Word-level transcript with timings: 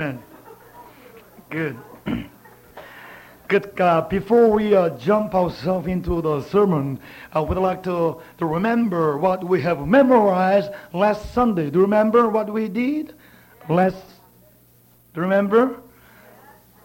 Amen. 0.00 0.22
Good. 1.50 1.76
Good. 3.48 3.80
Uh, 3.80 4.02
before 4.02 4.48
we 4.48 4.72
uh, 4.72 4.90
jump 4.90 5.34
ourselves 5.34 5.88
into 5.88 6.22
the 6.22 6.40
sermon, 6.42 7.00
I 7.32 7.40
would 7.40 7.58
like 7.58 7.82
to, 7.82 8.22
to 8.38 8.46
remember 8.46 9.18
what 9.18 9.42
we 9.42 9.60
have 9.62 9.84
memorized 9.88 10.70
last 10.92 11.34
Sunday. 11.34 11.68
Do 11.70 11.80
you 11.80 11.82
remember 11.82 12.28
what 12.28 12.48
we 12.48 12.68
did 12.68 13.12
last? 13.68 13.96
Do 15.14 15.16
you 15.16 15.22
remember? 15.22 15.80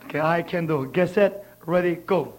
Okay, 0.06 0.20
I 0.20 0.42
can 0.42 0.66
do. 0.66 0.90
Get 0.92 1.12
set, 1.12 1.46
ready, 1.68 1.98
go. 2.08 2.34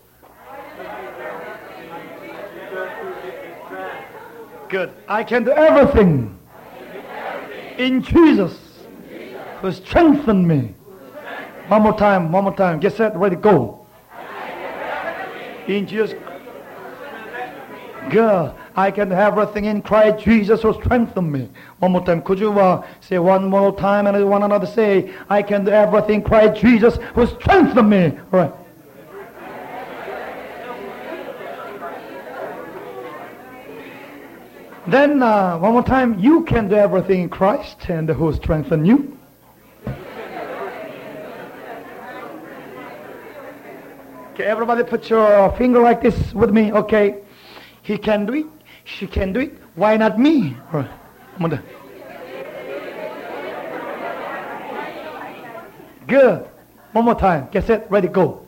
Good. 4.69 4.93
I 5.07 5.23
can 5.23 5.45
do 5.45 5.53
everything 5.53 6.37
in 7.79 8.03
Jesus 8.03 8.64
who 9.65 9.73
strengthened 9.73 10.47
me. 10.47 10.75
One 11.69 11.81
more 11.81 11.97
time, 11.97 12.31
one 12.31 12.45
more 12.45 12.55
time. 12.55 12.81
Get 12.81 12.93
set, 12.93 13.17
ready, 13.17 13.37
go. 13.37 13.87
In 15.67 15.87
Jesus. 15.87 16.13
Good. 18.11 18.53
I 18.77 18.91
can 18.91 19.11
have 19.11 19.39
everything 19.39 19.65
in 19.65 19.81
Christ 19.81 20.23
Jesus 20.23 20.61
who 20.61 20.75
strengthen 20.75 21.33
me. 21.33 21.49
One 21.79 21.93
more 21.93 22.05
time. 22.05 22.21
Could 22.21 22.41
you 22.41 22.53
uh, 22.61 22.87
say 23.01 23.19
one 23.19 23.47
more 23.47 23.75
time 23.75 24.07
and 24.07 24.29
one 24.29 24.43
another 24.43 24.67
say, 24.67 25.15
I 25.31 25.41
can 25.41 25.65
do 25.65 25.71
everything 25.71 26.17
in 26.17 26.23
Christ 26.23 26.61
Jesus 26.61 26.99
who 27.15 27.27
strengthen 27.27 27.89
me. 27.89 28.19
All 28.35 28.41
right. 28.41 28.53
Then 34.87 35.23
uh, 35.23 35.57
one 35.57 35.73
more 35.73 35.83
time, 35.83 36.19
you 36.19 36.45
can 36.45 36.69
do 36.69 36.75
everything 36.75 37.23
in 37.23 37.29
Christ 37.31 37.89
and 37.89 38.07
who 38.11 38.31
strengthen 38.35 38.85
you. 38.85 39.17
Okay, 44.35 44.47
everybody 44.47 44.83
put 44.83 45.09
your 45.11 45.53
finger 45.57 45.81
like 45.81 46.03
this 46.03 46.35
with 46.35 46.51
me. 46.51 46.73
Okay. 46.73 47.23
He 47.83 47.97
can 47.97 48.27
do 48.27 48.35
it. 48.35 48.47
She 48.83 49.07
can 49.07 49.33
do 49.33 49.39
it. 49.39 49.57
Why 49.77 49.97
not 49.97 50.19
me? 50.19 50.57
Good. 56.09 56.49
One 56.91 57.05
more 57.05 57.15
time. 57.15 57.47
Get 57.53 57.65
set. 57.65 57.89
Ready. 57.89 58.09
Go. 58.09 58.44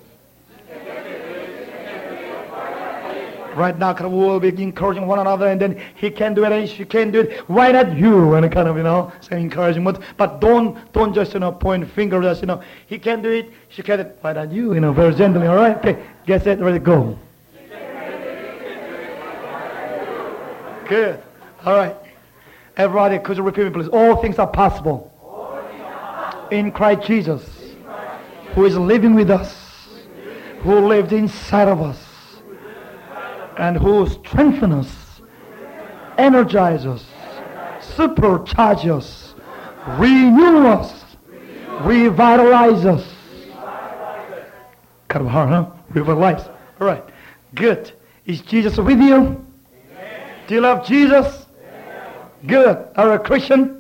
Right 3.57 3.79
now, 3.79 3.95
kind 3.95 4.07
of 4.07 4.13
we'll 4.13 4.39
be 4.39 4.49
encouraging 4.63 5.07
one 5.07 5.19
another, 5.19 5.49
and 5.49 5.59
then 5.59 5.81
he 5.95 6.11
can 6.11 6.35
do 6.35 6.45
it, 6.45 6.53
and 6.53 6.69
she 6.69 6.85
can 6.85 7.11
do 7.11 7.21
it. 7.21 7.41
Why 7.49 7.73
not 7.73 7.97
you? 7.97 8.35
And 8.35 8.53
kind 8.53 8.69
of, 8.69 8.77
you 8.77 8.83
know, 8.83 9.11
say 9.21 9.41
encouragement. 9.41 9.99
But 10.19 10.41
don't, 10.41 10.93
don't 10.93 11.15
just, 11.15 11.33
you 11.33 11.41
know, 11.41 11.53
point 11.53 11.91
finger. 11.91 12.21
Just, 12.21 12.43
you 12.43 12.47
know, 12.47 12.63
he 12.87 12.99
can 12.99 13.23
do 13.23 13.31
it, 13.31 13.51
she 13.71 13.83
can 13.83 13.99
do 13.99 14.03
it. 14.03 14.19
Why 14.21 14.35
not 14.35 14.53
you? 14.53 14.75
You 14.75 14.81
know, 14.81 14.93
very 14.93 15.15
gently. 15.15 15.47
All 15.47 15.57
right. 15.57 15.77
Okay. 15.79 16.05
Get 16.27 16.45
set. 16.45 16.61
Ready. 16.61 16.79
Go. 16.79 17.19
Good. 20.87 21.23
All 21.65 21.77
right. 21.77 21.97
Everybody, 22.77 23.19
could 23.19 23.39
you 23.39 23.43
repeat 23.43 23.65
me, 23.65 23.71
please? 23.71 23.89
All 23.89 24.21
things 24.21 24.39
are 24.39 24.47
possible 24.47 25.11
in 26.51 26.71
Christ 26.71 27.07
Jesus, 27.07 27.43
who 28.55 28.67
is 28.67 28.77
living 28.77 29.15
with 29.15 29.31
us, 29.31 29.89
who 30.61 30.79
lived 30.87 31.13
inside 31.13 31.69
of 31.69 31.81
us, 31.81 32.06
and 33.59 33.77
who 33.77 34.09
strengthens 34.09 34.87
us, 34.87 35.23
energizes 36.19 36.87
us, 36.87 37.05
supercharges 37.81 38.97
us, 38.97 39.35
renew 39.99 40.67
us, 40.67 41.05
revitalize 41.83 42.85
us. 42.85 43.13
Kind 45.09 45.27
of 45.27 45.31
hard, 45.31 45.49
huh? 45.49 45.71
Revitalize. 45.91 46.49
All 46.81 46.87
right. 46.87 47.05
Good. 47.55 47.93
Is 48.27 48.41
Jesus 48.41 48.77
with 48.77 49.01
you? 49.01 49.45
Do 50.47 50.55
you 50.55 50.61
love 50.61 50.85
Jesus? 50.87 51.47
Good. 52.47 52.89
Are 52.97 53.07
you 53.07 53.13
a 53.13 53.19
Christian? 53.19 53.77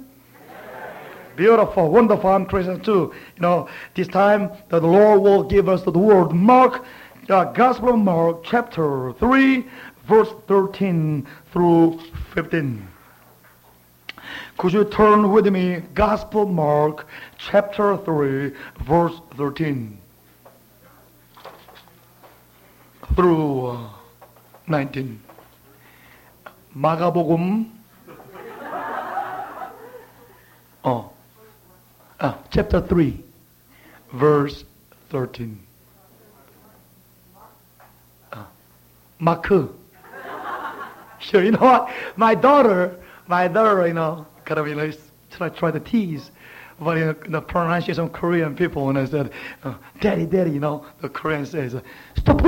Beautiful, 1.36 1.90
wonderful. 1.90 2.30
I'm 2.30 2.46
Christian 2.46 2.80
too. 2.80 3.12
You 3.36 3.42
know, 3.42 3.68
this 3.94 4.08
time 4.08 4.50
that 4.70 4.80
the 4.80 4.86
Lord 4.86 5.20
will 5.20 5.42
give 5.42 5.68
us 5.68 5.82
the 5.82 5.90
word 5.90 6.32
Mark, 6.32 6.84
uh, 7.29 7.45
Gospel 7.45 7.93
of 7.93 7.99
Mark, 7.99 8.43
chapter 8.43 9.13
3, 9.13 9.65
verse 10.07 10.29
13 10.47 11.27
through 11.51 11.99
15. 12.33 12.87
Could 14.57 14.73
you 14.73 14.85
turn 14.85 15.31
with 15.31 15.47
me, 15.47 15.81
Gospel 15.93 16.45
Mark, 16.45 17.07
chapter 17.37 17.97
3, 17.97 18.51
verse 18.85 19.19
13 19.37 19.97
through 23.15 23.65
uh, 23.65 23.89
19. 24.67 25.19
마가복음 26.73 27.69
어, 30.83 31.13
아, 32.17 32.39
chapter 32.49 32.81
3, 32.87 33.23
verse 34.13 34.65
13. 35.09 35.64
마크. 39.18 39.72
Sure, 41.18 41.42
you 41.42 41.50
know 41.50 41.60
what? 41.60 41.90
My 42.16 42.34
daughter, 42.34 42.96
my 43.26 43.48
daughter, 43.48 43.86
you 43.86 43.94
know, 43.94 44.26
kind 44.44 44.60
of, 44.60 44.68
you 44.68 44.74
know, 44.74 44.92
try, 45.30 45.48
try 45.48 45.70
to 45.70 45.80
tease. 45.80 46.30
But 46.78 46.98
you 46.98 47.04
know, 47.06 47.14
the 47.28 47.40
pronunciation 47.40 48.04
of 48.04 48.12
Korean 48.12 48.54
people, 48.54 48.84
when 48.86 48.96
I 48.98 49.06
said, 49.06 49.32
uh, 49.64 49.74
daddy, 50.00 50.26
daddy, 50.26 50.50
you 50.50 50.60
know, 50.60 50.84
the 51.00 51.08
Korean 51.08 51.46
says, 51.46 51.74
stop. 52.16 52.42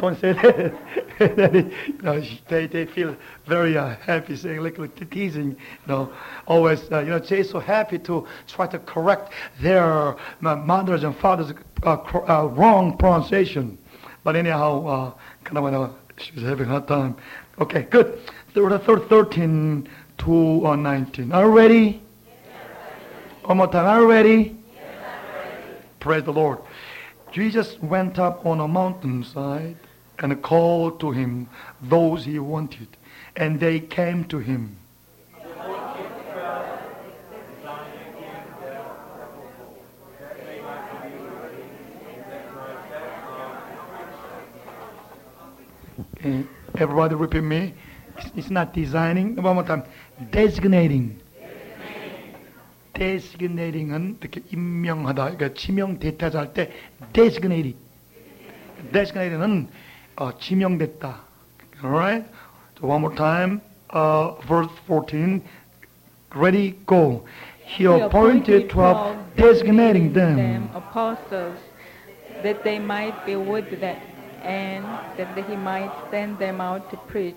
Don't 0.00 0.18
say 0.18 0.32
that. 0.32 0.74
Daddy, 1.36 1.70
you 1.86 2.02
know, 2.02 2.22
they, 2.48 2.66
they 2.66 2.86
feel 2.86 3.14
very 3.46 3.76
uh, 3.76 3.94
happy 3.96 4.34
saying, 4.34 4.60
like, 4.60 4.78
like 4.78 5.10
teasing, 5.10 5.50
you 5.50 5.56
know, 5.86 6.10
always, 6.46 6.90
uh, 6.90 7.00
you 7.00 7.10
know, 7.10 7.18
they're 7.18 7.44
so 7.44 7.60
happy 7.60 7.98
to 7.98 8.26
try 8.48 8.66
to 8.66 8.78
correct 8.78 9.30
their 9.60 10.16
uh, 10.16 10.56
mothers 10.56 11.04
and 11.04 11.14
fathers' 11.14 11.52
uh, 11.82 11.98
uh, 12.26 12.46
wrong 12.46 12.96
pronunciation. 12.96 13.76
But 14.22 14.36
anyhow, 14.36 14.86
uh, 14.86 15.12
kind 15.44 15.58
of, 15.58 15.72
know, 15.72 15.94
she 16.18 16.32
was 16.32 16.44
having 16.44 16.66
a 16.66 16.70
hard 16.70 16.88
time. 16.88 17.16
Okay, 17.58 17.82
good. 17.82 18.20
Third, 18.54 18.82
third, 18.82 19.08
13 19.08 19.88
to 20.18 20.66
uh, 20.66 20.76
19. 20.76 21.32
Are 21.32 21.46
you 21.46 21.50
ready? 21.50 22.02
One 23.44 23.58
more 23.58 23.66
time. 23.68 23.86
Are 23.86 24.00
you 24.00 24.10
ready? 24.10 24.56
Praise 25.98 26.24
the 26.24 26.32
Lord. 26.32 26.58
Jesus 27.32 27.80
went 27.80 28.18
up 28.18 28.44
on 28.44 28.60
a 28.60 28.68
mountainside 28.68 29.76
and 30.18 30.42
called 30.42 31.00
to 31.00 31.10
him 31.10 31.48
those 31.82 32.24
he 32.24 32.38
wanted, 32.38 32.88
and 33.36 33.60
they 33.60 33.80
came 33.80 34.24
to 34.24 34.38
him. 34.38 34.76
Everybody 46.76 47.14
repeat 47.14 47.42
me. 47.42 47.74
It's, 48.34 48.50
not 48.50 48.72
designing. 48.74 49.36
One 49.36 49.54
more 49.54 49.64
time. 49.64 49.84
Designating. 50.30 51.18
designating은 52.94 54.18
이렇게 54.20 54.42
임명하다, 54.52 55.36
그러니까 55.36 55.54
지명 55.54 55.98
대타자 55.98 56.40
할 56.40 56.52
때 56.52 56.70
designated. 57.14 57.76
designating은 58.92 59.68
어, 60.16 60.36
지명됐다. 60.38 61.20
Alright? 61.82 62.26
So 62.78 62.86
one 62.88 63.00
more 63.00 63.14
time. 63.16 63.60
Uh, 63.92 64.34
verse 64.46 64.70
14. 64.86 65.42
Ready, 66.34 66.76
go. 66.86 67.24
He 67.64 67.86
appointed 67.86 68.68
twelve, 68.68 69.16
designating 69.36 70.12
them 70.12 70.68
apostles, 70.74 71.58
that 72.42 72.62
they 72.64 72.78
might 72.78 73.14
be 73.24 73.36
with 73.36 73.80
them, 73.80 73.96
and 74.42 74.84
that 75.16 75.36
he 75.48 75.56
might 75.56 75.92
send 76.10 76.38
them 76.38 76.60
out 76.60 76.90
to 76.90 76.96
preach. 76.96 77.36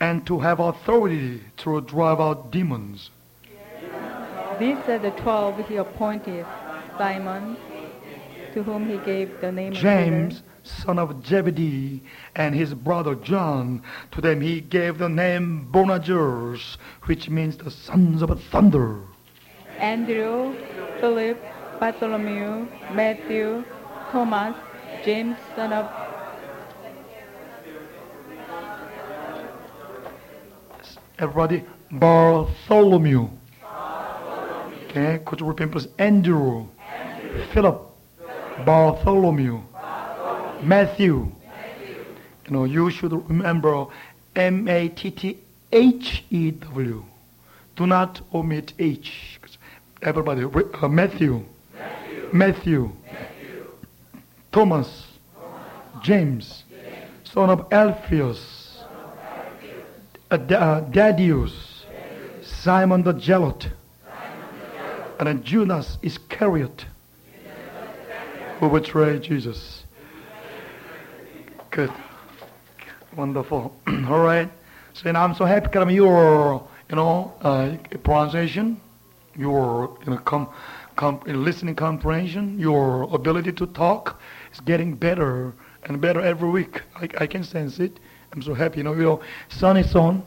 and 0.00 0.26
to 0.26 0.38
have 0.40 0.60
authority 0.60 1.40
to 1.56 1.80
drive 1.80 2.20
out 2.20 2.50
demons. 2.50 3.10
These 4.58 4.76
are 4.88 4.98
the 4.98 5.10
twelve 5.12 5.66
he 5.68 5.76
appointed: 5.76 6.44
Simon, 6.98 7.56
to 8.54 8.62
whom 8.62 8.88
he 8.88 8.98
gave 8.98 9.40
the 9.40 9.52
name 9.52 9.72
James, 9.72 10.38
of 10.38 10.44
son 10.66 10.98
of 10.98 11.26
Zebedee, 11.26 12.02
and 12.34 12.54
his 12.54 12.72
brother 12.74 13.14
John. 13.14 13.82
To 14.12 14.20
them 14.20 14.40
he 14.40 14.60
gave 14.60 14.98
the 14.98 15.08
name 15.08 15.68
Boanerges, 15.70 16.76
which 17.04 17.28
means 17.30 17.56
the 17.56 17.70
sons 17.70 18.22
of 18.22 18.42
thunder. 18.44 19.00
Andrew, 19.78 20.54
Philip, 21.00 21.38
Bartholomew, 21.78 22.66
Matthew, 22.92 23.62
Thomas, 24.10 24.56
James, 25.04 25.36
son 25.54 25.72
of 25.72 25.86
Everybody, 31.18 31.64
Bartholomew. 31.92 33.30
Okay, 34.84 35.18
could 35.24 35.40
you 35.40 35.46
repeat 35.46 35.72
please? 35.72 35.88
Andrew, 35.98 36.66
Philip, 37.52 37.80
Bartholomew, 38.66 39.62
Matthew. 40.62 41.32
You 42.44 42.50
know, 42.50 42.64
you 42.64 42.90
should 42.90 43.12
remember 43.30 43.86
M 44.34 44.68
A 44.68 44.88
T 44.90 45.10
T 45.10 45.38
H 45.72 46.22
E 46.28 46.50
W. 46.50 47.02
Do 47.76 47.86
not 47.86 48.20
omit 48.34 48.74
H. 48.78 49.40
Everybody, 50.02 50.44
uh, 50.44 50.88
Matthew, 50.88 51.44
Matthew, 52.30 52.92
Thomas, 54.52 55.06
James, 56.02 56.64
son 57.24 57.48
of 57.48 57.66
Alphaeus, 57.72 58.65
uh, 60.30 60.36
Da- 60.36 60.80
Dadius, 60.80 61.84
Simon 62.42 63.02
the 63.02 63.18
Zealot, 63.18 63.68
and 65.18 65.44
Judas 65.44 65.98
Iscariot, 66.02 66.86
who 68.60 68.70
betrayed 68.70 69.22
Jesus. 69.22 69.84
Good. 71.70 71.92
Wonderful. 73.16 73.74
All 73.86 74.20
right. 74.20 74.50
So 74.94 75.10
I'm 75.10 75.34
so 75.34 75.44
happy 75.44 75.68
because 75.68 75.92
your, 75.92 76.66
you 76.88 76.96
know, 76.96 77.34
uh, 77.42 77.76
pronunciation, 78.02 78.80
your, 79.36 79.96
you 80.04 80.12
know, 80.12 80.18
com, 80.18 80.48
com, 80.96 81.20
listening 81.26 81.74
comprehension, 81.74 82.58
your 82.58 83.02
ability 83.14 83.52
to 83.52 83.66
talk 83.66 84.20
is 84.52 84.60
getting 84.60 84.94
better 84.94 85.52
and 85.84 86.00
better 86.00 86.20
every 86.20 86.48
week. 86.48 86.82
I, 86.94 87.08
I 87.18 87.26
can 87.26 87.44
sense 87.44 87.78
it. 87.78 87.98
I'm 88.36 88.42
so 88.42 88.52
happy. 88.52 88.78
You 88.78 88.84
know, 88.84 88.92
you 88.92 89.02
know, 89.02 89.20
Sonny 89.48 89.82
Son 89.82 90.22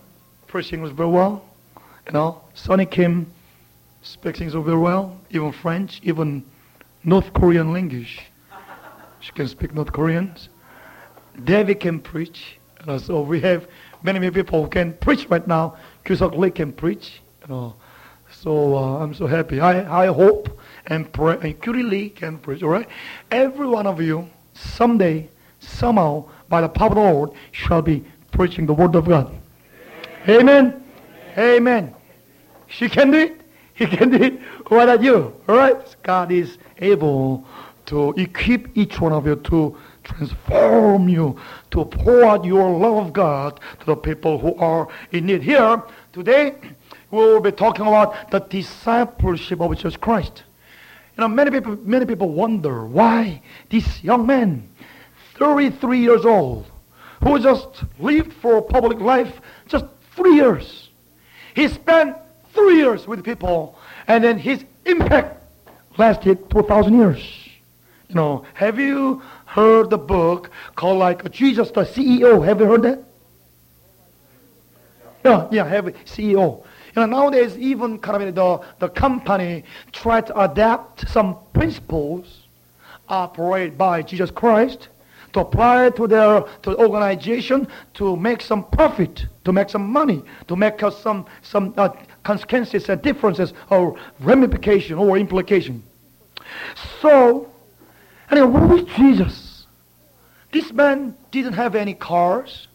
preaching 0.47 0.81
was 0.81 0.91
very 0.91 1.09
well. 1.09 1.45
You 2.07 2.13
know, 2.13 2.41
Sonny 2.56 2.88
Kim 2.88 3.31
speaking 4.01 4.50
so 4.50 4.63
very 4.63 4.79
well, 4.79 5.15
even 5.29 5.51
French, 5.51 6.01
even 6.01 6.44
North 7.03 7.31
Korean 7.33 7.71
language. 7.71 8.19
She 9.19 9.31
can 9.33 9.47
speak 9.47 9.75
North 9.75 9.94
Koreans. 9.94 10.50
David 11.44 11.81
can 11.81 12.00
preach. 12.00 12.57
You 12.79 12.88
know, 12.88 12.97
so 12.97 13.21
we 13.21 13.41
have 13.41 13.67
many, 14.01 14.17
many 14.17 14.31
people 14.31 14.63
who 14.63 14.69
can 14.69 14.94
preach 14.94 15.27
right 15.29 15.45
now. 15.47 15.77
Kyusok 16.03 16.35
Lee 16.35 16.50
can 16.50 16.73
preach. 16.73 17.21
You 17.44 17.53
know, 17.53 17.75
so 18.31 18.75
uh, 18.75 19.03
I'm 19.03 19.13
so 19.13 19.27
happy. 19.27 19.59
I, 19.59 20.06
I 20.06 20.07
hope 20.07 20.59
and 20.88 21.13
pray. 21.13 21.38
And 21.44 21.61
Curie 21.61 21.83
Lee 21.83 22.09
can 22.09 22.39
preach. 22.39 22.63
All 22.63 22.69
right, 22.69 22.88
every 23.29 23.67
one 23.67 23.85
of 23.85 24.01
you 24.01 24.27
someday, 24.56 25.29
somehow, 25.59 26.25
by 26.47 26.61
the 26.61 26.69
power 26.69 26.89
of 26.89 26.95
the 26.95 27.01
Lord, 27.01 27.31
shall 27.51 27.81
be 27.81 28.03
preaching 28.31 28.65
the 28.65 28.73
word 28.73 28.95
of 28.95 29.07
God. 29.07 29.35
Amen. 30.27 30.83
Amen. 31.38 31.95
She 32.67 32.89
can 32.89 33.11
do 33.11 33.17
it. 33.17 33.41
He 33.73 33.85
can 33.85 34.09
do 34.09 34.21
it. 34.21 34.39
What 34.67 34.89
are 34.89 35.01
you? 35.01 35.33
All 35.47 35.56
right. 35.56 35.95
God 36.03 36.31
is 36.31 36.57
able 36.79 37.45
to 37.85 38.13
equip 38.17 38.77
each 38.77 39.00
one 39.00 39.13
of 39.13 39.25
you 39.25 39.35
to 39.35 39.75
transform 40.03 41.09
you, 41.09 41.39
to 41.71 41.85
pour 41.85 42.25
out 42.25 42.45
your 42.45 42.77
love 42.77 43.07
of 43.07 43.13
God 43.13 43.59
to 43.79 43.85
the 43.85 43.95
people 43.95 44.38
who 44.38 44.53
are 44.56 44.88
in 45.11 45.25
need. 45.25 45.41
Here, 45.41 45.81
today, 46.13 46.56
we 47.11 47.17
will 47.17 47.39
be 47.39 47.51
talking 47.51 47.88
about 47.88 48.29
the 48.31 48.39
discipleship 48.39 49.61
of 49.61 49.75
Jesus 49.75 49.97
Christ. 49.97 50.44
You 51.17 51.21
know, 51.21 51.27
many 51.27 51.51
people, 51.51 51.77
many 51.83 52.06
people 52.06 52.29
wonder 52.29 52.85
why 52.85 53.41
this 53.69 54.03
young 54.03 54.27
man, 54.27 54.69
33 55.39 56.00
years 56.00 56.25
old, 56.25 56.65
who 57.24 57.39
just 57.39 57.83
lived 57.97 58.33
for 58.33 58.62
public 58.62 59.00
life 59.00 59.41
just 59.68 59.86
three 60.15 60.36
years, 60.36 60.89
he 61.56 61.68
spent 61.68 62.15
three 62.53 62.77
years 62.77 63.07
with 63.07 63.24
people, 63.24 63.77
and 64.07 64.24
then 64.24 64.38
his 64.38 64.63
impact 64.86 65.44
lasted 65.97 66.50
2,000 66.50 66.94
years. 66.94 67.50
You 68.09 68.15
know, 68.15 68.45
have 68.53 68.80
you 68.80 69.21
heard 69.45 69.89
the 69.89 69.97
book 69.97 70.50
called 70.75 71.00
like 71.00 71.31
Jesus 71.31 71.69
the 71.71 71.83
CEO? 71.83 72.45
Have 72.45 72.59
you 72.59 72.65
heard 72.65 72.81
that? 72.83 73.03
Yeah, 75.24 75.47
yeah, 75.51 75.68
have 75.68 75.85
CEO. 76.06 76.63
You 76.95 76.95
know, 76.95 77.06
nowadays 77.06 77.57
even 77.57 78.00
kind 78.00 78.24
of 78.24 78.35
the, 78.35 78.62
the 78.80 78.89
company 78.89 79.63
try 79.92 80.21
to 80.21 80.39
adapt 80.42 81.07
some 81.09 81.38
principles 81.53 82.47
operated 83.07 83.77
by 83.77 84.01
Jesus 84.01 84.31
Christ 84.31 84.89
to 85.34 85.42
apply 85.42 85.90
to 85.92 86.08
their 86.08 86.42
to 86.64 86.78
organization 86.78 87.68
to 87.96 88.16
make 88.16 88.42
some 88.42 88.64
profit, 88.64 89.26
to 89.46 89.52
make 89.52 89.70
some 89.70 89.88
money, 89.92 90.24
to 90.48 90.56
make 90.56 90.81
uh, 90.81 90.90
some 90.90 91.26
some 91.42 91.74
uh, 91.78 91.90
consequences 92.24 92.90
and 92.90 93.02
differences 93.02 93.54
or 93.70 93.98
ramification 94.20 94.98
or 94.98 95.18
implication. 95.18 95.84
So, 97.02 97.52
anyway, 98.31 98.48
what 98.48 98.70
was 98.70 98.84
Jesus? 98.96 99.66
This 100.52 100.72
man 100.72 101.16
didn't 101.31 101.54
have 101.54 101.76
any 101.76 101.94
cars. 101.94 102.68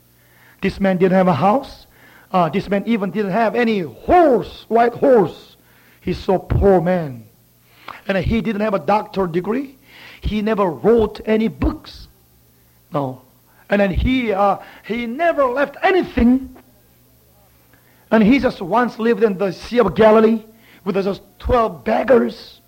This 0.62 0.80
man 0.80 0.96
didn't 0.96 1.16
have 1.16 1.28
a 1.28 1.34
house. 1.34 1.86
Uh, 2.30 2.48
this 2.48 2.68
man 2.68 2.84
even 2.86 3.10
didn't 3.10 3.32
have 3.32 3.54
any 3.54 3.80
horse, 3.80 4.64
white 4.68 4.94
horse. 4.94 5.56
He's 6.00 6.18
so 6.18 6.38
poor 6.38 6.80
man. 6.80 7.26
And 8.06 8.18
he 8.18 8.40
didn't 8.40 8.60
have 8.62 8.74
a 8.74 8.78
doctor 8.78 9.26
degree. 9.26 9.78
He 10.20 10.42
never 10.42 10.66
wrote 10.66 11.20
any 11.26 11.48
books. 11.48 12.03
No. 12.94 13.22
And 13.68 13.80
then 13.80 13.90
he, 13.90 14.32
uh, 14.32 14.58
he 14.86 15.06
never 15.06 15.44
left 15.44 15.76
anything. 15.82 16.56
And 18.10 18.22
he 18.22 18.38
just 18.38 18.62
once 18.62 18.98
lived 18.98 19.24
in 19.24 19.36
the 19.36 19.50
Sea 19.52 19.80
of 19.80 19.94
Galilee 19.96 20.44
with 20.84 20.94
those 20.94 21.20
12 21.40 21.84
beggars. 21.84 22.60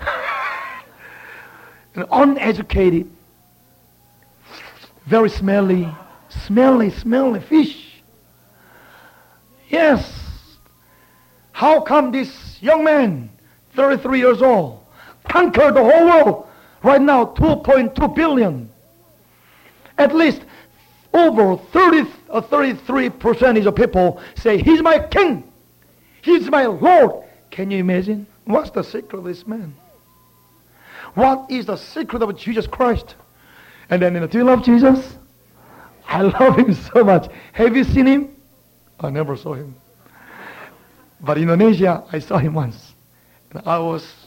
and 1.94 2.06
uneducated. 2.10 3.10
Very 5.04 5.28
smelly, 5.28 5.88
smelly, 6.30 6.90
smelly 6.90 7.40
fish. 7.40 8.02
Yes. 9.68 10.10
How 11.50 11.80
come 11.80 12.12
this 12.12 12.62
young 12.62 12.84
man, 12.84 13.28
33 13.74 14.18
years 14.18 14.40
old, 14.40 14.84
conquered 15.28 15.74
the 15.74 15.82
whole 15.82 16.06
world? 16.06 16.48
Right 16.82 17.00
now, 17.00 17.26
2.2 17.26 18.14
billion. 18.14 18.70
At 19.98 20.14
least 20.14 20.42
over 21.12 21.56
30 21.56 22.10
or 22.28 22.42
33 22.42 23.10
percentage 23.10 23.66
of 23.66 23.76
people 23.76 24.20
say, 24.36 24.58
He's 24.58 24.82
my 24.82 24.98
king. 24.98 25.50
He's 26.22 26.50
my 26.50 26.66
Lord. 26.66 27.24
Can 27.50 27.70
you 27.70 27.78
imagine? 27.78 28.26
What's 28.44 28.70
the 28.70 28.82
secret 28.82 29.18
of 29.18 29.24
this 29.24 29.46
man? 29.46 29.74
What 31.14 31.50
is 31.50 31.66
the 31.66 31.76
secret 31.76 32.22
of 32.22 32.36
Jesus 32.36 32.66
Christ? 32.66 33.14
And 33.90 34.00
then, 34.00 34.26
do 34.28 34.38
you 34.38 34.44
love 34.44 34.64
Jesus? 34.64 35.16
I 36.06 36.22
love 36.22 36.58
him 36.58 36.72
so 36.74 37.04
much. 37.04 37.30
Have 37.52 37.76
you 37.76 37.84
seen 37.84 38.06
him? 38.06 38.36
I 39.00 39.10
never 39.10 39.36
saw 39.36 39.54
him. 39.54 39.74
But 41.20 41.36
in 41.36 41.44
Indonesia, 41.44 42.04
I 42.12 42.18
saw 42.18 42.38
him 42.38 42.54
once. 42.54 42.94
And 43.50 43.62
I 43.66 43.78
was, 43.78 44.21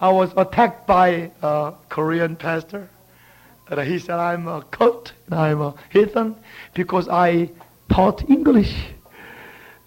I 0.00 0.10
was 0.10 0.32
attacked 0.36 0.86
by 0.86 1.30
a 1.42 1.74
Korean 1.90 2.36
pastor. 2.36 2.88
And 3.68 3.80
he 3.80 3.98
said, 3.98 4.18
I'm 4.18 4.48
a 4.48 4.62
cult, 4.62 5.12
and 5.26 5.34
I'm 5.34 5.60
a 5.60 5.74
heathen, 5.90 6.34
because 6.74 7.08
I 7.08 7.50
taught 7.88 8.28
English. 8.28 8.74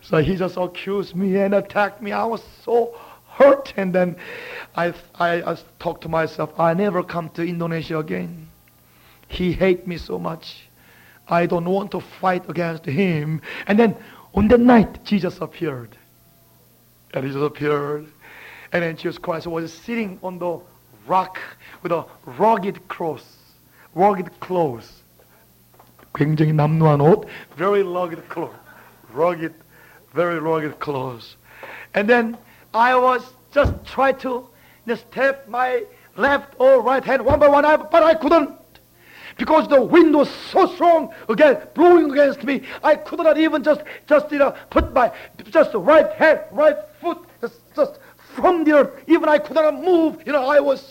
So 0.01 0.19
he 0.19 0.35
just 0.35 0.55
accused 0.55 1.15
me 1.15 1.35
and 1.37 1.53
attacked 1.53 2.01
me. 2.01 2.11
I 2.11 2.23
was 2.25 2.41
so 2.63 2.95
hurt. 3.27 3.73
And 3.75 3.93
then 3.93 4.15
I, 4.75 4.93
I, 5.15 5.51
I 5.51 5.57
talked 5.79 6.03
to 6.03 6.09
myself, 6.09 6.57
I 6.59 6.73
never 6.73 7.03
come 7.03 7.29
to 7.31 7.41
Indonesia 7.41 7.97
again. 7.97 8.47
He 9.27 9.51
hate 9.51 9.87
me 9.87 9.97
so 9.97 10.19
much. 10.19 10.67
I 11.27 11.45
don't 11.45 11.65
want 11.65 11.91
to 11.91 11.99
fight 11.99 12.49
against 12.49 12.85
him. 12.85 13.41
And 13.65 13.79
then 13.79 13.97
on 14.33 14.47
that 14.49 14.59
night, 14.59 15.03
Jesus 15.03 15.39
appeared. 15.41 15.97
And 17.13 17.25
he 17.25 17.31
just 17.31 17.43
appeared. 17.43 18.12
And 18.72 18.82
then 18.82 18.96
Jesus 18.96 19.18
Christ 19.18 19.46
was 19.46 19.72
sitting 19.72 20.18
on 20.22 20.38
the 20.38 20.60
rock 21.06 21.38
with 21.82 21.92
a 21.92 22.04
rugged 22.24 22.86
cross, 22.88 23.24
rugged 23.94 24.30
clothes. 24.40 25.02
굉장히 26.14 26.52
남루한 26.52 27.00
옷, 27.00 27.26
very 27.56 27.82
rugged 27.82 28.28
clothes, 28.28 28.56
rugged, 29.12 29.54
very 30.14 30.40
rugged 30.40 30.78
clothes. 30.80 31.36
And 31.94 32.08
then 32.08 32.36
I 32.74 32.96
was 32.96 33.22
just 33.52 33.72
trying 33.84 34.18
to 34.18 34.46
just 34.86 35.10
tap 35.12 35.48
my 35.48 35.84
left 36.16 36.54
or 36.58 36.82
right 36.82 37.04
hand 37.04 37.24
one 37.24 37.38
by 37.38 37.48
one, 37.48 37.62
but 37.64 38.02
I 38.02 38.14
couldn't. 38.14 38.50
Because 39.36 39.68
the 39.68 39.80
wind 39.80 40.16
was 40.16 40.28
so 40.50 40.66
strong 40.74 41.14
again, 41.28 41.58
blowing 41.74 42.10
against 42.10 42.42
me, 42.42 42.62
I 42.82 42.96
could 42.96 43.20
not 43.20 43.38
even 43.38 43.62
just, 43.62 43.82
just 44.08 44.32
you 44.32 44.38
know, 44.38 44.54
put 44.70 44.92
my 44.92 45.12
just 45.50 45.72
right 45.74 46.10
hand, 46.12 46.40
right 46.50 46.76
foot, 47.00 47.18
just, 47.40 47.60
just 47.76 48.00
from 48.33 48.63
there. 48.63 48.93
Even 49.07 49.29
I 49.29 49.37
could 49.37 49.55
not 49.55 49.81
move. 49.81 50.21
You 50.25 50.33
know, 50.33 50.49
I 50.49 50.59
was 50.59 50.81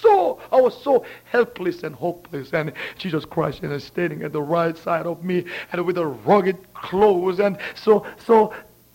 so, 0.00 0.40
I 0.50 0.60
was 0.60 0.80
so 0.82 1.04
helpless 1.24 1.82
and 1.82 1.94
hopeless. 1.94 2.52
And 2.52 2.72
Jesus 2.98 3.24
Christ 3.24 3.62
is 3.62 3.84
standing 3.84 4.22
at 4.22 4.32
the 4.32 4.42
right 4.42 4.76
side 4.76 5.06
of 5.06 5.24
me, 5.24 5.44
and 5.72 5.84
with 5.84 5.96
the 5.96 6.06
rugged 6.06 6.72
clothes, 6.74 7.38
and 7.38 7.58
so, 7.74 8.06
so 8.18 8.52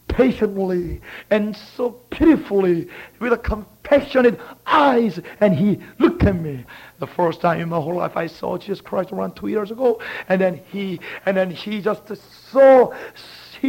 patiently 0.07 1.01
and 1.29 1.55
so 1.75 1.89
pitifully 2.09 2.87
with 3.19 3.33
a 3.33 3.37
compassionate 3.37 4.39
eyes 4.65 5.19
and 5.41 5.55
he 5.55 5.79
looked 5.99 6.23
at 6.23 6.35
me 6.35 6.63
the 6.99 7.07
first 7.07 7.41
time 7.41 7.59
in 7.59 7.67
my 7.67 7.75
whole 7.77 7.95
life 7.95 8.15
i 8.15 8.27
saw 8.27 8.57
jesus 8.57 8.79
christ 8.79 9.11
around 9.11 9.35
two 9.35 9.47
years 9.47 9.71
ago 9.71 9.99
and 10.29 10.39
then 10.39 10.61
he 10.71 10.99
and 11.25 11.35
then 11.35 11.49
he 11.49 11.81
just 11.81 12.09
so 12.51 12.93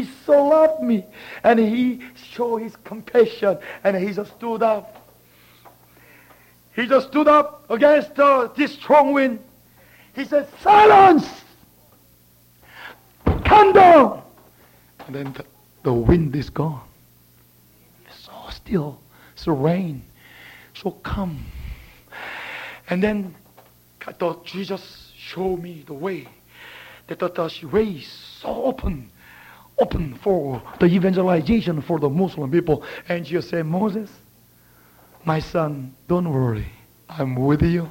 he 0.04 0.10
so 0.24 0.46
loved 0.46 0.82
me 0.82 1.04
and 1.44 1.58
he 1.58 2.00
showed 2.14 2.58
his 2.58 2.76
compassion 2.84 3.58
and 3.84 3.96
he 3.96 4.12
just 4.12 4.32
stood 4.36 4.62
up 4.62 5.02
he 6.74 6.86
just 6.86 7.08
stood 7.08 7.28
up 7.28 7.68
against 7.70 8.18
uh, 8.18 8.48
this 8.56 8.72
strong 8.72 9.12
wind 9.12 9.38
he 10.14 10.24
said 10.24 10.48
silence 10.60 11.44
calm 13.44 13.72
down 13.72 14.22
and 15.06 15.14
then 15.14 15.32
the, 15.32 15.44
the 15.84 15.92
wind 15.92 16.34
is 16.34 16.50
gone. 16.50 16.82
It's 18.08 18.24
so 18.24 18.32
still, 18.50 19.00
so 19.36 19.52
rain, 19.52 20.02
so 20.74 20.90
calm. 20.90 21.44
And 22.88 23.02
then 23.02 23.34
I 24.06 24.12
thought 24.12 24.44
Jesus 24.44 25.12
showed 25.16 25.62
me 25.62 25.84
the 25.86 25.94
way. 25.94 26.28
That 27.06 27.20
the, 27.20 27.28
the 27.28 27.68
way 27.68 27.84
is 27.84 28.08
so 28.08 28.64
open, 28.64 29.10
open 29.78 30.14
for 30.22 30.62
the 30.80 30.86
evangelization 30.86 31.80
for 31.82 31.98
the 31.98 32.08
Muslim 32.08 32.50
people. 32.50 32.82
And 33.08 33.24
Jesus 33.24 33.50
said, 33.50 33.66
Moses, 33.66 34.10
my 35.24 35.38
son, 35.38 35.94
don't 36.08 36.30
worry. 36.30 36.66
I'm 37.08 37.34
with 37.34 37.62
you. 37.62 37.90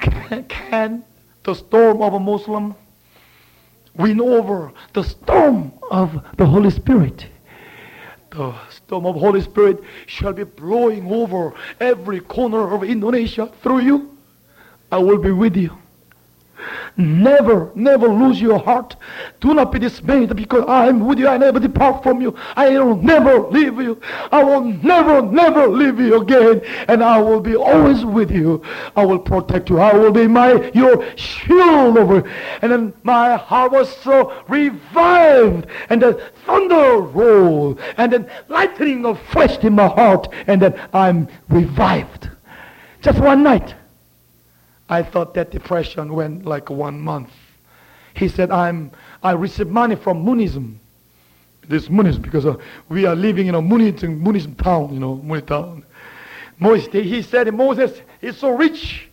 Can, 0.00 0.44
can 0.44 1.04
the 1.44 1.54
storm 1.54 2.02
of 2.02 2.14
a 2.14 2.20
Muslim 2.20 2.74
win 3.94 4.20
over 4.20 4.72
the 4.94 5.02
storm 5.02 5.72
of 5.90 6.24
the 6.36 6.46
Holy 6.46 6.70
Spirit. 6.70 7.26
The 8.30 8.54
storm 8.70 9.04
of 9.04 9.16
Holy 9.16 9.42
Spirit 9.42 9.80
shall 10.06 10.32
be 10.32 10.44
blowing 10.44 11.12
over 11.12 11.52
every 11.80 12.20
corner 12.20 12.74
of 12.74 12.82
Indonesia 12.82 13.52
through 13.62 13.80
you. 13.80 14.18
I 14.90 14.98
will 14.98 15.18
be 15.18 15.30
with 15.30 15.56
you. 15.56 15.76
Never, 16.96 17.70
never 17.74 18.06
lose 18.06 18.40
your 18.40 18.58
heart. 18.58 18.96
Do 19.40 19.54
not 19.54 19.72
be 19.72 19.78
dismayed 19.78 20.36
because 20.36 20.64
I 20.68 20.88
am 20.88 21.06
with 21.06 21.18
you. 21.18 21.26
I 21.26 21.38
never 21.38 21.58
depart 21.58 22.02
from 22.02 22.20
you. 22.20 22.36
I 22.54 22.68
will 22.78 22.96
never 22.96 23.40
leave 23.48 23.80
you. 23.80 23.98
I 24.30 24.44
will 24.44 24.60
never, 24.60 25.22
never 25.22 25.68
leave 25.68 25.98
you 25.98 26.20
again. 26.20 26.60
And 26.88 27.02
I 27.02 27.18
will 27.18 27.40
be 27.40 27.56
always 27.56 28.04
with 28.04 28.30
you. 28.30 28.62
I 28.94 29.06
will 29.06 29.18
protect 29.18 29.70
you. 29.70 29.78
I 29.78 29.94
will 29.94 30.12
be 30.12 30.26
my 30.26 30.70
your 30.72 31.04
shield 31.16 31.96
over. 31.96 32.28
And 32.60 32.70
then 32.70 32.94
my 33.04 33.36
heart 33.36 33.72
was 33.72 33.94
so 33.96 34.44
revived. 34.48 35.66
And 35.88 36.02
the 36.02 36.30
thunder 36.44 36.98
rolled. 37.00 37.80
And 37.96 38.12
then 38.12 38.30
lightning 38.48 39.06
of 39.06 39.18
flashed 39.30 39.64
in 39.64 39.74
my 39.74 39.88
heart. 39.88 40.28
And 40.46 40.60
then 40.60 40.78
I'm 40.92 41.28
revived. 41.48 42.28
Just 43.00 43.18
one 43.18 43.42
night. 43.42 43.74
I 44.88 45.02
thought 45.02 45.34
that 45.34 45.50
depression 45.50 46.12
went 46.12 46.44
like 46.44 46.70
one 46.70 47.00
month. 47.00 47.30
He 48.14 48.28
said, 48.28 48.50
I'm, 48.50 48.90
I 49.22 49.32
received 49.32 49.70
money 49.70 49.96
from 49.96 50.24
Moonism. 50.24 50.76
This 51.68 51.88
Moonism, 51.88 52.20
because 52.22 52.44
uh, 52.44 52.56
we 52.88 53.06
are 53.06 53.14
living 53.14 53.46
in 53.46 53.54
a 53.54 53.62
Moonism, 53.62 54.20
Moonism 54.20 54.60
town, 54.62 54.92
you 54.92 55.00
know, 55.00 55.16
Moonism 55.24 55.46
town. 55.46 55.84
Moses, 56.58 56.88
he 56.92 57.22
said, 57.22 57.52
Moses 57.54 58.00
is 58.20 58.36
so 58.36 58.50
rich. 58.50 59.08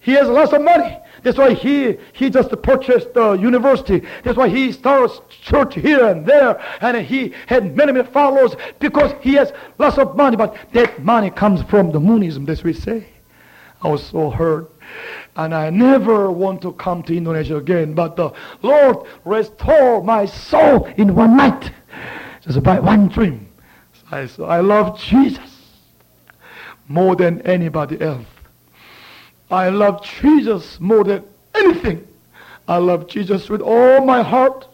He 0.00 0.12
has 0.12 0.28
lots 0.28 0.52
of 0.52 0.62
money. 0.62 0.98
That's 1.22 1.36
why 1.36 1.54
he, 1.54 1.96
he 2.12 2.30
just 2.30 2.50
purchased 2.62 3.14
the 3.14 3.32
university. 3.32 4.02
That's 4.22 4.36
why 4.36 4.48
he 4.48 4.72
starts 4.72 5.20
church 5.28 5.74
here 5.74 6.06
and 6.06 6.24
there. 6.24 6.60
And 6.80 6.96
he 7.04 7.34
had 7.46 7.76
many, 7.76 7.92
many 7.92 8.06
followers 8.06 8.54
because 8.78 9.12
he 9.20 9.34
has 9.34 9.52
lots 9.78 9.98
of 9.98 10.16
money. 10.16 10.36
But 10.36 10.56
that 10.72 11.02
money 11.04 11.30
comes 11.30 11.62
from 11.62 11.92
the 11.92 12.00
Moonism, 12.00 12.46
that's 12.46 12.60
what 12.60 12.66
we 12.66 12.72
say. 12.72 13.08
I 13.82 13.88
was 13.88 14.04
so 14.04 14.30
hurt. 14.30 14.72
And 15.36 15.54
I 15.54 15.70
never 15.70 16.30
want 16.30 16.62
to 16.62 16.72
come 16.72 17.02
to 17.04 17.16
Indonesia 17.16 17.56
again. 17.56 17.94
But 17.94 18.16
the 18.16 18.32
Lord 18.62 19.06
restored 19.24 20.04
my 20.04 20.26
soul 20.26 20.86
in 20.96 21.14
one 21.14 21.36
night. 21.36 21.70
Just 22.42 22.62
by 22.62 22.80
one 22.80 23.08
dream. 23.08 23.48
So 24.10 24.44
I, 24.44 24.56
I 24.56 24.60
love 24.60 24.98
Jesus 24.98 25.58
more 26.88 27.14
than 27.14 27.42
anybody 27.42 28.00
else. 28.00 28.26
I 29.50 29.68
love 29.68 30.04
Jesus 30.04 30.80
more 30.80 31.04
than 31.04 31.24
anything. 31.54 32.06
I 32.66 32.76
love 32.78 33.08
Jesus 33.08 33.48
with 33.48 33.62
all 33.62 34.04
my 34.04 34.22
heart, 34.22 34.66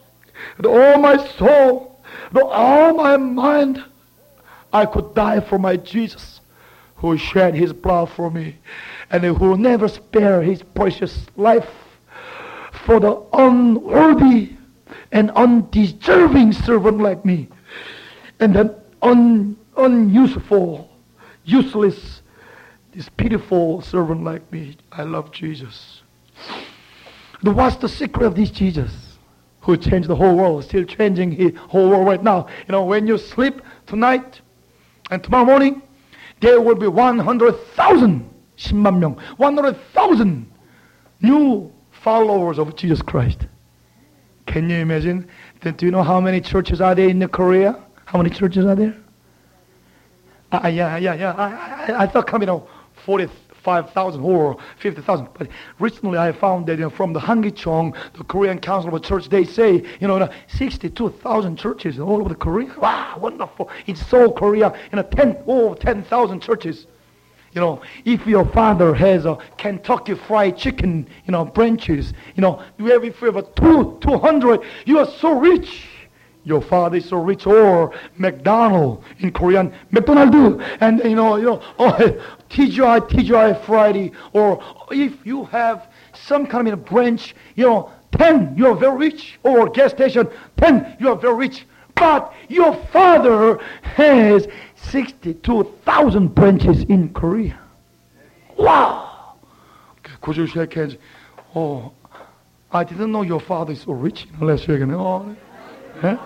with 0.57 0.67
all 0.67 0.99
my 0.99 1.17
soul, 1.37 2.01
with 2.33 2.45
all 2.45 2.95
my 2.95 3.17
mind. 3.17 3.85
I 4.73 4.87
could 4.87 5.15
die 5.15 5.41
for 5.41 5.59
my 5.59 5.77
Jesus 5.77 6.34
who 7.05 7.19
shed 7.19 7.55
his 7.55 7.71
blood 7.71 8.09
for 8.09 8.31
me 8.31 8.57
and 9.11 9.23
who 9.23 9.59
never 9.59 9.89
spare 9.89 10.41
his 10.41 10.63
precious 10.63 11.27
life 11.37 11.69
for 12.87 12.99
the 12.99 13.23
unworthy 13.35 14.51
and 15.13 15.31
undeserving 15.33 16.51
servant 16.51 16.99
like 16.99 17.23
me 17.23 17.47
and 18.41 18.57
an 18.57 18.75
un, 19.03 19.55
unuseful, 19.77 20.91
useless, 21.45 22.23
this 22.95 23.11
pitiful 23.11 23.83
servant 23.83 24.25
like 24.25 24.51
me. 24.51 24.75
I 24.91 25.03
love 25.03 25.31
Jesus. 25.31 26.01
What's 27.43 27.77
the 27.77 27.89
secret 27.91 28.25
of 28.25 28.35
this 28.35 28.51
Jesus 28.51 29.19
who 29.61 29.77
changed 29.77 30.09
the 30.09 30.17
whole 30.17 30.39
world, 30.39 30.65
still 30.65 30.85
changing 30.85 31.37
the 31.37 31.51
whole 31.69 31.91
world 31.91 32.07
right 32.07 32.23
now? 32.23 32.47
You 32.67 32.73
know, 32.73 32.85
when 32.85 33.07
you 33.07 33.19
sleep 33.19 33.61
tonight 33.87 34.41
and 35.11 35.23
tomorrow 35.23 35.45
morning, 35.45 35.83
there 36.45 36.61
will 36.61 36.75
be 36.75 36.87
100,000 36.87 38.31
10만 38.57 38.99
명, 38.99 39.17
100,000 39.39 40.47
new 41.23 41.73
followers 41.91 42.59
of 42.59 42.77
Jesus 42.77 43.01
Christ. 43.03 43.47
Can 44.47 44.69
you 44.69 44.77
imagine? 44.77 45.27
Do 45.63 45.75
you 45.87 45.91
know 45.91 46.03
how 46.03 46.21
many 46.21 46.41
churches 46.41 46.81
are 46.81 46.95
there 46.95 47.09
in 47.09 47.27
Korea? 47.29 47.83
How 48.05 48.19
many 48.19 48.31
churches 48.31 48.67
are 48.67 48.77
there? 48.77 48.95
Uh, 50.53 50.69
yeah, 50.69 50.99
yeah, 50.99 51.15
yeah. 51.15 51.33
I, 51.33 51.93
I, 51.93 52.03
I 52.03 52.07
thought 52.07 52.27
coming 52.27 52.49
out 52.49 52.69
45,000 53.65 54.23
or 54.23 54.57
50,000. 54.79 55.29
But 55.37 55.49
recently 55.79 56.19
I 56.19 56.33
found 56.33 56.67
that 56.67 56.79
you 56.79 56.85
know, 56.85 56.91
from 56.91 57.13
the 57.13 57.21
Hangichong, 57.21 57.97
the 58.13 58.25
Korean 58.25 58.59
Council 58.61 58.95
of 58.95 59.03
Church, 59.03 59.29
they 59.31 59.45
say, 59.45 59.83
you 60.01 60.07
know, 60.07 60.29
62,000 60.49 61.57
churches 61.57 61.99
all 61.99 62.21
over 62.21 62.35
Korea. 62.35 62.73
Wow, 62.85 63.19
wonderful. 63.19 63.71
In 63.87 63.97
Seoul, 63.97 64.33
Korea, 64.33 64.75
you 64.93 64.97
know, 64.97 65.03
10, 65.03 65.45
oh, 65.47 65.75
10,000 65.75 66.41
churches. 66.41 66.87
You 67.53 67.61
know, 67.61 67.81
if 68.05 68.27
your 68.27 68.45
father 68.47 68.93
has 68.95 69.25
a 69.25 69.39
Kentucky 69.57 70.15
Fried 70.15 70.59
Chicken, 70.59 71.09
you 71.25 71.33
know, 71.33 71.45
branches, 71.45 72.13
you 72.35 72.43
know, 72.43 72.63
you 72.79 72.87
have, 72.87 73.05
if 73.05 73.21
you 73.21 73.27
have 73.27 73.37
a 73.37 73.43
two, 73.43 73.97
200, 74.03 74.61
you 74.85 74.99
are 74.99 75.07
so 75.07 75.39
rich. 75.39 75.87
Your 76.45 76.61
father 76.61 76.99
is 76.99 77.09
so 77.09 77.17
rich, 77.17 77.47
or 77.47 77.93
McDonald 78.19 79.03
in 79.19 79.33
Korean, 79.33 79.73
McDonald, 79.91 80.63
and 80.81 81.03
you 81.03 81.17
know, 81.17 81.37
you 81.37 81.45
know, 81.45 81.63
oh, 81.79 81.93
TGI, 82.51 83.09
TGI 83.09 83.65
Friday, 83.65 84.13
or 84.33 84.63
if 84.91 85.25
you 85.25 85.45
have 85.47 85.89
some 86.13 86.47
kind 86.47 86.69
of 86.69 86.75
a 86.75 86.77
branch, 86.77 87.35
you 87.55 87.65
know, 87.65 87.91
10, 88.13 88.55
you 88.57 88.67
are 88.67 88.77
very 88.77 88.97
rich, 88.97 89.39
or 89.43 89.69
gas 89.71 89.93
station, 89.93 90.29
10, 90.59 90.99
you 91.01 91.09
are 91.09 91.17
very 91.17 91.35
rich. 91.35 91.67
But 91.95 92.33
your 92.49 92.75
father 92.93 93.59
has 93.83 94.47
62,000 94.77 96.35
branches 96.35 96.85
in 96.85 97.13
Korea. 97.13 97.59
Wow! 98.59 99.35
Could 100.21 100.37
you 100.37 100.47
shake 100.47 100.75
hands? 100.75 100.97
Oh, 101.55 101.93
I 102.71 102.85
didn't 102.85 103.13
know 103.13 103.23
your 103.23 103.41
father 103.41 103.73
is 103.73 103.83
so 103.83 103.93
rich. 103.93 104.27
Let's 104.41 104.63
shake 104.63 104.81
hands. 104.81 104.93
Oh, 104.95 105.37
eh? 106.03 106.17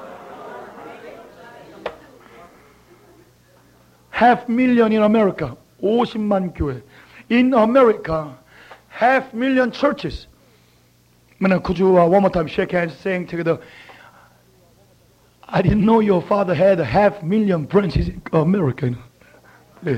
Half 4.18 4.48
million 4.48 4.92
in 4.92 5.02
America. 5.02 5.58
50만 5.82 6.54
교회. 6.54 6.82
In 7.30 7.54
America, 7.54 8.38
half 8.90 9.34
million 9.34 9.72
churches. 9.72 10.28
Could 11.64 11.78
you 11.78 12.00
uh, 12.00 12.08
one 12.08 12.22
more 12.22 12.30
time 12.32 12.48
shake 12.48 12.72
hands 12.72 12.96
saying 12.98 13.28
together, 13.28 13.60
I 15.44 15.62
didn't 15.62 15.86
know 15.86 16.00
your 16.00 16.22
father 16.22 16.56
had 16.56 16.80
a 16.80 16.86
half 16.86 17.22
million 17.22 17.66
branches 17.66 18.08
in 18.08 18.22
America. 18.32 18.96
Yeah. 19.86 19.98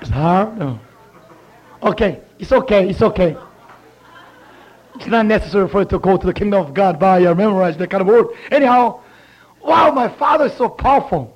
It's 0.00 0.10
hard. 0.10 0.58
No. 0.58 0.80
Okay, 1.82 2.20
it's 2.38 2.52
okay, 2.52 2.90
it's 2.90 3.02
okay. 3.02 3.36
It's 4.96 5.06
not 5.06 5.26
necessary 5.26 5.68
for 5.68 5.80
you 5.80 5.86
to 5.86 5.98
go 5.98 6.16
to 6.16 6.26
the 6.26 6.34
kingdom 6.34 6.60
of 6.60 6.74
God 6.74 6.98
by 6.98 7.20
your 7.20 7.34
memorize 7.34 7.76
that 7.78 7.88
kind 7.88 8.02
of 8.02 8.06
word. 8.06 8.26
Anyhow, 8.50 9.00
wow, 9.62 9.90
my 9.92 10.08
father 10.08 10.46
is 10.46 10.54
so 10.54 10.68
powerful. 10.68 11.33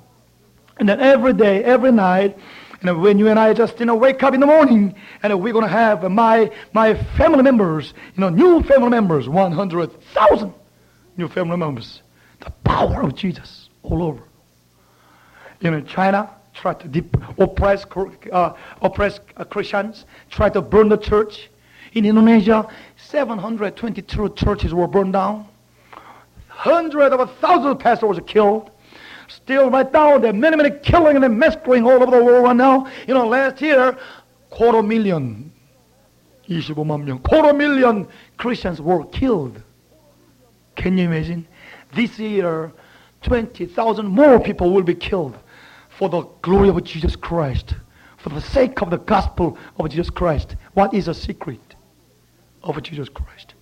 And 0.80 0.88
then 0.88 0.98
every 0.98 1.34
day, 1.34 1.62
every 1.62 1.92
night, 1.92 2.38
and 2.80 3.02
when 3.02 3.18
you 3.18 3.28
and 3.28 3.38
I 3.38 3.52
just 3.52 3.78
you 3.78 3.84
know 3.84 3.94
wake 3.94 4.22
up 4.22 4.32
in 4.32 4.40
the 4.40 4.46
morning, 4.46 4.94
and 5.22 5.38
we're 5.38 5.52
gonna 5.52 5.68
have 5.68 6.10
my 6.10 6.50
my 6.72 6.94
family 7.18 7.42
members, 7.42 7.92
you 8.16 8.20
know, 8.22 8.30
new 8.30 8.62
family 8.62 8.88
members, 8.88 9.28
one 9.28 9.52
hundred 9.52 9.90
thousand 10.14 10.54
new 11.18 11.28
family 11.28 11.58
members. 11.58 12.00
The 12.40 12.50
power 12.64 13.02
of 13.02 13.14
Jesus 13.14 13.68
all 13.82 14.02
over. 14.02 14.22
You 15.60 15.70
know, 15.70 15.82
China 15.82 16.30
tried 16.54 16.80
to 16.80 16.88
dep- 16.88 17.38
oppress, 17.38 17.84
uh, 18.32 18.54
oppress 18.80 19.20
uh, 19.36 19.44
Christians, 19.44 20.06
tried 20.30 20.54
to 20.54 20.62
burn 20.62 20.88
the 20.88 20.96
church. 20.96 21.50
In 21.92 22.06
Indonesia, 22.06 22.66
722 22.96 24.30
churches 24.30 24.72
were 24.72 24.88
burned 24.88 25.12
down. 25.12 25.46
Hundreds 26.48 27.14
of 27.14 27.30
thousands 27.38 27.72
of 27.72 27.78
pastors 27.78 28.16
were 28.16 28.22
killed. 28.22 28.70
Still 29.30 29.70
right 29.70 29.90
now, 29.92 30.18
there 30.18 30.30
are 30.30 30.34
many, 30.34 30.56
many 30.56 30.70
killing 30.82 31.22
and 31.22 31.38
massacring 31.38 31.84
all 31.84 32.02
over 32.02 32.06
the 32.06 32.24
world 32.24 32.44
right 32.44 32.56
now. 32.56 32.86
You 33.06 33.14
know, 33.14 33.28
last 33.28 33.62
year, 33.62 33.96
quarter 34.50 34.82
million, 34.82 35.52
25만 36.48 37.04
명, 37.04 37.20
quarter 37.20 37.52
million 37.52 38.08
Christians 38.36 38.80
were 38.80 39.04
killed. 39.06 39.62
Can 40.74 40.98
you 40.98 41.04
imagine? 41.04 41.46
This 41.94 42.18
year, 42.18 42.72
20,000 43.22 44.06
more 44.06 44.40
people 44.40 44.72
will 44.72 44.82
be 44.82 44.94
killed 44.94 45.38
for 45.96 46.08
the 46.08 46.22
glory 46.42 46.68
of 46.68 46.82
Jesus 46.82 47.14
Christ, 47.14 47.74
for 48.16 48.30
the 48.30 48.40
sake 48.40 48.82
of 48.82 48.90
the 48.90 48.98
gospel 48.98 49.56
of 49.78 49.90
Jesus 49.90 50.10
Christ. 50.10 50.56
What 50.74 50.92
is 50.92 51.06
the 51.06 51.14
secret 51.14 51.76
of 52.64 52.82
Jesus 52.82 53.08
Christ? 53.08 53.54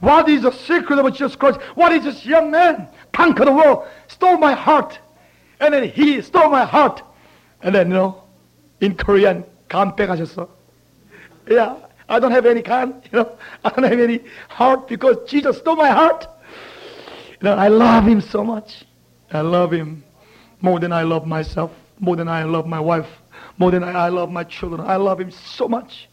What 0.00 0.28
is 0.28 0.42
the 0.42 0.50
secret 0.50 0.98
of 0.98 1.12
Jesus 1.12 1.36
Christ? 1.36 1.60
What 1.74 1.92
is 1.92 2.04
this 2.04 2.26
young 2.26 2.50
man 2.50 2.88
conquered 3.12 3.46
the 3.46 3.52
world, 3.52 3.86
stole 4.08 4.36
my 4.36 4.52
heart, 4.52 4.98
and 5.60 5.72
then 5.72 5.88
he 5.88 6.20
stole 6.22 6.50
my 6.50 6.64
heart, 6.64 7.02
and 7.62 7.74
then 7.74 7.88
you 7.88 7.94
know, 7.94 8.22
in 8.80 8.96
Korean, 8.96 9.44
간 9.68 9.94
빼가셨어. 9.94 10.48
Yeah, 11.48 11.76
I 12.08 12.18
don't 12.18 12.32
have 12.32 12.46
any 12.46 12.62
간, 12.62 13.00
you 13.12 13.18
know, 13.18 13.32
I 13.64 13.70
don't 13.70 13.84
have 13.84 14.00
any 14.00 14.20
heart 14.48 14.88
because 14.88 15.16
Jesus 15.28 15.58
stole 15.58 15.76
my 15.76 15.90
heart. 15.90 16.26
You 17.40 17.44
know, 17.48 17.54
I 17.54 17.68
love 17.68 18.04
him 18.04 18.20
so 18.20 18.42
much. 18.42 18.84
I 19.32 19.40
love 19.40 19.72
him 19.72 20.04
more 20.60 20.78
than 20.78 20.92
I 20.92 21.02
love 21.02 21.26
myself, 21.26 21.70
more 21.98 22.16
than 22.16 22.28
I 22.28 22.44
love 22.44 22.66
my 22.66 22.80
wife, 22.80 23.08
more 23.58 23.70
than 23.70 23.82
I 23.84 24.08
love 24.08 24.30
my 24.30 24.44
children. 24.44 24.80
I 24.80 24.96
love 24.96 25.20
him 25.20 25.30
so 25.30 25.68
much. 25.68 26.08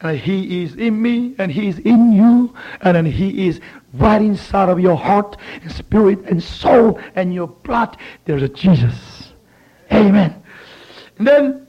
And 0.00 0.16
he 0.16 0.62
is 0.62 0.74
in 0.76 1.02
me, 1.02 1.34
and 1.38 1.50
he 1.50 1.68
is 1.68 1.78
in 1.80 2.12
you, 2.12 2.54
and 2.82 2.96
then 2.96 3.04
he 3.04 3.48
is 3.48 3.60
right 3.94 4.22
inside 4.22 4.68
of 4.68 4.78
your 4.78 4.96
heart, 4.96 5.36
and 5.62 5.72
spirit, 5.72 6.20
and 6.26 6.40
soul, 6.40 7.00
and 7.16 7.34
your 7.34 7.48
blood. 7.48 7.96
There's 8.24 8.42
a 8.42 8.48
Jesus. 8.48 9.32
Amen. 9.92 10.40
And 11.18 11.26
then 11.26 11.66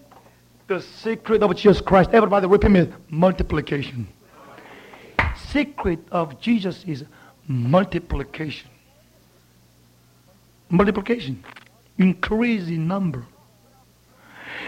the 0.68 0.80
secret 0.82 1.42
of 1.42 1.56
Jesus 1.56 1.82
Christ. 1.82 2.12
Everybody 2.14 2.46
repeat 2.46 2.70
me. 2.70 2.88
Multiplication. 3.10 4.08
Secret 5.48 6.00
of 6.12 6.40
Jesus 6.40 6.84
is 6.86 7.04
multiplication. 7.48 8.70
Multiplication. 10.70 11.44
Increase 11.98 12.68
in 12.68 12.88
number. 12.88 13.26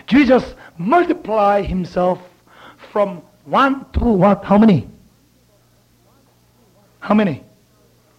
Jesus 0.08 0.56
multiplied 0.78 1.66
himself 1.66 2.20
from 2.92 3.22
one 3.46 3.86
to 3.94 4.00
what? 4.00 4.44
How 4.44 4.58
many? 4.58 4.88
How 7.00 7.16
many? 7.16 7.44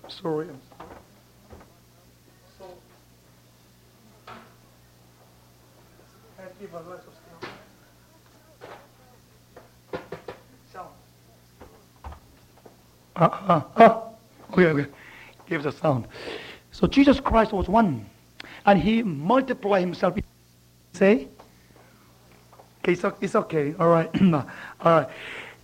Sorry. 0.08 0.48
So, 2.58 2.64
uh, 13.16 13.24
uh, 13.24 13.62
uh. 13.76 14.00
Okay, 14.52 14.66
okay. 14.66 14.90
Give 15.48 15.62
the 15.62 15.72
sound. 15.72 16.06
So 16.72 16.86
Jesus 16.86 17.20
Christ 17.20 17.52
was 17.52 17.68
one. 17.68 18.06
And 18.66 18.80
he 18.80 19.02
multiplied 19.02 19.82
himself. 19.82 20.18
Say? 20.92 21.28
Okay, 22.82 22.92
it's, 22.92 23.04
it's 23.20 23.34
okay. 23.36 23.74
All 23.78 23.88
right. 23.88 24.10
All 24.32 24.44
right. 24.84 25.08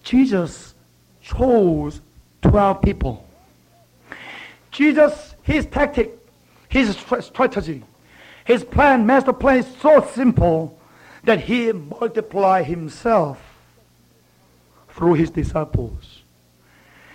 Jesus 0.04 0.74
chose 1.20 2.00
12 2.42 2.80
people. 2.82 3.26
Jesus, 4.70 5.34
his 5.42 5.66
tactic, 5.66 6.16
his 6.68 6.96
strategy, 7.20 7.82
his 8.44 8.62
plan, 8.62 9.04
master 9.04 9.32
plan 9.32 9.58
is 9.58 9.66
so 9.80 10.06
simple 10.14 10.78
that 11.24 11.40
he 11.40 11.72
multiplied 11.72 12.66
himself 12.66 13.40
through 14.90 15.14
his 15.14 15.30
disciples. 15.30 16.22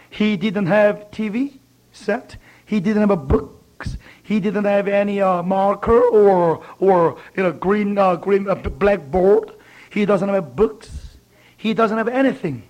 He 0.10 0.36
didn't 0.38 0.68
have 0.68 1.10
TV 1.12 1.60
set. 1.92 2.36
He 2.66 2.80
didn't 2.80 3.02
have 3.02 3.12
a 3.12 3.16
books. 3.16 3.98
He 4.22 4.40
didn't 4.40 4.66
have 4.66 4.88
any 4.88 5.22
uh, 5.22 5.42
marker 5.44 6.02
or 6.02 6.64
or 6.80 7.18
you 7.36 7.44
know 7.44 7.52
green 7.52 7.98
uh, 7.98 8.16
green 8.16 8.48
uh, 8.48 8.56
blackboard. 8.56 9.54
He 9.94 10.06
doesn't 10.06 10.30
have 10.30 10.56
books. 10.56 11.18
He 11.56 11.74
doesn't 11.76 11.98
have 11.98 12.08
anything, 12.08 12.64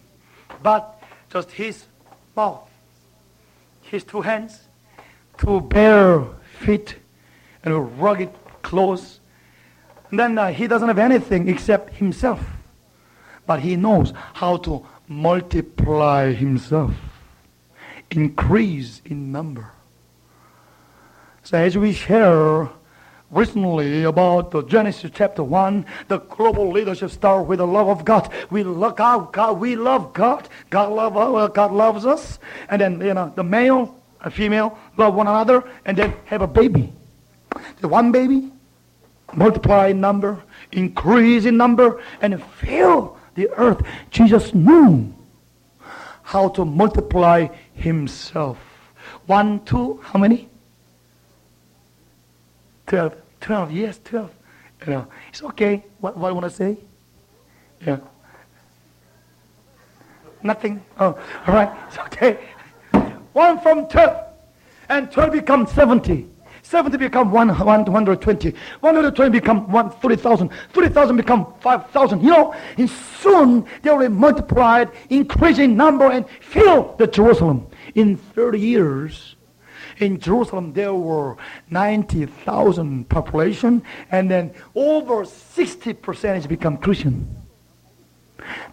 but 0.62 1.02
just 1.32 1.52
his 1.52 1.86
mouth, 2.36 2.70
his 3.82 4.04
two 4.04 4.22
hands, 4.22 4.68
two 5.38 5.62
bare 5.62 6.26
feet, 6.60 6.98
and 7.64 8.00
rugged 8.00 8.30
clothes. 8.62 9.20
And 10.12 10.20
then 10.20 10.38
uh, 10.38 10.52
he 10.52 10.68
doesn't 10.68 10.88
have 10.88 11.00
anything 11.00 11.48
except 11.48 11.94
himself, 11.94 12.42
but 13.48 13.62
he 13.62 13.78
knows 13.78 14.14
how 14.34 14.58
to 14.58 14.86
multiply 15.08 16.34
himself 16.34 16.92
increase 18.12 19.02
in 19.06 19.32
number. 19.32 19.72
So 21.44 21.58
as 21.58 21.78
we 21.78 21.94
share 21.94 22.70
recently 23.34 24.04
about 24.04 24.52
the 24.52 24.64
Genesis 24.64 25.12
chapter 25.14 25.44
1, 25.44 25.86
the 26.08 26.20
global 26.20 26.72
leadership 26.72 27.12
starts 27.12 27.48
with 27.48 27.60
the 27.60 27.68
love 27.68 27.88
of 27.88 28.06
God. 28.06 28.32
We 28.50 28.64
love 28.64 28.96
God, 28.96 29.34
God 29.34 29.60
we 29.60 29.76
love 29.76 30.14
God. 30.14 30.48
God, 30.70 30.92
love, 30.92 31.18
uh, 31.18 31.48
God 31.48 31.72
loves 31.72 32.06
us. 32.06 32.40
And 32.70 32.82
then, 32.82 33.02
you 33.02 33.14
know, 33.14 33.32
the 33.36 33.44
male 33.44 34.00
and 34.22 34.34
female 34.34 34.78
love 34.98 35.16
one 35.16 35.28
another 35.28 35.64
and 35.86 35.98
then 35.98 36.14
have 36.26 36.42
a 36.42 36.48
baby. 36.48 36.94
The 37.82 37.88
one 37.88 38.12
baby, 38.12 38.52
multiply 39.34 39.88
in 39.88 40.02
number, 40.02 40.42
increase 40.72 41.46
in 41.46 41.58
number, 41.58 42.02
and 42.22 42.44
fill 42.44 43.18
the 43.36 43.50
earth. 43.58 43.82
Jesus 44.12 44.54
knew 44.54 45.14
how 46.24 46.50
to 46.50 46.66
multiply 46.66 47.48
himself. 47.74 48.58
One, 49.26 49.64
two, 49.66 50.00
how 50.04 50.20
many? 50.20 50.50
Twelve. 52.88 53.23
Twelve, 53.44 53.74
yes, 53.74 54.00
twelve. 54.02 54.32
You 54.88 54.94
know, 54.94 55.08
it's 55.28 55.44
okay. 55.44 55.84
What, 56.00 56.16
what 56.16 56.30
I 56.30 56.32
want 56.32 56.46
to 56.46 56.50
say? 56.50 56.78
Yeah. 57.86 57.98
Nothing? 60.42 60.82
Oh, 60.98 61.20
all 61.46 61.54
right. 61.54 61.70
It's 61.90 61.98
okay. 61.98 62.40
One 63.34 63.60
from 63.60 63.90
twelve. 63.90 64.16
And 64.88 65.12
twelve 65.12 65.34
becomes 65.34 65.72
seventy. 65.72 66.30
70 66.62 66.98
become 66.98 67.30
120. 67.30 68.56
120 68.80 69.30
become 69.30 69.92
30,000. 70.02 70.50
30,000 70.72 71.18
become 71.18 71.54
5,000. 71.60 72.24
You 72.24 72.30
know, 72.30 72.56
and 72.78 72.90
soon 72.90 73.66
they 73.82 73.92
will 73.92 74.00
be 74.00 74.08
multiplied, 74.08 74.90
increasing 75.10 75.76
number, 75.76 76.10
and 76.10 76.26
fill 76.40 76.96
the 76.98 77.06
Jerusalem. 77.06 77.68
In 77.96 78.16
30 78.16 78.60
years, 78.60 79.36
in 80.00 80.20
Jerusalem 80.20 80.74
there 80.74 80.94
were 80.94 81.38
90,000 81.70 83.10
population, 83.10 83.84
and 84.12 84.30
then 84.30 84.54
over 84.76 85.26
60 85.26 85.94
percentage 85.94 86.48
become 86.48 86.78
Christian. 86.78 87.28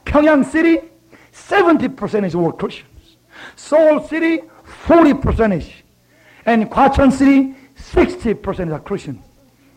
Pyongyang 0.04 0.44
City, 0.44 0.80
70 1.32 1.88
percentage 1.88 2.34
were 2.34 2.52
Christians. 2.52 3.16
Seoul 3.56 4.06
City, 4.06 4.42
40 4.64 5.14
percentage. 5.14 5.84
And 6.46 6.70
Kwacheon 6.70 7.12
City, 7.12 7.54
60% 7.76 8.72
are 8.72 8.80
Christian. 8.80 9.22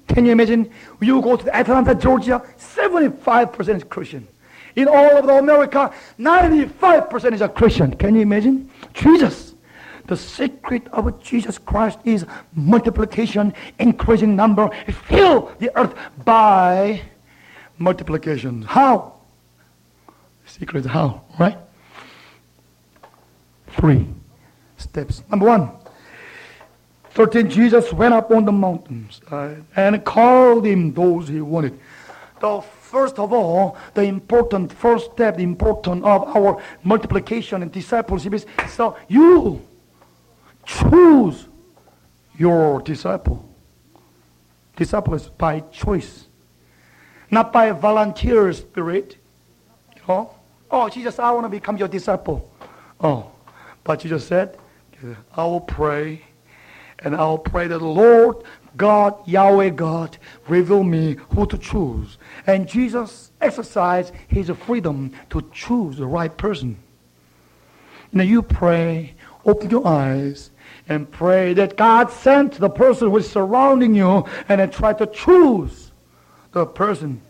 Can 0.07 0.25
you 0.25 0.31
imagine? 0.31 0.69
You 0.99 1.21
go 1.21 1.37
to 1.37 1.55
Atlanta, 1.55 1.95
Georgia, 1.95 2.41
75% 2.57 3.75
is 3.75 3.83
Christian. 3.83 4.27
In 4.75 4.87
all 4.87 5.17
of 5.17 5.29
America, 5.29 5.93
95% 6.19 7.33
is 7.33 7.41
a 7.41 7.49
Christian. 7.49 7.95
Can 7.95 8.15
you 8.15 8.21
imagine? 8.21 8.69
Jesus. 8.93 9.52
The 10.05 10.17
secret 10.17 10.87
of 10.89 11.21
Jesus 11.21 11.57
Christ 11.57 11.99
is 12.03 12.25
multiplication, 12.53 13.53
increasing 13.79 14.35
number. 14.35 14.69
Fill 15.07 15.51
the 15.59 15.71
earth 15.77 15.95
by 16.25 17.01
multiplication. 17.77 18.63
How? 18.63 19.13
Secret 20.45 20.85
how, 20.85 21.21
right? 21.39 21.57
Three 23.67 24.07
steps. 24.77 25.23
Number 25.29 25.47
one, 25.47 25.71
13, 27.11 27.49
Jesus 27.49 27.93
went 27.93 28.13
up 28.13 28.29
on 28.31 28.43
the 28.43 28.51
mountains 28.51 29.21
uh, 29.31 29.55
and 29.75 30.03
called 30.03 30.65
him 30.65 30.93
those 30.93 31.27
he 31.27 31.39
wanted. 31.41 31.79
The 32.41 32.61
first 32.61 33.19
of 33.19 33.31
all, 33.31 33.77
the 33.93 34.03
important 34.03 34.73
first 34.73 35.13
step, 35.13 35.37
the 35.37 35.43
important 35.43 36.03
of 36.03 36.35
our 36.35 36.61
multiplication 36.83 37.61
and 37.61 37.71
discipleship 37.71 38.33
is 38.33 38.45
so 38.67 38.97
you 39.07 39.61
choose 40.65 41.47
your 42.37 42.81
disciple. 42.81 43.47
Disciple 44.75 45.13
is 45.13 45.29
by 45.29 45.59
choice, 45.71 46.27
not 47.29 47.53
by 47.53 47.71
volunteer 47.71 48.51
spirit. 48.53 49.17
Know, 50.07 50.35
oh 50.71 50.89
Jesus, 50.89 51.19
I 51.19 51.31
want 51.31 51.45
to 51.45 51.49
become 51.49 51.77
your 51.77 51.87
disciple. 51.87 52.51
Oh, 52.99 53.31
but 53.83 53.99
Jesus 53.99 54.25
said, 54.25 54.57
I 55.35 55.43
will 55.43 55.61
pray, 55.61 56.23
and 56.99 57.15
I 57.15 57.25
will 57.25 57.37
pray 57.37 57.67
that 57.67 57.79
the 57.79 57.85
Lord 57.85 58.37
God, 58.75 59.15
Yahweh 59.27 59.69
God, 59.69 60.17
reveal 60.47 60.83
me 60.83 61.17
who 61.29 61.45
to 61.47 61.57
choose. 61.57 62.17
And 62.47 62.67
Jesus 62.67 63.31
exercised 63.39 64.13
his 64.27 64.49
freedom 64.49 65.11
to 65.29 65.47
choose 65.53 65.97
the 65.97 66.07
right 66.07 66.35
person. 66.35 66.77
Now 68.11 68.23
you 68.23 68.41
pray, 68.41 69.15
open 69.45 69.69
your 69.69 69.87
eyes, 69.87 70.51
and 70.89 71.09
pray 71.09 71.53
that 71.53 71.77
God 71.77 72.11
sent 72.11 72.53
the 72.53 72.69
person 72.69 73.09
who 73.09 73.17
is 73.17 73.29
surrounding 73.29 73.95
you 73.95 74.25
and 74.49 74.59
then 74.59 74.69
try 74.69 74.93
to 74.93 75.05
choose 75.07 75.91
the 76.51 76.65
person 76.65 77.21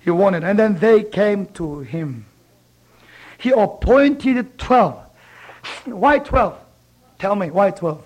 he 0.00 0.10
wanted. 0.10 0.44
And 0.44 0.58
then 0.58 0.78
they 0.78 1.02
came 1.02 1.46
to 1.46 1.80
him. 1.80 2.26
He 3.38 3.50
appointed 3.50 4.58
12. 4.58 5.02
Why 5.84 6.18
12? 6.18 6.58
Tell 7.18 7.34
me, 7.34 7.50
why 7.50 7.72
12? 7.72 8.00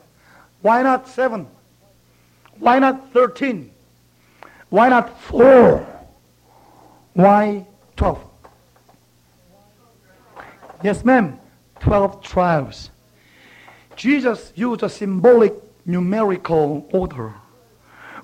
Why 0.62 0.82
not 0.82 1.06
7? 1.06 1.46
Why 2.58 2.78
not 2.78 3.12
13? 3.12 3.70
Why 4.70 4.88
not 4.88 5.20
4? 5.20 5.86
Why 7.12 7.66
12? 7.96 8.24
Yes, 10.82 11.04
ma'am. 11.04 11.38
12 11.80 12.22
tribes. 12.22 12.91
Jesus 13.96 14.52
used 14.54 14.82
a 14.82 14.88
symbolic 14.88 15.54
numerical 15.84 16.88
order. 16.92 17.34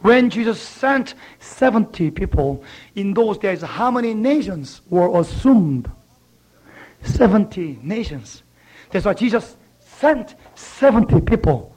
When 0.00 0.30
Jesus 0.30 0.60
sent 0.60 1.14
70 1.40 2.12
people, 2.12 2.62
in 2.94 3.14
those 3.14 3.38
days, 3.38 3.62
how 3.62 3.90
many 3.90 4.14
nations 4.14 4.80
were 4.88 5.20
assumed? 5.20 5.90
70 7.02 7.80
nations. 7.82 8.42
That's 8.90 9.04
why 9.04 9.14
Jesus 9.14 9.56
sent 9.78 10.36
70 10.54 11.20
people, 11.22 11.74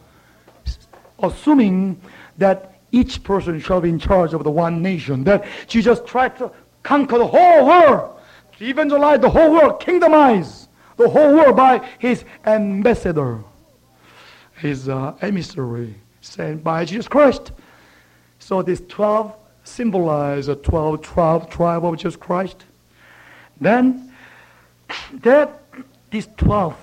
assuming 1.22 2.00
that 2.38 2.80
each 2.92 3.24
person 3.24 3.60
shall 3.60 3.82
be 3.82 3.90
in 3.90 4.00
charge 4.00 4.34
of 4.34 4.44
the 4.44 4.52
one 4.52 4.82
nation. 4.82 5.24
That 5.24 5.46
Jesus 5.68 6.00
tried 6.06 6.38
to 6.38 6.52
conquer 6.84 7.18
the 7.18 7.28
whole 7.28 7.66
world, 7.66 8.20
to 8.58 8.66
evangelize 8.66 9.20
the 9.20 9.30
whole 9.30 9.52
world, 9.52 9.82
kingdomize 9.82 10.68
the 10.98 11.10
whole 11.10 11.36
world 11.36 11.56
by 11.56 11.88
his 11.98 12.24
ambassador 12.46 13.44
his 14.62 14.88
uh, 14.88 15.16
emissary 15.22 15.96
sent 16.22 16.64
by 16.64 16.86
Jesus 16.86 17.08
Christ. 17.08 17.52
So 18.40 18.62
these 18.62 18.82
12 18.88 19.34
symbolize 19.64 20.46
the 20.46 20.56
12 20.56 21.02
tribe, 21.02 21.50
tribe 21.50 21.84
of 21.84 21.98
Jesus 21.98 22.16
Christ. 22.16 22.64
Then 23.60 24.14
that 25.22 25.64
these 26.12 26.28
12 26.38 26.76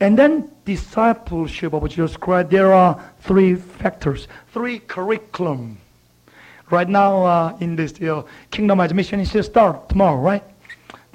and 0.00 0.18
then 0.18 0.50
discipleship 0.64 1.72
of 1.72 1.88
Jesus 1.88 2.16
Christ, 2.16 2.50
there 2.50 2.72
are 2.72 3.02
three 3.20 3.54
factors, 3.54 4.28
three 4.52 4.78
curriculum. 4.78 5.78
Right 6.70 6.88
now 6.88 7.24
uh, 7.24 7.56
in 7.60 7.76
this 7.76 8.00
uh, 8.00 8.22
Kingdom 8.50 8.78
Mission, 8.94 9.20
is 9.20 9.30
should 9.30 9.44
start 9.44 9.88
tomorrow, 9.88 10.20
right? 10.20 10.42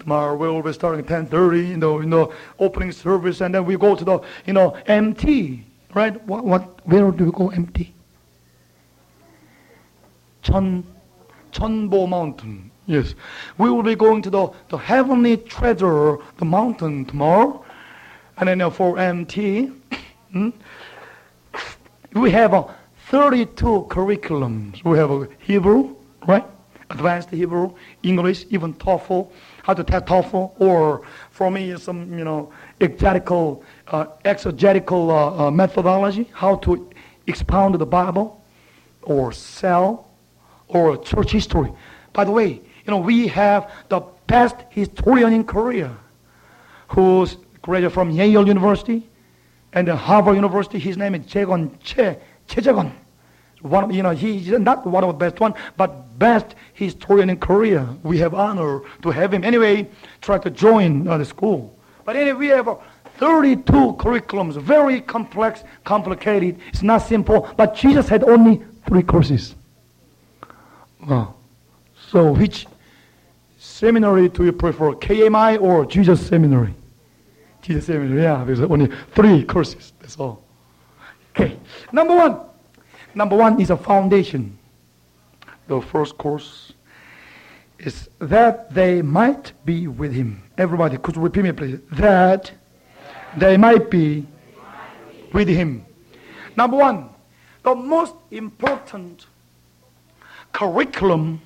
Tomorrow 0.01 0.35
we 0.35 0.47
will 0.47 0.63
be 0.63 0.73
starting 0.73 1.05
10.30, 1.05 1.67
you 1.67 1.77
know, 1.77 1.99
you 1.99 2.07
know, 2.07 2.33
opening 2.57 2.91
service, 2.91 3.39
and 3.41 3.53
then 3.53 3.65
we 3.65 3.77
go 3.77 3.95
to 3.95 4.03
the, 4.03 4.19
you 4.47 4.53
know, 4.53 4.75
MT, 4.87 5.63
right? 5.93 6.19
What, 6.25 6.43
what, 6.43 6.87
where 6.87 7.11
do 7.11 7.25
we 7.25 7.31
go 7.31 7.49
MT? 7.49 7.93
Chon, 10.41 10.83
Chonbo 11.51 12.09
Mountain. 12.09 12.71
Yes. 12.87 13.13
We 13.59 13.69
will 13.69 13.83
be 13.83 13.95
going 13.95 14.23
to 14.23 14.31
the, 14.31 14.49
the 14.69 14.77
heavenly 14.77 15.37
treasure, 15.37 16.17
the 16.37 16.45
mountain 16.45 17.05
tomorrow. 17.05 17.63
And 18.37 18.49
then 18.49 18.59
uh, 18.61 18.71
for 18.71 18.97
MT, 18.97 19.65
hmm, 20.31 20.49
we 22.13 22.31
have 22.31 22.55
uh, 22.55 22.63
32 23.09 23.85
curriculums. 23.87 24.83
We 24.83 24.97
have 24.97 25.11
uh, 25.11 25.27
Hebrew, 25.37 25.95
right? 26.27 26.45
Advanced 26.89 27.29
Hebrew, 27.29 27.75
English, 28.01 28.47
even 28.49 28.73
TOEFL, 28.73 29.29
how 29.63 29.73
to 29.73 29.83
take 29.83 30.05
TOEFL, 30.05 30.59
or 30.59 31.01
for 31.29 31.51
me, 31.51 31.71
it's 31.71 31.83
some, 31.83 32.17
you 32.17 32.23
know, 32.23 32.51
exegetical, 32.79 33.63
uh, 33.87 34.05
exegetical 34.25 35.11
uh, 35.11 35.47
uh, 35.47 35.51
methodology, 35.51 36.29
how 36.33 36.55
to 36.57 36.89
expound 37.27 37.75
the 37.75 37.85
Bible, 37.85 38.43
or 39.03 39.31
sell, 39.31 40.09
or 40.67 40.97
church 40.97 41.31
history. 41.31 41.71
By 42.13 42.23
the 42.25 42.31
way, 42.31 42.49
you 42.49 42.87
know, 42.87 42.97
we 42.97 43.27
have 43.27 43.71
the 43.89 44.01
best 44.27 44.55
historian 44.69 45.33
in 45.33 45.43
Korea, 45.43 45.95
who's 46.87 47.37
graduated 47.61 47.93
from 47.93 48.09
Yale 48.09 48.47
University 48.47 49.07
and 49.73 49.87
Harvard 49.87 50.35
University. 50.35 50.79
His 50.79 50.97
name 50.97 51.15
is 51.15 51.25
Jaegon 51.25 51.79
Che, 51.79 52.17
Che. 52.47 52.91
One, 53.61 53.93
you 53.93 54.01
know, 54.01 54.11
he's 54.11 54.47
not 54.47 54.85
one 54.85 55.03
of 55.03 55.09
the 55.09 55.29
best 55.29 55.39
one, 55.39 55.53
but 55.77 56.17
best 56.17 56.55
historian 56.73 57.29
in 57.29 57.37
Korea. 57.37 57.87
We 58.03 58.17
have 58.19 58.33
honor 58.33 58.81
to 59.03 59.11
have 59.11 59.33
him. 59.33 59.43
Anyway, 59.43 59.89
try 60.21 60.37
to 60.39 60.49
join 60.49 61.07
uh, 61.07 61.17
the 61.17 61.25
school. 61.25 61.77
But 62.05 62.15
anyway, 62.15 62.37
we 62.37 62.47
have 62.47 62.69
32 63.17 63.71
curriculums, 63.99 64.59
very 64.59 65.01
complex, 65.01 65.63
complicated. 65.83 66.59
It's 66.69 66.81
not 66.81 66.99
simple. 66.99 67.47
But 67.55 67.75
Jesus 67.75 68.09
had 68.09 68.23
only 68.23 68.63
three 68.87 69.03
courses. 69.03 69.55
Wow. 71.07 71.35
So 72.09 72.31
which 72.33 72.67
seminary 73.59 74.29
do 74.29 74.43
you 74.45 74.51
prefer, 74.51 74.93
KMI 74.93 75.61
or 75.61 75.85
Jesus 75.85 76.25
Seminary? 76.25 76.73
Jesus 77.61 77.85
Seminary, 77.85 78.23
yeah, 78.23 78.43
there's 78.43 78.59
only 78.59 78.89
three 79.13 79.43
courses. 79.43 79.93
That's 79.99 80.17
all. 80.17 80.43
Okay. 81.31 81.57
Number 81.91 82.15
one. 82.15 82.50
Number 83.13 83.35
one 83.35 83.59
is 83.59 83.69
a 83.69 83.77
foundation. 83.77 84.57
The 85.67 85.81
first 85.81 86.17
course 86.17 86.73
is 87.79 88.09
that 88.19 88.73
they 88.73 89.01
might 89.01 89.53
be 89.65 89.87
with 89.87 90.13
him. 90.13 90.43
Everybody, 90.57 90.97
could 90.97 91.15
you 91.15 91.21
repeat 91.21 91.43
me, 91.43 91.51
please? 91.51 91.79
That 91.93 92.51
they 93.35 93.57
might 93.57 93.89
be 93.89 94.25
with 95.33 95.47
him. 95.47 95.85
Number 96.55 96.77
one, 96.77 97.09
the 97.63 97.75
most 97.75 98.15
important 98.31 99.25
curriculum 100.51 101.41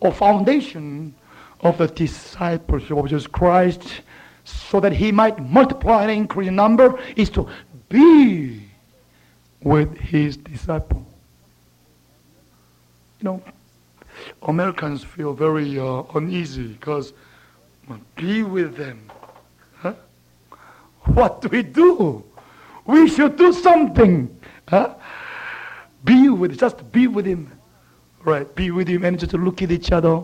or 0.00 0.12
foundation 0.12 1.14
of 1.60 1.78
the 1.78 1.86
discipleship 1.86 2.96
of 2.96 3.04
Jesus 3.04 3.26
Christ 3.26 4.02
so 4.44 4.80
that 4.80 4.92
he 4.92 5.12
might 5.12 5.38
multiply 5.38 6.02
and 6.02 6.10
increase 6.10 6.48
in 6.48 6.56
number 6.56 6.98
is 7.16 7.30
to 7.30 7.48
be 7.88 8.69
with 9.62 9.96
his 9.98 10.36
disciple. 10.36 11.04
You 13.20 13.24
know, 13.24 13.42
Americans 14.42 15.04
feel 15.04 15.32
very 15.32 15.78
uh, 15.78 16.02
uneasy 16.14 16.68
because 16.68 17.12
be 18.16 18.42
with 18.42 18.76
them. 18.76 19.10
Huh? 19.78 19.94
What 21.02 21.42
do 21.42 21.48
we 21.48 21.62
do? 21.62 22.24
We 22.86 23.08
should 23.08 23.36
do 23.36 23.52
something. 23.52 24.34
Huh? 24.68 24.94
Be 26.04 26.28
with, 26.28 26.58
just 26.58 26.90
be 26.92 27.06
with 27.06 27.26
him. 27.26 27.50
Right, 28.24 28.52
be 28.54 28.70
with 28.70 28.88
him 28.88 29.04
and 29.04 29.18
just 29.18 29.32
look 29.32 29.62
at 29.62 29.70
each 29.70 29.92
other. 29.92 30.22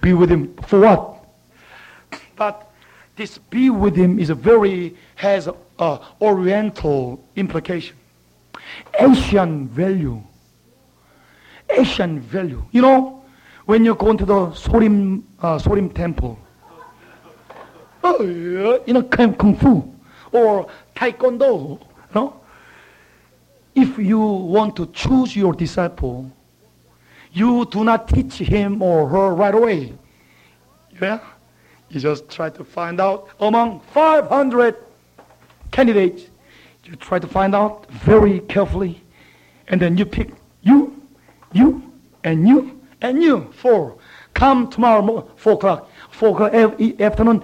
Be 0.00 0.12
with 0.12 0.30
him 0.30 0.54
for 0.66 0.80
what? 0.80 1.24
But 2.36 2.70
this 3.16 3.38
be 3.38 3.70
with 3.70 3.94
him 3.94 4.18
is 4.18 4.30
a 4.30 4.34
very, 4.34 4.96
has 5.16 5.48
a 5.78 6.00
oriental 6.20 7.24
implication. 7.36 7.96
Asian 8.98 9.68
value. 9.68 10.22
Asian 11.68 12.20
value. 12.20 12.62
You 12.72 12.82
know, 12.82 13.24
when 13.66 13.84
you 13.84 13.94
go 13.94 14.10
into 14.10 14.24
the 14.24 14.48
Sorim, 14.50 15.22
uh, 15.40 15.58
Sorim 15.58 15.94
temple, 15.94 16.38
oh, 18.02 18.22
you 18.86 18.92
know, 18.92 19.02
kung 19.02 19.56
fu 19.56 19.94
or 20.32 20.66
taekwondo, 20.94 21.80
you 21.80 22.14
know, 22.14 22.40
if 23.74 23.98
you 23.98 24.18
want 24.18 24.76
to 24.76 24.86
choose 24.86 25.34
your 25.34 25.52
disciple, 25.52 26.30
you 27.32 27.64
do 27.66 27.82
not 27.82 28.08
teach 28.08 28.34
him 28.34 28.80
or 28.82 29.08
her 29.08 29.34
right 29.34 29.54
away. 29.54 29.92
Yeah? 31.00 31.20
You 31.88 32.00
just 32.00 32.28
try 32.28 32.50
to 32.50 32.64
find 32.64 33.00
out 33.00 33.28
among 33.40 33.80
500 33.92 34.76
candidates. 35.74 36.22
You 36.84 36.94
try 36.96 37.18
to 37.18 37.26
find 37.26 37.54
out 37.54 37.90
very 37.90 38.40
carefully. 38.40 39.02
And 39.68 39.80
then 39.80 39.98
you 39.98 40.06
pick 40.06 40.30
you, 40.62 41.02
you, 41.52 41.92
and 42.22 42.46
you, 42.48 42.80
and 43.00 43.22
you. 43.22 43.50
Four. 43.52 43.96
Come 44.34 44.68
tomorrow, 44.68 45.30
4 45.36 45.52
o'clock. 45.52 45.90
4 46.10 46.28
o'clock 46.30 46.54
afternoon, 47.00 47.42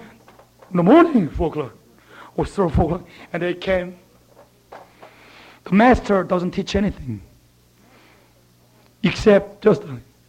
in 0.71 0.77
the 0.77 0.83
morning, 0.83 1.29
4 1.29 1.47
o'clock. 1.47 1.73
Or 2.35 2.45
4 2.45 2.65
o'clock. 2.65 3.03
And 3.33 3.43
they 3.43 3.53
came. 3.53 3.97
the 5.63 5.71
master 5.71 6.23
doesn't 6.23 6.51
teach 6.51 6.75
anything. 6.75 7.21
Except 9.03 9.63
just, 9.63 9.83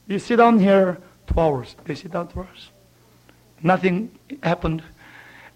you 0.07 0.19
sit 0.19 0.37
down 0.37 0.59
here 0.59 0.99
two 1.27 1.41
hours. 1.41 1.77
They 1.85 1.95
sit 1.95 2.13
down 2.13 2.29
two 2.29 2.41
hours. 2.41 2.71
Nothing 3.63 4.11
happened. 4.43 4.83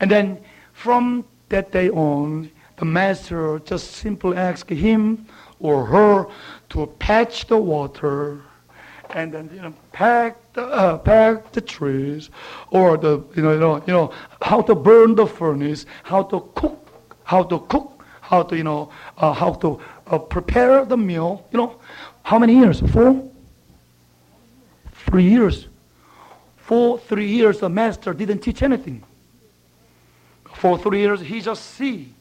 And 0.00 0.10
then 0.10 0.38
from 0.72 1.24
that 1.48 1.72
day 1.72 1.90
on, 1.90 2.50
the 2.76 2.84
master 2.84 3.58
just 3.60 3.92
simply 3.92 4.36
asked 4.36 4.70
him 4.70 5.26
or 5.60 5.86
her 5.86 6.26
to 6.70 6.86
patch 6.98 7.46
the 7.46 7.56
water 7.56 8.42
and 9.10 9.32
then 9.32 9.50
you 9.54 9.62
know 9.62 9.72
pack 9.92 10.36
the 10.52 10.62
uh, 10.62 10.98
pack 10.98 11.52
the 11.52 11.60
trees 11.60 12.30
or 12.70 12.96
the 12.96 13.22
you 13.34 13.42
know 13.42 13.52
you 13.52 13.60
know 13.60 13.76
you 13.86 13.92
know 13.92 14.12
how 14.42 14.60
to 14.60 14.74
burn 14.74 15.14
the 15.14 15.26
furnace, 15.26 15.86
how 16.02 16.22
to 16.22 16.40
cook, 16.54 16.88
how 17.24 17.42
to 17.42 17.60
cook, 17.60 18.04
how 18.20 18.42
to 18.42 18.56
you 18.56 18.64
know 18.64 18.90
uh, 19.18 19.32
how 19.32 19.52
to 19.52 19.80
uh, 20.08 20.18
prepare 20.18 20.84
the 20.84 20.96
meal. 20.96 21.46
You 21.52 21.58
know, 21.58 21.80
how 22.22 22.38
many 22.38 22.58
years? 22.58 22.80
Four. 22.80 23.30
Three 24.92 25.28
years. 25.28 25.68
For 26.56 26.98
three 26.98 27.28
years, 27.28 27.60
the 27.60 27.68
master 27.68 28.12
didn't 28.12 28.40
teach 28.40 28.62
anything. 28.62 29.04
For 30.56 30.78
three 30.78 31.00
years, 31.00 31.20
he 31.20 31.42
just 31.42 31.74
see 31.74 32.14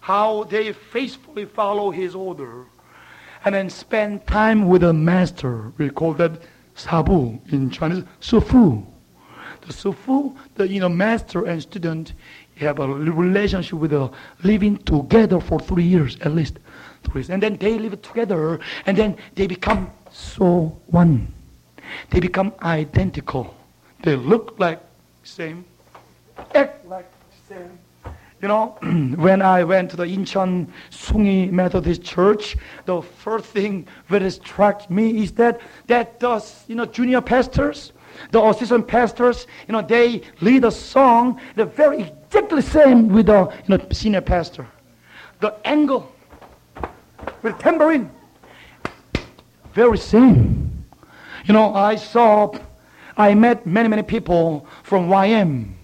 how 0.00 0.44
they 0.44 0.72
faithfully 0.72 1.46
follow 1.46 1.90
his 1.90 2.14
order 2.14 2.64
and 3.44 3.54
then 3.56 3.68
spend 3.70 4.24
time 4.26 4.68
with 4.68 4.82
the 4.82 4.92
master. 4.92 5.72
We 5.76 5.90
call 5.90 6.14
that 6.14 6.42
sabu 6.76 7.40
in 7.50 7.70
Chinese, 7.70 8.04
sufu. 8.20 8.86
The 9.62 9.72
sufu, 9.72 10.36
the 10.54 10.68
you 10.68 10.78
know, 10.78 10.88
master 10.88 11.46
and 11.46 11.60
student 11.60 12.12
have 12.58 12.78
a 12.78 12.86
relationship 12.86 13.80
with 13.80 13.90
the 13.90 14.10
living 14.44 14.76
together 14.78 15.40
for 15.40 15.58
three 15.58 15.82
years 15.82 16.16
at 16.20 16.34
least. 16.36 16.60
Three 17.02 17.22
years. 17.22 17.30
And 17.30 17.42
then 17.42 17.56
they 17.56 17.80
live 17.80 18.00
together 18.00 18.60
and 18.86 18.96
then 18.96 19.16
they 19.34 19.48
become 19.48 19.90
so 20.12 20.78
one. 20.86 21.34
They 22.10 22.20
become 22.20 22.52
identical. 22.62 23.56
They 24.04 24.14
look 24.14 24.54
like 24.58 24.80
same, 25.24 25.64
act 26.54 26.86
like 26.86 27.10
you 27.50 28.48
know, 28.48 28.76
when 29.16 29.42
I 29.42 29.64
went 29.64 29.90
to 29.90 29.96
the 29.96 30.04
Incheon 30.04 30.68
Sungi 30.90 31.50
Methodist 31.50 32.02
Church, 32.02 32.56
the 32.84 33.02
first 33.02 33.46
thing 33.46 33.86
that 34.10 34.30
struck 34.30 34.90
me 34.90 35.22
is 35.22 35.32
that 35.32 35.60
that 35.86 36.20
the 36.20 36.44
you 36.68 36.74
know 36.74 36.86
junior 36.86 37.20
pastors, 37.20 37.92
the 38.30 38.42
assistant 38.42 38.86
pastors, 38.86 39.46
you 39.68 39.72
know, 39.72 39.82
they 39.82 40.22
lead 40.40 40.64
a 40.64 40.70
song 40.70 41.40
the 41.54 41.64
very 41.64 42.02
exactly 42.02 42.62
same 42.62 43.08
with 43.08 43.26
the 43.26 43.52
you 43.66 43.76
know 43.76 43.86
senior 43.92 44.20
pastor. 44.20 44.66
The 45.40 45.54
angle 45.66 46.12
with 47.42 47.58
tambourine, 47.58 48.10
very 49.72 49.98
same. 49.98 50.84
You 51.44 51.54
know, 51.54 51.74
I 51.74 51.94
saw, 51.94 52.52
I 53.16 53.34
met 53.34 53.66
many 53.66 53.88
many 53.88 54.02
people 54.02 54.66
from 54.82 55.08
YM 55.08 55.75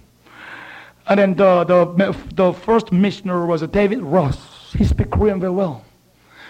and 1.08 1.20
then 1.20 1.36
the, 1.36 1.64
the, 1.64 2.16
the 2.36 2.54
first 2.54 2.92
missionary 2.92 3.46
was 3.46 3.62
David 3.62 4.02
Ross. 4.02 4.74
He 4.78 4.84
speaks 4.84 5.10
Korean 5.10 5.40
very 5.40 5.54
well 5.54 5.84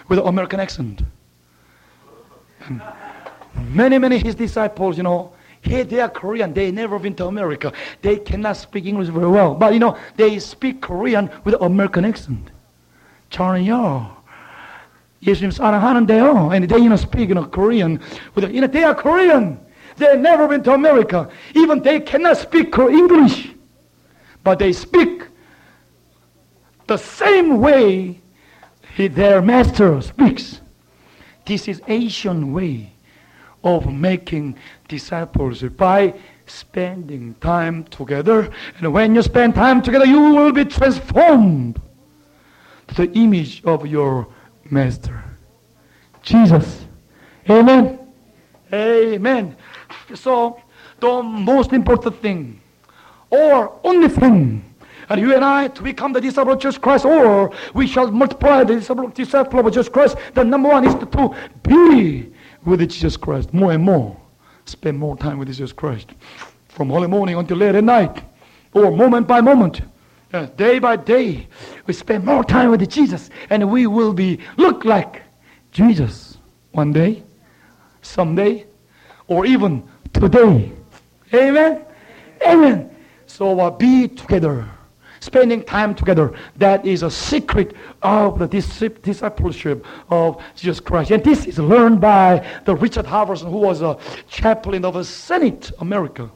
with 0.08 0.18
an 0.18 0.26
American 0.26 0.58
accent. 0.58 1.02
And 2.66 2.82
many, 3.68 3.98
many 3.98 4.18
his 4.18 4.34
disciples, 4.34 4.96
you 4.96 5.04
know, 5.04 5.32
hey, 5.62 5.82
they 5.84 6.00
are 6.00 6.08
Korean. 6.08 6.52
They 6.52 6.72
never 6.72 6.98
been 6.98 7.14
to 7.16 7.26
America. 7.26 7.72
They 8.02 8.16
cannot 8.16 8.56
speak 8.56 8.86
English 8.86 9.08
very 9.08 9.28
well. 9.28 9.54
But, 9.54 9.74
you 9.74 9.78
know, 9.78 9.96
they 10.16 10.38
speak 10.40 10.80
Korean 10.80 11.30
with 11.44 11.54
an 11.54 11.62
American 11.62 12.04
accent. 12.04 12.50
저는요, 13.30 14.10
예수님 15.22 15.52
사랑하는데요. 15.52 16.52
And 16.52 16.68
they, 16.68 16.78
you 16.78 16.88
know, 16.88 16.96
speak, 16.96 17.28
you 17.28 17.34
know, 17.34 17.44
Korean. 17.44 18.00
With, 18.34 18.52
you 18.52 18.60
know, 18.60 18.66
they 18.66 18.82
are 18.82 18.94
Korean. 18.94 19.60
They 19.98 20.16
never 20.16 20.48
been 20.48 20.62
to 20.64 20.72
America. 20.72 21.28
Even 21.54 21.82
they 21.82 22.00
cannot 22.00 22.38
speak 22.38 22.76
English 22.78 23.54
but 24.43 24.59
they 24.59 24.73
speak 24.73 25.23
the 26.87 26.97
same 26.97 27.59
way 27.59 28.21
he, 28.95 29.07
their 29.07 29.41
master 29.41 30.01
speaks. 30.01 30.61
This 31.45 31.67
is 31.67 31.81
Asian 31.87 32.53
way 32.53 32.93
of 33.63 33.91
making 33.91 34.57
disciples 34.87 35.63
by 35.63 36.13
spending 36.45 37.33
time 37.35 37.85
together. 37.85 38.51
And 38.77 38.93
when 38.93 39.15
you 39.15 39.21
spend 39.21 39.55
time 39.55 39.81
together, 39.81 40.05
you 40.05 40.19
will 40.19 40.51
be 40.51 40.65
transformed 40.65 41.81
to 42.87 42.95
the 42.95 43.11
image 43.13 43.63
of 43.63 43.87
your 43.87 44.27
master. 44.69 45.23
Jesus. 46.21 46.85
Amen. 47.49 47.99
Amen. 48.71 49.55
So 50.13 50.61
the 50.99 51.23
most 51.23 51.73
important 51.73 52.21
thing 52.21 52.61
or 53.33 53.79
only 53.83 54.09
thing. 54.09 54.63
And 55.09 55.19
you 55.19 55.35
and 55.35 55.43
I 55.43 55.67
to 55.69 55.81
become 55.81 56.13
the 56.13 56.21
disciple 56.21 56.53
of 56.53 56.59
Jesus 56.59 56.77
Christ, 56.77 57.03
or 57.03 57.51
we 57.73 57.87
shall 57.87 58.09
multiply 58.11 58.63
the 58.63 58.75
disciple, 58.75 59.05
of 59.05 59.73
Jesus 59.73 59.89
Christ. 59.89 60.15
The 60.35 60.43
number 60.43 60.69
one 60.69 60.85
is 60.85 60.93
to, 60.95 61.05
to 61.05 61.35
be 61.63 62.31
with 62.63 62.79
Jesus 62.81 63.17
Christ 63.17 63.53
more 63.53 63.73
and 63.73 63.83
more. 63.83 64.15
Spend 64.65 64.99
more 64.99 65.17
time 65.17 65.39
with 65.39 65.47
Jesus 65.47 65.73
Christ. 65.73 66.11
From 66.69 66.91
early 66.91 67.07
morning 67.07 67.35
until 67.35 67.57
late 67.57 67.75
at 67.75 67.83
night, 67.83 68.23
or 68.73 68.91
moment 68.91 69.27
by 69.27 69.41
moment. 69.41 69.81
Uh, 70.31 70.45
day 70.57 70.79
by 70.79 70.95
day, 70.95 71.47
we 71.85 71.93
spend 71.93 72.23
more 72.23 72.43
time 72.43 72.71
with 72.71 72.87
Jesus, 72.89 73.29
and 73.49 73.69
we 73.69 73.87
will 73.87 74.13
be 74.13 74.39
look 74.57 74.85
like 74.85 75.21
Jesus 75.71 76.37
one 76.71 76.93
day, 76.93 77.23
someday, 78.01 78.65
or 79.27 79.45
even 79.45 79.83
today. 80.13 80.71
Amen. 81.33 81.85
Amen. 82.47 82.92
So 83.33 83.59
uh, 83.59 83.71
be 83.71 84.07
together. 84.07 84.69
Spending 85.19 85.63
time 85.63 85.95
together. 85.95 86.35
That 86.57 86.85
is 86.85 87.01
a 87.01 87.09
secret 87.09 87.75
of 88.03 88.37
the 88.37 88.47
discipleship 88.47 89.83
of 90.11 90.39
Jesus 90.55 90.79
Christ. 90.79 91.09
And 91.09 91.23
this 91.23 91.47
is 91.47 91.57
learned 91.57 91.99
by 91.99 92.47
the 92.65 92.75
Richard 92.75 93.05
Halverson, 93.07 93.49
who 93.49 93.57
was 93.57 93.81
a 93.81 93.97
chaplain 94.29 94.85
of 94.85 94.97
a 94.97 95.03
Senate 95.03 95.71
America. 95.79 96.29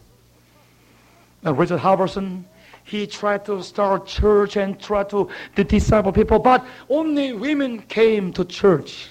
And 1.44 1.56
Richard 1.56 1.80
Halverson, 1.82 2.46
he 2.84 3.06
tried 3.06 3.46
to 3.46 3.62
start 3.62 4.08
church 4.08 4.58
and 4.58 4.80
try 4.80 5.04
to, 5.04 5.30
disciple 5.56 6.12
people, 6.12 6.40
but 6.40 6.66
only 6.90 7.32
women 7.34 7.84
came 7.84 8.34
to 8.34 8.44
church. 8.44 9.10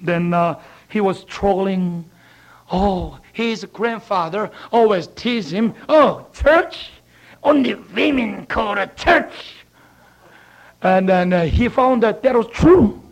Then 0.00 0.32
uh, 0.32 0.60
he 0.88 1.00
was 1.00 1.22
struggling. 1.22 2.08
Oh, 2.70 3.18
his 3.32 3.64
grandfather 3.72 4.50
always 4.72 5.06
teased 5.08 5.50
him, 5.50 5.74
oh, 5.88 6.26
church? 6.32 6.90
Only 7.42 7.74
women 7.74 8.44
go 8.48 8.74
to 8.74 8.86
church. 8.96 9.54
And 10.82 11.08
then 11.08 11.32
uh, 11.32 11.44
he 11.46 11.68
found 11.68 12.02
that 12.02 12.22
that 12.22 12.34
was 12.34 12.46
true. 12.48 13.02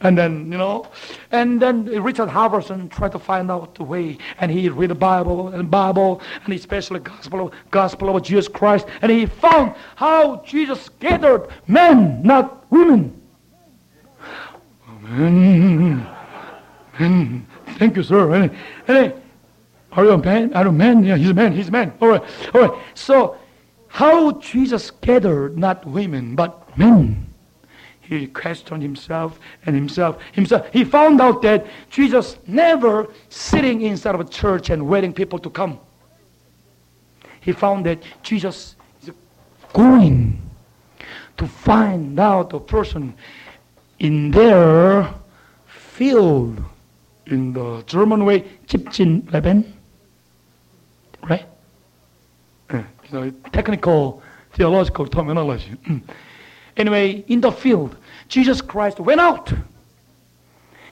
And 0.00 0.16
then, 0.16 0.52
you 0.52 0.58
know, 0.58 0.86
and 1.32 1.60
then 1.60 1.86
Richard 1.86 2.28
Halverson 2.28 2.90
tried 2.90 3.12
to 3.12 3.18
find 3.18 3.50
out 3.50 3.74
the 3.76 3.82
way. 3.82 4.18
And 4.38 4.50
he 4.50 4.68
read 4.68 4.90
the 4.90 4.94
Bible 4.94 5.48
and 5.48 5.70
Bible, 5.70 6.20
and 6.44 6.52
especially 6.52 7.00
Gospel 7.00 7.52
Gospel 7.70 8.14
of 8.14 8.22
Jesus 8.22 8.46
Christ. 8.46 8.86
And 9.00 9.10
he 9.10 9.24
found 9.24 9.74
how 9.94 10.42
Jesus 10.44 10.90
gathered 11.00 11.48
men, 11.66 12.22
not 12.22 12.70
women. 12.70 13.22
Thank 17.76 17.96
you, 17.96 18.02
sir. 18.02 18.50
And, 18.88 19.14
are 19.92 20.04
you 20.04 20.10
a 20.10 20.18
man? 20.18 20.52
Are 20.54 20.64
you 20.64 20.70
a 20.70 20.72
man? 20.72 21.04
Yeah, 21.04 21.16
he's 21.16 21.30
a 21.30 21.34
man. 21.34 21.52
He's 21.52 21.68
a 21.68 21.70
man. 21.70 21.92
All 22.00 22.08
right. 22.08 22.22
All 22.54 22.60
right. 22.60 22.82
So, 22.94 23.36
how 23.88 24.32
Jesus 24.32 24.90
gathered 24.90 25.56
not 25.56 25.86
women 25.86 26.34
but 26.34 26.76
men? 26.76 27.26
He 28.00 28.26
questioned 28.28 28.82
himself 28.82 29.40
and 29.64 29.74
himself. 29.74 30.18
Himself. 30.32 30.68
He 30.72 30.84
found 30.84 31.20
out 31.20 31.42
that 31.42 31.66
Jesus 31.90 32.38
never 32.46 33.08
sitting 33.30 33.82
inside 33.82 34.14
of 34.14 34.20
a 34.20 34.24
church 34.24 34.70
and 34.70 34.86
waiting 34.86 35.12
people 35.12 35.38
to 35.40 35.50
come. 35.50 35.80
He 37.40 37.52
found 37.52 37.86
that 37.86 38.02
Jesus 38.22 38.76
is 39.02 39.10
going 39.72 40.40
to 41.36 41.46
find 41.46 42.18
out 42.20 42.52
a 42.52 42.60
person 42.60 43.14
in 43.98 44.30
their 44.30 45.12
field. 45.66 46.62
In 47.26 47.52
the 47.52 47.82
German 47.86 48.24
way, 48.24 48.44
Leben 48.98 49.76
right? 51.28 51.46
you 52.72 52.84
know, 53.12 53.30
technical 53.52 54.22
theological 54.52 55.06
terminology. 55.06 55.72
anyway, 56.76 57.24
in 57.28 57.40
the 57.40 57.50
field, 57.50 57.96
Jesus 58.28 58.60
Christ 58.60 58.98
went 59.00 59.20
out. 59.20 59.52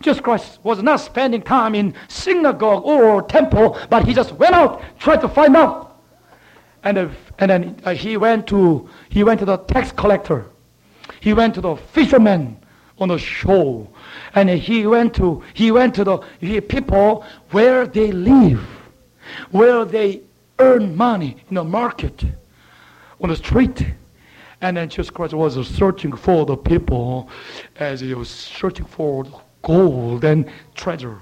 Jesus 0.00 0.20
Christ 0.20 0.58
was 0.62 0.82
not 0.82 1.00
spending 1.00 1.40
time 1.40 1.74
in 1.74 1.94
synagogue 2.08 2.84
or 2.84 3.22
temple, 3.22 3.78
but 3.88 4.06
he 4.06 4.12
just 4.12 4.32
went 4.32 4.54
out, 4.54 4.82
tried 4.98 5.20
to 5.22 5.28
find 5.28 5.56
out. 5.56 5.98
And, 6.82 6.98
uh, 6.98 7.08
and 7.38 7.50
then 7.50 7.80
uh, 7.84 7.94
he 7.94 8.18
went 8.18 8.46
to 8.48 8.88
he 9.08 9.24
went 9.24 9.40
to 9.40 9.46
the 9.46 9.56
tax 9.56 9.90
collector. 9.92 10.44
He 11.20 11.32
went 11.32 11.54
to 11.54 11.62
the 11.62 11.76
fisherman 11.76 12.58
on 12.98 13.08
the 13.08 13.18
show. 13.18 13.88
And 14.34 14.48
he 14.48 14.86
went 14.86 15.14
to, 15.14 15.42
he 15.54 15.70
went 15.70 15.94
to 15.96 16.04
the 16.04 16.60
people 16.60 17.24
where 17.50 17.86
they 17.86 18.12
live, 18.12 18.60
where 19.50 19.84
they 19.84 20.22
earn 20.58 20.96
money 20.96 21.36
in 21.48 21.54
the 21.56 21.64
market, 21.64 22.24
on 23.20 23.28
the 23.28 23.36
street. 23.36 23.84
And 24.60 24.76
then 24.76 24.88
Jesus 24.88 25.10
Christ 25.10 25.34
was 25.34 25.68
searching 25.68 26.12
for 26.12 26.46
the 26.46 26.56
people 26.56 27.28
as 27.76 28.00
he 28.00 28.14
was 28.14 28.30
searching 28.30 28.86
for 28.86 29.26
gold 29.62 30.24
and 30.24 30.50
treasure. 30.74 31.20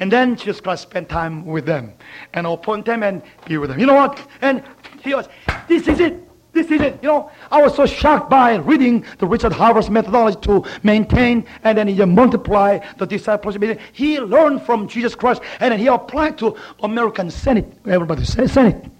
And 0.00 0.12
then 0.12 0.36
Jesus 0.36 0.60
Christ 0.60 0.82
spent 0.82 1.08
time 1.08 1.44
with 1.44 1.66
them 1.66 1.92
and 2.32 2.46
open 2.46 2.82
them 2.82 3.02
and 3.02 3.22
be 3.46 3.58
with 3.58 3.70
them. 3.70 3.80
You 3.80 3.86
know 3.86 3.94
what? 3.94 4.24
And 4.40 4.62
he 5.02 5.14
was, 5.14 5.28
this 5.66 5.88
is 5.88 6.00
it. 6.00 6.27
This 6.58 6.72
is 6.72 6.80
it. 6.80 6.98
You 7.02 7.08
know, 7.08 7.30
I 7.52 7.62
was 7.62 7.76
so 7.76 7.86
shocked 7.86 8.28
by 8.28 8.56
reading 8.56 9.04
the 9.18 9.28
Richard 9.28 9.52
Halverson's 9.52 9.90
methodology 9.90 10.38
to 10.40 10.64
maintain 10.82 11.46
and 11.62 11.78
then 11.78 11.86
you 11.86 12.04
multiply 12.04 12.80
the 12.96 13.06
discipleship. 13.06 13.78
He 13.92 14.18
learned 14.18 14.62
from 14.62 14.88
Jesus 14.88 15.14
Christ 15.14 15.40
and 15.60 15.70
then 15.70 15.78
he 15.78 15.86
applied 15.86 16.36
to 16.38 16.56
American 16.82 17.30
Senate. 17.30 17.72
Everybody 17.86 18.24
say 18.24 18.48
Senate. 18.48 18.90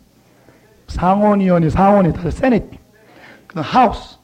상원위원회, 0.87 1.69
상원이 1.69 2.13
다 2.13 2.31
Senate. 2.31 2.79
그 3.49 3.61
House. 3.61 4.19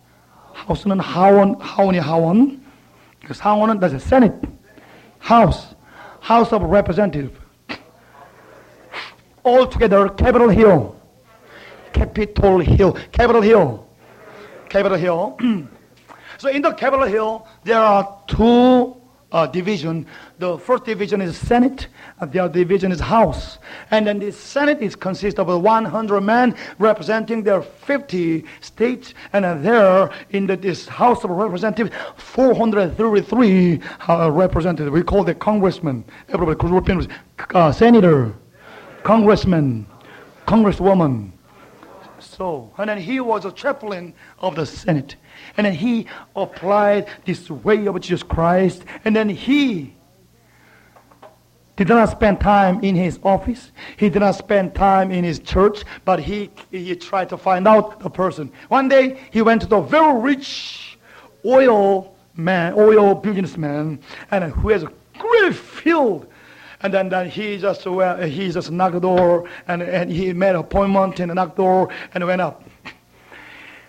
House는 0.69 1.01
하원, 1.01 1.57
하원이 1.59 1.99
하원. 1.99 2.63
그 3.27 3.35
상원은 3.35 3.81
다 3.81 3.87
Senate. 3.87 4.49
House. 5.29 5.75
House 6.23 6.55
of 6.55 6.63
Representative. 6.63 7.33
All 9.43 9.67
together, 9.67 10.09
Capitol 10.11 10.51
Hill. 10.51 10.95
Capitol 11.95 12.59
Hill. 12.59 12.93
Capitol 13.13 13.41
Hill. 13.41 13.89
Capitol 14.69 14.99
Hill. 14.99 15.39
so 16.39 16.49
in 16.49 16.61
the 16.61 16.73
Capitol 16.73 17.07
Hill, 17.07 17.47
there 17.63 17.79
are 17.79 18.21
two 18.27 18.97
uh, 19.31 19.47
division. 19.47 20.07
The 20.39 20.59
first 20.59 20.85
division 20.85 21.21
is 21.21 21.37
Senate, 21.37 21.89
and 22.21 22.31
the 22.31 22.41
other 22.41 22.53
division 22.53 22.93
is 22.93 23.01
House. 23.01 23.59
And 23.91 24.07
then 24.07 24.19
the 24.19 24.33
Senate 24.33 24.83
is 24.83 24.95
consists 24.97 25.39
of 25.39 25.47
100 25.47 26.21
men 26.21 26.57
representing 26.79 27.43
their 27.43 27.63
50 27.63 28.45
states, 28.61 29.15
and 29.33 29.45
there 29.65 30.11
in 30.31 30.47
the, 30.47 30.57
this 30.57 30.87
House 30.87 31.25
of 31.25 31.31
Representatives, 31.31 31.91
433 32.17 33.81
uh, 34.09 34.31
representatives. 34.31 34.93
We 34.93 35.03
call 35.03 35.25
the 35.25 35.35
congressman. 35.35 36.05
Everybody, 36.29 37.09
uh, 37.55 37.73
senator, 37.73 38.35
congressman, 39.03 39.87
congresswoman. 40.47 41.33
So, 42.25 42.73
and 42.79 42.89
then 42.89 42.99
he 42.99 43.21
was 43.21 43.45
a 43.45 43.53
chaplain 43.53 44.15
of 44.39 44.57
the 44.57 44.67
Senate. 44.67 45.17
And 45.57 45.67
then 45.67 45.75
he 45.75 46.07
applied 46.35 47.09
this 47.25 47.51
way 47.51 47.87
of 47.87 48.01
Jesus 48.01 48.23
Christ. 48.23 48.85
And 49.05 49.15
then 49.15 49.29
he 49.29 49.95
did 51.77 51.89
not 51.89 52.11
spend 52.11 52.41
time 52.41 52.83
in 52.85 52.95
his 52.95 53.19
office. 53.23 53.73
He 53.97 54.09
did 54.09 54.21
not 54.21 54.37
spend 54.37 54.75
time 54.75 55.11
in 55.11 55.25
his 55.25 55.39
church, 55.41 55.85
but 56.05 56.21
he, 56.21 56.51
he 56.71 56.95
tried 56.97 57.29
to 57.31 57.37
find 57.37 57.67
out 57.67 58.01
the 58.01 58.11
person. 58.11 58.53
One 58.69 58.89
day, 58.89 59.21
he 59.31 59.43
went 59.43 59.63
to 59.63 59.67
the 59.67 59.81
very 59.81 60.21
rich 60.21 60.99
oil 61.45 62.15
man, 62.37 62.75
oil 62.75 63.15
businessman, 63.15 64.01
and 64.31 64.53
who 64.53 64.71
has 64.71 64.83
a 64.83 64.93
great 65.19 65.55
field. 65.55 66.27
And 66.85 66.93
then, 66.93 67.09
then 67.09 67.31
he 67.31 67.57
just 67.57 67.87
well, 67.87 68.21
he 68.21 68.51
just 68.51 68.71
knocked 68.71 68.93
the 68.93 69.01
door, 69.01 69.49
and, 69.69 69.81
and 69.81 70.13
he 70.13 70.35
made 70.35 70.55
appointment 70.55 71.19
and 71.19 71.35
knocked 71.35 71.57
the 71.57 71.63
door 71.63 71.89
and 72.13 72.27
went 72.27 72.43
up. 72.43 72.63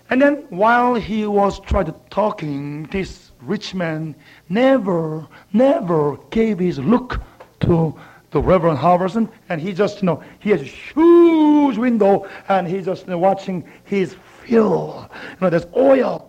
And 0.08 0.22
then 0.22 0.46
while 0.48 0.94
he 0.94 1.26
was 1.26 1.60
trying 1.60 1.84
to 1.86 1.94
talking, 2.08 2.84
this 2.84 3.32
rich 3.42 3.74
man 3.74 4.14
never, 4.48 5.28
never 5.52 6.16
gave 6.30 6.58
his 6.58 6.78
look 6.78 7.20
to 7.60 7.94
the 8.30 8.40
Reverend 8.40 8.78
Halverson, 8.78 9.30
and 9.50 9.60
he 9.60 9.74
just, 9.74 10.00
you 10.00 10.06
know, 10.06 10.22
he 10.38 10.48
has 10.50 10.62
a 10.62 10.64
huge 10.64 11.76
window, 11.76 12.26
and 12.48 12.66
he's 12.66 12.86
just 12.86 13.04
you 13.04 13.10
know, 13.10 13.18
watching 13.18 13.62
his 13.84 14.16
fill. 14.42 15.10
You 15.32 15.36
know, 15.42 15.50
there's 15.50 15.66
oil. 15.76 16.26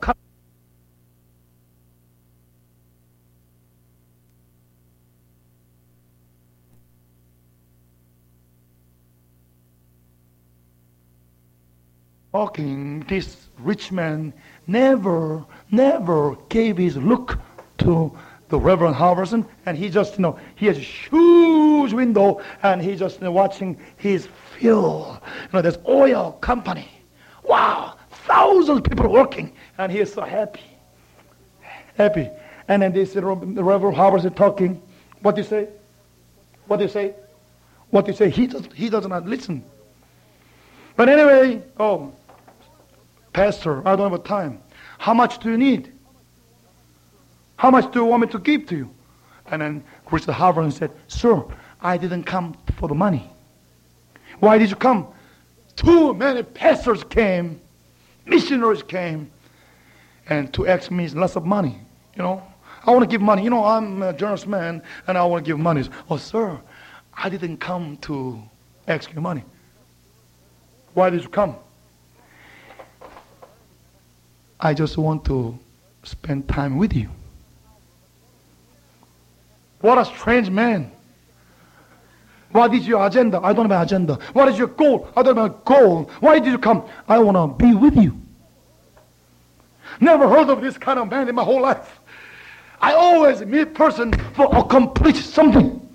Talking, 12.38 13.00
this 13.10 13.48
rich 13.58 13.92
man 13.92 14.32
never, 14.68 15.44
never 15.72 16.36
gave 16.50 16.78
his 16.78 16.96
look 16.96 17.40
to 17.80 18.16
the 18.50 18.60
Reverend 18.60 18.96
Halverson, 18.96 19.44
and 19.66 19.76
he 19.76 19.90
just, 19.90 20.18
you 20.18 20.22
know, 20.22 20.40
he 20.56 20.68
has 20.68 20.78
a 20.78 20.82
huge 20.82 21.94
window, 21.94 22.40
and 22.62 22.80
he's 22.80 23.00
just 23.00 23.18
you 23.18 23.24
know, 23.24 23.32
watching 23.32 23.76
his 23.96 24.28
fill. 24.54 25.20
You 25.46 25.50
know, 25.52 25.62
there's 25.64 25.80
oil 25.88 26.34
company. 26.34 26.88
Wow, 27.44 27.98
thousands 28.12 28.78
of 28.78 28.84
people 28.84 29.12
working, 29.12 29.52
and 29.80 29.92
he 29.92 29.98
is 29.98 30.14
so 30.14 30.22
happy. 30.22 30.62
Happy. 31.96 32.30
And 32.68 32.84
then 32.84 32.94
this 32.94 33.14
the 33.14 33.24
Reverend 33.24 33.98
Halverson 33.98 34.36
talking. 34.36 34.80
What 35.24 35.34
do 35.34 35.42
you 35.42 35.48
say? 35.48 35.70
What 36.68 36.78
do 36.78 36.84
you 36.84 36.90
say? 36.92 37.16
What 37.90 38.06
do 38.06 38.12
you 38.12 38.16
say? 38.16 38.30
He 38.30 38.46
does, 38.46 38.70
he 38.76 38.92
does 38.92 39.08
not 39.08 39.26
listen. 39.26 39.64
But 40.96 41.10
anyway, 41.10 41.64
oh, 41.80 42.14
Pastor, 43.38 43.88
I 43.88 43.96
don't 43.96 44.10
have 44.10 44.24
time. 44.24 44.64
How 44.98 45.14
much 45.14 45.38
do 45.38 45.52
you 45.52 45.60
need? 45.60 45.94
How 47.56 47.70
much 47.70 47.94
do 47.94 48.00
you 48.00 48.06
want 48.06 48.22
me 48.22 48.28
to 48.30 48.40
give 48.40 48.66
to 48.70 48.76
you? 48.76 48.90
And 49.52 49.62
then 49.62 49.84
Richard 50.10 50.34
Halverson 50.34 50.74
said, 50.74 50.92
Sir, 51.08 51.46
I 51.80 51.98
didn't 51.98 52.24
come 52.24 52.58
for 52.78 52.90
the 52.90 52.96
money. 52.96 53.30
Why 54.40 54.58
did 54.58 54.72
you 54.72 54.76
come? 54.76 55.06
Too 55.76 56.16
many 56.16 56.42
pastors 56.42 57.04
came, 57.04 57.62
missionaries 58.26 58.82
came, 58.82 59.30
and 60.28 60.52
to 60.56 60.66
ask 60.66 60.90
me 60.90 61.08
lots 61.10 61.36
of 61.36 61.46
money. 61.46 61.78
You 62.16 62.24
know, 62.24 62.42
I 62.88 62.90
want 62.90 63.04
to 63.04 63.08
give 63.08 63.22
money. 63.22 63.44
You 63.44 63.52
know, 63.52 63.64
I'm 63.64 64.02
a 64.02 64.14
generous 64.14 64.48
man, 64.48 64.82
and 65.06 65.16
I 65.16 65.24
want 65.26 65.46
to 65.46 65.48
give 65.48 65.60
money. 65.60 65.88
Oh, 66.10 66.18
sir, 66.18 66.60
I 67.14 67.30
didn't 67.30 67.58
come 67.58 67.98
to 67.98 68.42
ask 68.88 69.14
you 69.14 69.22
money. 69.22 69.44
Why 70.96 71.12
did 71.12 71.22
you 71.22 71.30
come? 71.30 71.58
I 74.60 74.74
just 74.74 74.98
want 74.98 75.24
to 75.26 75.58
spend 76.04 76.48
time 76.48 76.78
with 76.78 76.94
you. 76.94 77.10
What 79.82 79.98
a 79.98 80.06
strange 80.06 80.50
man. 80.50 80.92
What 82.52 82.74
is 82.74 82.88
your 82.88 83.06
agenda? 83.06 83.40
I 83.44 83.54
don't 83.54 83.70
have 83.70 83.80
an 83.80 83.86
agenda. 83.86 84.16
What 84.34 84.48
is 84.48 84.58
your 84.58 84.68
goal? 84.68 85.10
I 85.16 85.22
don't 85.22 85.38
have 85.38 85.52
a 85.52 85.56
goal. 85.64 86.10
Why 86.20 86.40
did 86.40 86.52
you 86.52 86.58
come? 86.58 86.88
I 87.08 87.20
want 87.20 87.38
to 87.38 87.64
be 87.64 87.76
with 87.76 87.96
you. 87.96 88.20
Never 90.00 90.28
heard 90.28 90.50
of 90.50 90.62
this 90.62 90.78
kind 90.78 90.98
of 90.98 91.10
man 91.10 91.28
in 91.30 91.36
my 91.36 91.44
whole 91.44 91.62
life. 91.62 92.00
I 92.82 92.94
always 92.94 93.42
meet 93.42 93.74
person 93.74 94.14
for 94.34 94.56
accomplish 94.56 95.24
something, 95.26 95.88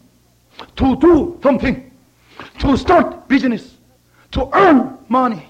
to 0.77 0.97
do 0.97 1.39
something, 1.43 1.91
to 2.59 2.77
start 2.77 3.29
business, 3.29 3.77
to 4.33 4.49
earn 4.53 4.99
money, 5.09 5.47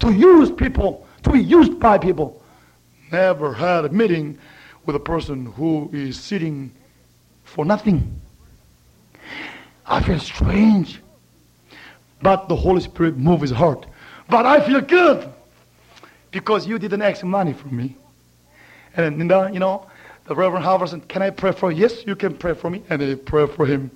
to 0.00 0.12
use 0.12 0.50
people, 0.50 1.06
to 1.22 1.30
be 1.30 1.40
used 1.40 1.78
by 1.78 1.98
people. 1.98 2.42
Never 3.14 3.52
had 3.54 3.84
a 3.84 3.90
meeting 3.90 4.38
with 4.86 4.96
a 4.96 4.98
person 4.98 5.46
who 5.46 5.88
is 5.92 6.18
sitting 6.18 6.72
for 7.44 7.64
nothing. 7.64 8.20
I 9.86 10.02
feel 10.02 10.18
strange. 10.18 11.00
But 12.20 12.48
the 12.48 12.56
Holy 12.56 12.80
Spirit 12.80 13.16
moved 13.16 13.42
his 13.42 13.52
heart. 13.52 13.86
But 14.28 14.46
I 14.46 14.66
feel 14.66 14.80
good 14.80 15.32
because 16.32 16.66
you 16.66 16.76
didn't 16.76 17.02
ask 17.02 17.22
money 17.22 17.52
from 17.52 17.76
me. 17.76 17.96
And 18.96 19.30
then, 19.30 19.54
you 19.54 19.60
know, 19.60 19.86
the 20.24 20.34
Reverend 20.34 20.64
Halverson 20.64 21.00
said, 21.00 21.08
Can 21.08 21.22
I 21.22 21.30
pray 21.30 21.52
for 21.52 21.70
you? 21.70 21.82
Yes, 21.82 22.04
you 22.04 22.16
can 22.16 22.36
pray 22.36 22.54
for 22.54 22.68
me. 22.68 22.82
And 22.90 23.00
they 23.00 23.14
pray 23.14 23.46
for 23.46 23.64
him. 23.64 23.92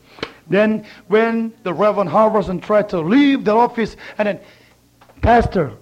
Then, 0.47 0.87
when 1.09 1.53
the 1.64 1.75
Reverend 1.75 2.09
Halverson 2.09 2.62
tried 2.62 2.89
to 2.91 3.01
leave 3.01 3.45
the 3.45 3.57
office, 3.57 3.97
and 4.16 4.29
then, 4.29 4.41
Pastor, 5.23 5.73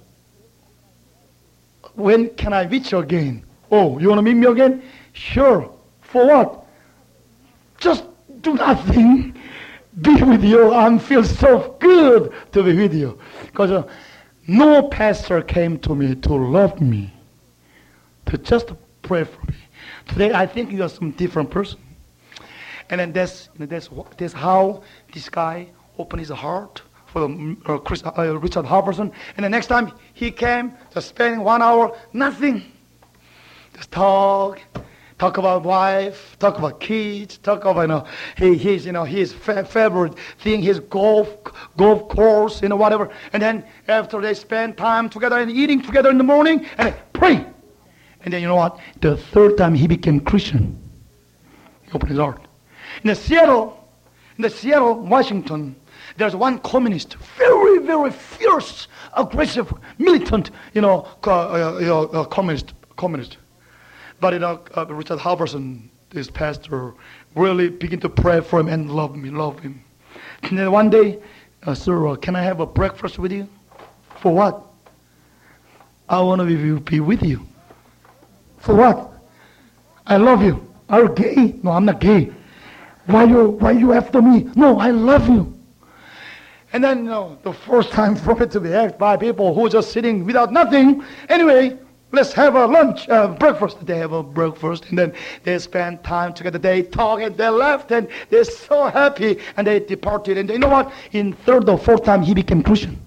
when 1.96 2.28
can 2.30 2.52
I 2.52 2.66
meet 2.66 2.92
you 2.92 2.98
again? 2.98 3.44
Oh, 3.70 3.98
you 3.98 4.08
want 4.08 4.18
to 4.18 4.22
meet 4.22 4.34
me 4.34 4.46
again? 4.46 4.82
Sure. 5.12 5.72
For 6.02 6.26
what? 6.26 6.66
Just 7.78 8.04
do 8.42 8.54
nothing. 8.54 9.34
Be 10.00 10.22
with 10.22 10.44
you 10.44 10.74
and 10.74 11.02
feel 11.02 11.24
so 11.24 11.74
good 11.80 12.30
to 12.52 12.62
be 12.62 12.74
with 12.76 12.92
you. 12.92 13.18
Because 13.46 13.70
uh, 13.70 13.88
no 14.46 14.88
pastor 14.88 15.40
came 15.40 15.78
to 15.78 15.94
me 15.94 16.14
to 16.16 16.34
love 16.34 16.82
me, 16.82 17.10
to 18.26 18.36
just 18.36 18.72
pray 19.00 19.24
for 19.24 19.40
me. 19.46 19.56
Today, 20.06 20.34
I 20.34 20.44
think 20.44 20.70
you 20.70 20.82
are 20.82 20.90
some 20.90 21.12
different 21.12 21.50
person. 21.50 21.80
And 22.90 23.00
then 23.00 23.12
that's, 23.14 23.48
that's, 23.58 23.88
that's 24.18 24.34
how 24.34 24.82
this 25.14 25.30
guy 25.30 25.68
opened 25.96 26.20
his 26.20 26.28
heart 26.28 26.82
for 27.16 27.56
uh, 27.66 27.78
Chris, 27.78 28.02
uh, 28.04 28.38
Richard 28.38 28.66
Halverson. 28.66 29.10
And 29.36 29.44
the 29.44 29.48
next 29.48 29.68
time 29.68 29.92
he 30.12 30.30
came, 30.30 30.74
just 30.92 31.08
spending 31.08 31.40
one 31.40 31.62
hour, 31.62 31.96
nothing. 32.12 32.62
Just 33.74 33.90
talk, 33.90 34.60
talk 35.18 35.38
about 35.38 35.62
wife, 35.62 36.36
talk 36.38 36.58
about 36.58 36.78
kids, 36.80 37.38
talk 37.38 37.64
about 37.64 37.80
you 37.82 37.86
know 37.88 38.06
he, 38.36 38.56
his 38.56 38.84
you 38.84 38.92
know 38.92 39.04
his 39.04 39.32
fa- 39.32 39.64
favorite 39.64 40.14
thing, 40.40 40.62
his 40.62 40.80
golf 40.80 41.28
golf 41.76 42.08
course, 42.08 42.60
you 42.62 42.68
know 42.68 42.76
whatever. 42.76 43.10
And 43.32 43.42
then 43.42 43.64
after 43.88 44.20
they 44.20 44.34
spend 44.34 44.76
time 44.76 45.08
together 45.08 45.38
and 45.38 45.50
eating 45.50 45.80
together 45.82 46.10
in 46.10 46.18
the 46.18 46.24
morning, 46.24 46.66
and 46.76 46.94
pray. 47.14 47.46
And 48.22 48.32
then 48.32 48.42
you 48.42 48.48
know 48.48 48.56
what? 48.56 48.78
The 49.00 49.16
third 49.16 49.56
time 49.56 49.74
he 49.74 49.86
became 49.86 50.20
Christian. 50.20 50.76
He 51.82 51.92
opened 51.92 52.10
his 52.10 52.18
heart. 52.18 52.42
In 53.04 53.08
the 53.08 53.14
Seattle, 53.14 53.88
in 54.36 54.42
the 54.42 54.50
Seattle, 54.50 54.94
Washington, 54.94 55.76
there's 56.16 56.34
one 56.34 56.58
communist, 56.60 57.14
very, 57.36 57.78
very 57.78 58.10
fierce, 58.10 58.88
aggressive, 59.16 59.72
militant, 59.98 60.50
you 60.74 60.80
know, 60.80 61.08
uh, 61.24 61.76
you 61.80 61.86
know 61.86 62.04
uh, 62.06 62.24
communist, 62.24 62.72
communist. 62.96 63.38
But 64.20 64.32
you 64.32 64.38
know, 64.38 64.62
uh, 64.76 64.86
Richard 64.86 65.18
Halverson, 65.18 65.88
this 66.10 66.30
pastor, 66.30 66.94
really 67.34 67.68
begin 67.68 68.00
to 68.00 68.08
pray 68.08 68.40
for 68.40 68.60
him 68.60 68.68
and 68.68 68.90
love 68.90 69.16
me, 69.16 69.30
love 69.30 69.60
him. 69.60 69.82
And 70.42 70.58
then 70.58 70.72
one 70.72 70.90
day, 70.90 71.18
uh, 71.64 71.74
sir, 71.74 72.08
uh, 72.08 72.16
can 72.16 72.34
I 72.36 72.42
have 72.42 72.60
a 72.60 72.66
breakfast 72.66 73.18
with 73.18 73.32
you? 73.32 73.48
For 74.20 74.32
what? 74.32 74.62
I 76.08 76.20
want 76.20 76.40
to 76.40 76.46
be, 76.46 76.80
be 76.80 77.00
with 77.00 77.22
you. 77.22 77.46
For 78.58 78.74
what? 78.74 79.12
I 80.06 80.16
love 80.16 80.42
you. 80.42 80.66
Are 80.88 81.02
you 81.02 81.08
gay? 81.14 81.58
No, 81.62 81.72
I'm 81.72 81.84
not 81.84 82.00
gay. 82.00 82.32
Why 83.06 83.24
you 83.24 83.50
why 83.50 83.72
you 83.72 83.92
after 83.92 84.22
me? 84.22 84.48
No, 84.54 84.78
I 84.78 84.90
love 84.90 85.28
you. 85.28 85.55
And 86.76 86.84
then, 86.84 87.04
you 87.04 87.10
know, 87.10 87.38
the 87.42 87.54
first 87.54 87.90
time 87.90 88.14
for 88.24 88.42
it 88.42 88.50
to 88.50 88.60
be 88.60 88.70
asked 88.70 88.98
by 88.98 89.16
people 89.16 89.54
who 89.54 89.64
are 89.64 89.70
just 89.70 89.92
sitting 89.92 90.26
without 90.26 90.52
nothing. 90.52 91.02
Anyway, 91.30 91.78
let's 92.12 92.34
have 92.34 92.54
a 92.54 92.66
lunch, 92.66 93.08
uh, 93.08 93.28
breakfast. 93.28 93.86
They 93.86 93.96
have 93.96 94.12
a 94.12 94.22
breakfast, 94.22 94.84
and 94.90 94.98
then 94.98 95.14
they 95.42 95.58
spend 95.58 96.04
time 96.04 96.34
together. 96.34 96.58
They 96.58 96.82
talk, 96.82 97.22
and 97.22 97.34
they 97.34 97.48
left, 97.48 97.92
and 97.92 98.08
they're 98.28 98.44
so 98.44 98.88
happy, 98.88 99.38
and 99.56 99.66
they 99.66 99.80
departed. 99.80 100.36
And 100.36 100.50
you 100.50 100.58
know 100.58 100.68
what? 100.68 100.92
In 101.12 101.32
third 101.32 101.66
or 101.70 101.78
fourth 101.78 102.04
time, 102.04 102.20
he 102.20 102.34
became 102.34 102.62
Christian. 102.62 103.00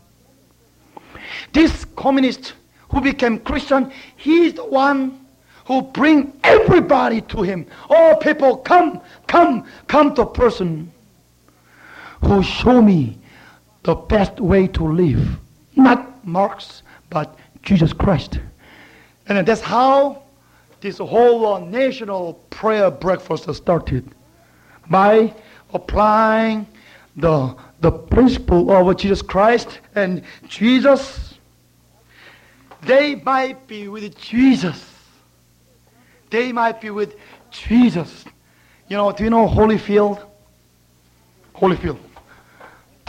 This 1.54 1.86
communist 1.96 2.54
who 2.90 3.02
became 3.02 3.38
Christian, 3.38 3.92
he's 4.16 4.56
the 4.56 4.66
one 4.66 5.28
who 5.66 5.84
bring 5.84 6.34
everybody 6.44 7.22
to 7.22 7.44
him. 7.44 7.68
Oh, 7.88 8.18
people, 8.20 8.58
come, 8.58 9.00
come, 9.28 9.68
come 9.88 10.16
to 10.16 10.24
a 10.24 10.26
person 10.26 10.92
who 12.22 12.42
show 12.42 12.82
me 12.82 13.19
the 13.84 13.96
best 13.96 14.40
way 14.40 14.68
to 14.68 14.84
live. 14.84 15.40
Not 15.76 16.26
Marx, 16.26 16.84
but 17.10 17.38
Jesus 17.64 17.94
Christ. 17.94 18.40
And 19.28 19.48
that's 19.48 19.62
how 19.62 20.24
this 20.82 20.98
whole 20.98 21.54
uh, 21.54 21.60
national 21.60 22.34
prayer 22.50 22.90
breakfast 22.90 23.54
started. 23.54 24.10
By 24.90 25.34
applying 25.74 26.66
the, 27.16 27.56
the 27.82 27.92
principle 27.92 28.72
of 28.72 28.98
Jesus 28.98 29.22
Christ 29.22 29.80
and 29.96 30.24
Jesus, 30.48 31.36
they 32.82 33.16
might 33.16 33.68
be 33.68 33.88
with 33.88 34.18
Jesus. 34.18 34.86
They 36.30 36.52
might 36.52 36.80
be 36.82 36.90
with 36.90 37.16
Jesus. 37.52 38.26
You 38.88 38.98
know, 38.98 39.12
do 39.12 39.24
you 39.24 39.30
know 39.30 39.48
Holyfield? 39.48 40.26
Holyfield. 41.56 42.00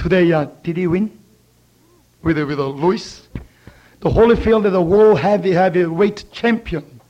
Today, 0.01 0.33
uh, 0.33 0.47
did 0.63 0.79
he 0.79 0.87
win? 0.87 1.11
With, 2.23 2.39
with 2.39 2.59
uh, 2.59 2.69
Lewis? 2.69 3.29
The 4.01 4.09
Holyfield 4.09 4.65
is 4.65 4.73
a 4.73 4.81
world 4.81 5.21
heavy, 5.21 5.51
heavyweight 5.51 6.25
champion. 6.33 7.03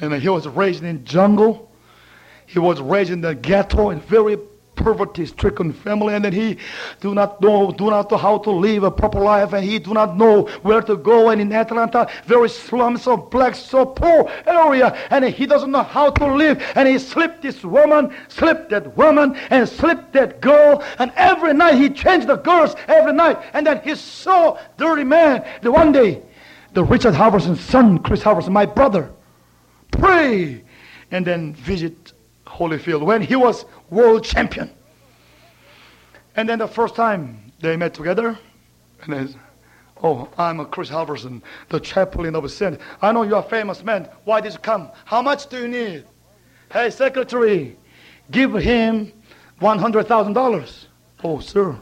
And 0.00 0.14
he 0.14 0.26
was 0.30 0.48
raised 0.48 0.82
in 0.82 1.04
jungle. 1.04 1.70
He 2.46 2.58
was 2.58 2.80
raised 2.80 3.10
in 3.10 3.20
the 3.20 3.34
ghetto 3.34 3.90
in 3.90 4.00
very 4.00 4.38
poverty-stricken 4.78 5.72
family, 5.72 6.14
and 6.14 6.24
then 6.24 6.32
he 6.32 6.56
do 7.00 7.14
not 7.14 7.40
know, 7.40 7.70
do 7.70 7.90
not 7.90 8.10
know 8.10 8.16
how 8.16 8.38
to 8.38 8.50
live 8.50 8.84
a 8.84 8.90
proper 8.90 9.20
life, 9.20 9.52
and 9.52 9.64
he 9.64 9.78
do 9.78 9.92
not 9.92 10.16
know 10.16 10.42
where 10.62 10.80
to 10.80 10.96
go. 10.96 11.28
And 11.30 11.40
in 11.40 11.52
Atlanta, 11.52 12.08
very 12.24 12.48
slums 12.48 13.06
of 13.06 13.30
black, 13.30 13.54
so 13.54 13.84
poor 13.84 14.30
area, 14.46 14.96
and 15.10 15.24
he 15.24 15.46
doesn't 15.46 15.70
know 15.70 15.82
how 15.82 16.10
to 16.10 16.34
live. 16.34 16.62
And 16.74 16.88
he 16.88 16.98
slipped 16.98 17.42
this 17.42 17.62
woman, 17.64 18.14
slipped 18.28 18.70
that 18.70 18.96
woman, 18.96 19.36
and 19.50 19.68
slipped 19.68 20.12
that 20.14 20.40
girl. 20.40 20.82
And 20.98 21.12
every 21.16 21.54
night 21.54 21.74
he 21.74 21.90
changed 21.90 22.28
the 22.28 22.36
girls 22.36 22.74
every 22.86 23.12
night. 23.12 23.38
And 23.52 23.66
then 23.66 23.82
he 23.82 23.94
saw 23.94 24.58
dirty 24.76 25.04
man. 25.04 25.44
The 25.62 25.72
one 25.72 25.92
day, 25.92 26.22
the 26.72 26.84
Richard 26.84 27.14
Halverson's 27.14 27.60
son, 27.60 27.98
Chris 27.98 28.22
Halverson, 28.22 28.52
my 28.52 28.66
brother, 28.66 29.10
pray 29.90 30.62
and 31.10 31.26
then 31.26 31.54
visit 31.54 32.07
Holyfield 32.58 33.02
when 33.02 33.22
he 33.22 33.36
was 33.36 33.64
world 33.88 34.24
champion. 34.24 34.70
And 36.34 36.48
then 36.48 36.58
the 36.58 36.68
first 36.68 36.94
time 36.94 37.52
they 37.60 37.76
met 37.76 37.94
together, 37.94 38.38
and 39.02 39.12
then, 39.12 39.34
oh, 40.02 40.28
I'm 40.36 40.64
Chris 40.66 40.90
Halverson, 40.90 41.40
the 41.68 41.78
chaplain 41.78 42.34
of 42.34 42.50
Senate. 42.50 42.80
I 43.00 43.12
know 43.12 43.22
you're 43.22 43.38
a 43.38 43.42
famous 43.42 43.82
man. 43.82 44.08
Why 44.24 44.40
did 44.40 44.52
you 44.52 44.58
come? 44.58 44.90
How 45.04 45.22
much 45.22 45.48
do 45.48 45.58
you 45.58 45.68
need? 45.68 46.04
Hey, 46.72 46.90
secretary, 46.90 47.76
give 48.30 48.54
him 48.54 49.12
$100,000. 49.60 50.84
Oh, 51.24 51.40
sir, 51.40 51.76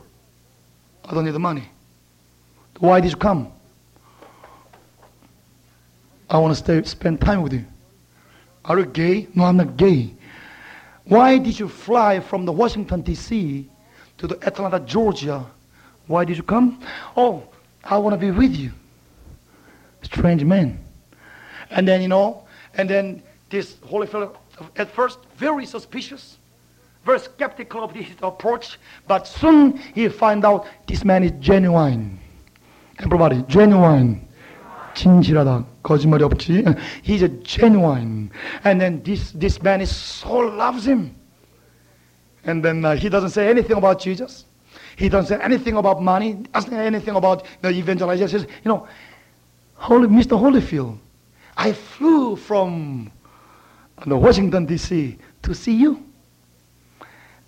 I 1.04 1.14
don't 1.14 1.24
need 1.24 1.32
the 1.32 1.38
money. 1.38 1.70
Why 2.78 3.00
did 3.00 3.10
you 3.10 3.16
come? 3.16 3.52
I 6.28 6.38
want 6.38 6.56
to 6.56 6.62
stay, 6.62 6.82
spend 6.82 7.20
time 7.20 7.42
with 7.42 7.52
you. 7.52 7.64
Are 8.64 8.78
you 8.78 8.86
gay? 8.86 9.28
No, 9.34 9.44
I'm 9.44 9.56
not 9.56 9.76
gay. 9.76 10.12
Why 11.06 11.38
did 11.38 11.58
you 11.58 11.68
fly 11.68 12.18
from 12.18 12.44
the 12.44 12.52
Washington, 12.52 13.00
D.C. 13.00 13.68
to 14.18 14.26
the 14.26 14.44
Atlanta, 14.46 14.80
Georgia? 14.80 15.46
Why 16.08 16.24
did 16.24 16.36
you 16.36 16.42
come? 16.42 16.82
Oh, 17.16 17.44
I 17.84 17.96
want 17.98 18.14
to 18.14 18.18
be 18.18 18.32
with 18.32 18.56
you. 18.56 18.72
Strange 20.02 20.44
man. 20.44 20.84
And 21.70 21.86
then, 21.86 22.02
you 22.02 22.08
know, 22.08 22.44
and 22.74 22.90
then 22.90 23.22
this 23.50 23.74
Holyfield, 23.74 24.36
at 24.76 24.90
first, 24.90 25.20
very 25.36 25.64
suspicious, 25.64 26.38
very 27.04 27.20
skeptical 27.20 27.84
of 27.84 27.92
his 27.92 28.16
approach, 28.22 28.78
but 29.06 29.28
soon 29.28 29.76
he 29.76 30.08
find 30.08 30.44
out 30.44 30.66
this 30.88 31.04
man 31.04 31.22
is 31.22 31.32
genuine. 31.38 32.18
Everybody, 32.98 33.44
genuine. 33.48 34.25
진실하다. 34.95 35.65
거짓말이 35.83 36.23
없지. 36.23 36.63
He's 37.03 37.23
a 37.23 37.29
genuine. 37.43 38.29
And 38.63 38.79
then 38.79 39.03
this, 39.03 39.31
this 39.33 39.61
man 39.61 39.81
is 39.81 39.89
so 39.89 40.37
loves 40.37 40.87
him. 40.87 41.15
And 42.43 42.63
then 42.63 42.83
uh, 42.83 42.95
he 42.95 43.09
doesn't 43.09 43.29
say 43.29 43.49
anything 43.49 43.77
about 43.77 43.99
Jesus. 43.99 44.45
He 44.95 45.09
doesn't 45.09 45.37
say 45.37 45.43
anything 45.43 45.77
about 45.77 46.01
money. 46.01 46.33
Doesn't 46.53 46.71
say 46.71 46.85
anything 46.85 47.15
about 47.15 47.45
the 47.61 47.69
evangelization. 47.69 48.41
You 48.63 48.69
know, 48.69 48.87
Holy, 49.75 50.07
Mr. 50.07 50.39
Holyfield, 50.39 50.97
I 51.57 51.73
flew 51.73 52.35
from 52.35 53.11
the 54.05 54.17
Washington 54.17 54.65
D.C. 54.65 55.17
to 55.43 55.55
see 55.55 55.73
you. 55.73 56.03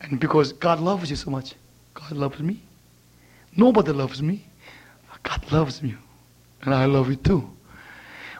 And 0.01 0.19
because 0.19 0.53
God 0.53 0.79
loves 0.79 1.09
you 1.09 1.15
so 1.15 1.31
much, 1.31 1.55
God 1.93 2.11
loves 2.11 2.39
me. 2.39 2.61
Nobody 3.55 3.91
loves 3.91 4.21
me. 4.21 4.45
God 5.23 5.51
loves 5.51 5.81
you. 5.81 5.97
And 6.62 6.74
I 6.74 6.86
love 6.86 7.08
you 7.08 7.16
too. 7.16 7.48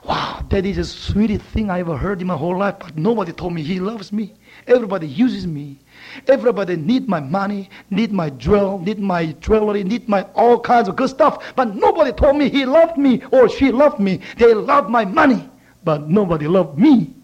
Wow, 0.04 0.42
that 0.48 0.64
is 0.64 0.76
the 0.76 0.84
sweetest 0.84 1.44
thing 1.46 1.70
I 1.70 1.80
ever 1.80 1.96
heard 1.96 2.20
in 2.20 2.26
my 2.26 2.36
whole 2.36 2.56
life. 2.56 2.76
But 2.78 2.96
nobody 2.96 3.32
told 3.32 3.52
me 3.52 3.62
he 3.62 3.78
loves 3.78 4.12
me. 4.12 4.34
Everybody 4.66 5.06
uses 5.06 5.46
me. 5.46 5.78
Everybody 6.26 6.76
need 6.76 7.08
my 7.08 7.20
money, 7.20 7.68
need 7.90 8.12
my 8.12 8.30
jewel, 8.30 8.78
need 8.78 8.98
my 8.98 9.26
jewelry, 9.40 9.84
need 9.84 10.08
my 10.08 10.22
all 10.34 10.58
kinds 10.60 10.88
of 10.88 10.96
good 10.96 11.10
stuff. 11.10 11.54
But 11.56 11.74
nobody 11.74 12.12
told 12.12 12.36
me 12.36 12.48
he 12.48 12.64
loved 12.64 12.96
me 12.96 13.22
or 13.32 13.48
she 13.48 13.70
loved 13.70 14.00
me. 14.00 14.20
They 14.36 14.54
love 14.54 14.88
my 14.88 15.04
money, 15.04 15.48
but 15.84 16.08
nobody 16.08 16.46
loved 16.46 16.78
me. 16.78 17.14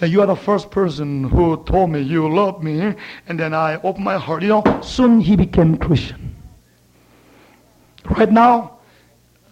And 0.00 0.10
you 0.10 0.20
are 0.20 0.26
the 0.26 0.36
first 0.36 0.70
person 0.70 1.24
who 1.24 1.62
told 1.64 1.90
me 1.90 2.00
you 2.00 2.28
love 2.28 2.62
me. 2.62 2.94
And 3.28 3.38
then 3.38 3.54
I 3.54 3.76
opened 3.76 4.04
my 4.04 4.18
heart. 4.18 4.42
You 4.42 4.48
know, 4.48 4.80
soon 4.82 5.20
he 5.20 5.36
became 5.36 5.76
Christian. 5.78 6.34
Right 8.04 8.30
now, 8.30 8.71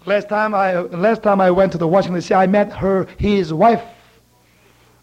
Last 0.06 0.30
time 0.30 0.54
I 0.54 0.80
last 0.80 1.22
time 1.22 1.40
I 1.42 1.50
went 1.50 1.72
to 1.72 1.78
the 1.78 1.86
Washington 1.86 2.20
D.C., 2.20 2.34
I 2.34 2.46
met 2.46 2.72
her, 2.72 3.06
his 3.18 3.52
wife. 3.52 3.82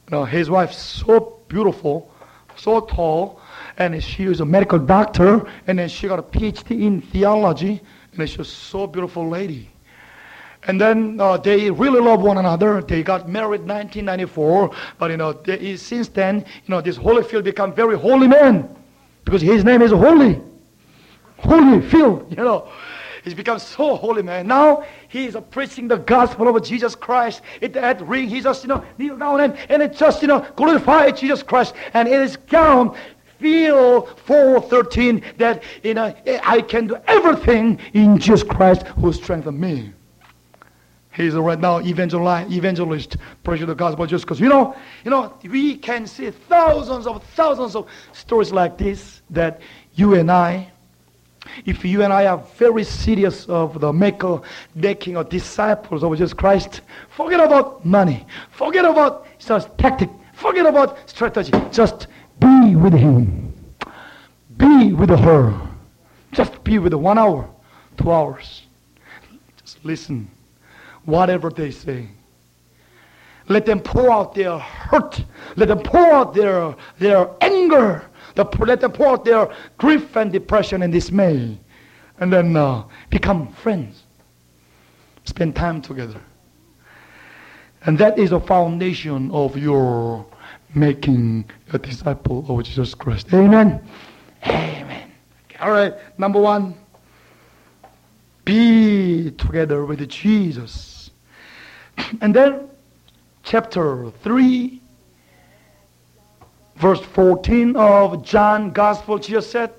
You 0.10 0.18
know, 0.18 0.26
his 0.26 0.50
wife 0.50 0.74
so 0.74 1.40
beautiful, 1.48 2.12
so 2.56 2.80
tall, 2.80 3.40
and 3.78 4.04
she 4.04 4.26
was 4.26 4.40
a 4.40 4.46
medical 4.46 4.80
doctor, 4.80 5.48
and 5.68 5.78
then 5.78 5.88
she 5.88 6.08
got 6.08 6.18
a 6.18 6.24
PhD 6.24 6.82
in 6.82 7.02
theology, 7.02 7.82
and 8.14 8.28
she 8.28 8.38
was 8.38 8.50
so 8.50 8.88
beautiful 8.88 9.30
lady. 9.30 9.70
And 10.64 10.82
then 10.82 11.20
uh, 11.22 11.38
they 11.38 11.70
really 11.70 12.02
love 12.02 12.22
one 12.22 12.38
another. 12.38 12.82
They 12.82 13.04
got 13.04 13.30
married 13.30 13.62
1994, 13.62 14.72
but 14.98 15.12
you 15.12 15.18
know, 15.18 15.34
they, 15.34 15.78
since 15.78 16.08
then, 16.08 16.38
you 16.40 16.70
know, 16.70 16.82
this 16.82 16.98
Holyfield 16.98 17.44
become 17.44 17.74
very 17.74 17.98
holy 17.98 18.28
man 18.28 18.76
because 19.24 19.42
his 19.42 19.64
name 19.64 19.84
is 19.84 19.92
Holy. 19.92 20.42
Holyfield, 21.40 22.32
you 22.32 22.44
know. 22.44 22.68
He's 23.28 23.34
become 23.34 23.60
so 23.60 23.98
holy, 23.98 24.24
man. 24.24 24.48
Now 24.48 24.86
he 25.10 25.26
is 25.26 25.36
preaching 25.52 25.90
the 25.90 25.98
gospel 25.98 26.48
of 26.48 26.64
Jesus 26.64 26.96
Christ. 26.96 27.42
At 27.62 27.74
that 27.74 28.02
ring, 28.08 28.30
he 28.30 28.40
just, 28.40 28.64
you 28.64 28.70
know, 28.70 28.86
kneel 28.98 29.18
down 29.18 29.42
and, 29.42 29.58
and 29.68 29.82
it 29.82 29.98
just, 29.98 30.22
you 30.22 30.30
know, 30.30 30.48
glorify 30.56 31.12
Jesus 31.12 31.44
Christ. 31.44 31.76
And 31.94 32.08
it 32.08 32.22
is 32.22 32.38
gown 32.38 32.96
feel 33.38 34.06
413 34.06 35.22
that 35.38 35.62
you 35.84 35.94
know 35.94 36.16
I 36.26 36.62
can 36.62 36.88
do 36.88 36.96
everything 37.06 37.80
in 37.94 38.18
Jesus 38.18 38.44
Christ 38.44 38.88
who 38.88 39.12
strengthens 39.12 39.60
me. 39.60 39.92
He's 41.14 41.34
right 41.34 41.60
now 41.60 41.80
evangelize, 41.80 42.50
evangelist, 42.50 43.18
preaching 43.44 43.68
the 43.68 43.76
gospel 43.76 44.06
just 44.06 44.24
because 44.24 44.40
you 44.40 44.48
know, 44.48 44.74
you 45.04 45.12
know, 45.12 45.34
we 45.44 45.76
can 45.76 46.08
see 46.08 46.32
thousands 46.32 47.06
of 47.06 47.22
thousands 47.36 47.76
of 47.76 47.90
stories 48.14 48.54
like 48.54 48.78
this 48.78 49.22
that 49.32 49.60
you 49.96 50.16
and 50.16 50.32
I, 50.32 50.72
if 51.66 51.84
you 51.86 52.04
and 52.04 52.12
I 52.14 52.26
are 52.26 52.38
very 52.58 52.84
serious 52.84 53.46
of 53.48 53.80
the 53.80 53.92
maker, 53.92 54.42
making 54.76 55.18
of 55.18 55.30
disciples 55.30 56.04
of 56.04 56.12
Jesus 56.14 56.34
Christ, 56.34 56.82
forget 57.10 57.40
about 57.40 57.86
money, 57.86 58.26
forget 58.52 58.86
about 58.86 59.28
just 59.40 59.76
tactic, 59.78 60.10
forget 60.34 60.66
about 60.66 61.10
strategy, 61.10 61.52
just 61.72 62.08
be 62.40 62.76
with 62.76 62.94
him, 62.94 63.54
be 64.58 64.94
with 64.94 65.10
her, 65.10 65.60
just 66.32 66.64
be 66.64 66.80
with 66.80 66.94
one 66.94 67.18
hour, 67.18 67.50
two 67.98 68.12
hours, 68.12 68.64
just 69.64 69.84
listen. 69.84 70.30
Whatever 71.06 71.50
they 71.50 71.72
say. 71.72 72.10
Let 73.48 73.66
them 73.66 73.80
pour 73.80 74.12
out 74.12 74.36
their 74.36 74.58
hurt. 74.58 75.24
Let 75.56 75.70
them 75.70 75.80
pour 75.80 76.12
out 76.12 76.34
their, 76.34 76.76
their 77.00 77.30
anger. 77.40 78.06
Let 78.38 78.82
them 78.82 78.92
pour 78.92 79.08
out 79.08 79.26
their 79.26 79.54
grief 79.78 80.16
and 80.16 80.32
depression 80.32 80.84
and 80.84 80.94
dismay. 80.94 81.58
And 82.20 82.34
then 82.34 82.56
uh, 82.56 82.84
become 83.10 83.54
friends. 83.54 84.04
Spend 85.26 85.56
time 85.56 85.82
together. 85.82 86.22
And 87.84 87.98
that 88.00 88.18
is 88.18 88.32
the 88.32 88.40
foundation 88.40 89.32
of 89.32 89.58
your 89.58 90.26
making 90.74 91.46
a 91.74 91.80
disciple 91.80 92.46
of 92.50 92.64
Jesus 92.64 92.94
Christ. 92.94 93.34
Amen. 93.34 93.82
Amen. 94.46 95.12
All 95.60 95.72
right. 95.72 95.94
Number 96.18 96.40
one, 96.40 96.76
be 98.46 99.32
together 99.32 99.86
with 99.86 100.08
Jesus. 100.10 101.12
And 102.22 102.34
then 102.36 102.70
chapter 103.44 104.12
3, 104.24 104.82
verse 106.78 107.02
14 107.02 107.76
of 107.76 108.24
John 108.24 108.72
Gospel, 108.72 109.18
Jesus 109.20 109.50
said, 109.50 109.72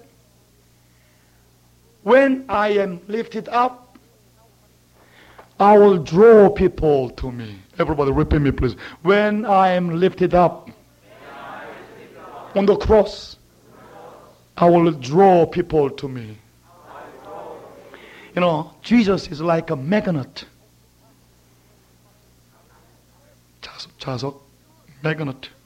When 2.02 2.44
I 2.48 2.68
am 2.70 3.00
lifted 3.08 3.48
up, 3.48 3.96
I 5.60 5.76
will 5.76 5.98
draw 5.98 6.50
people 6.50 7.10
to 7.10 7.32
me. 7.32 7.58
Everybody 7.78 8.12
repeat 8.12 8.40
me, 8.40 8.52
please. 8.52 8.74
When 9.02 9.44
I 9.44 9.70
am 9.70 9.98
lifted 9.98 10.34
up 10.34 10.70
on 12.54 12.66
the 12.66 12.76
cross, 12.76 13.36
I 14.56 14.68
will 14.68 14.90
draw 14.92 15.46
people 15.46 15.90
to 15.90 16.08
me. 16.08 16.38
You 18.34 18.40
know, 18.40 18.72
Jesus 18.82 19.28
is 19.28 19.40
like 19.40 19.70
a 19.70 19.76
magnet 19.76 20.44
자석, 23.98 24.40
magnet. 25.02 25.57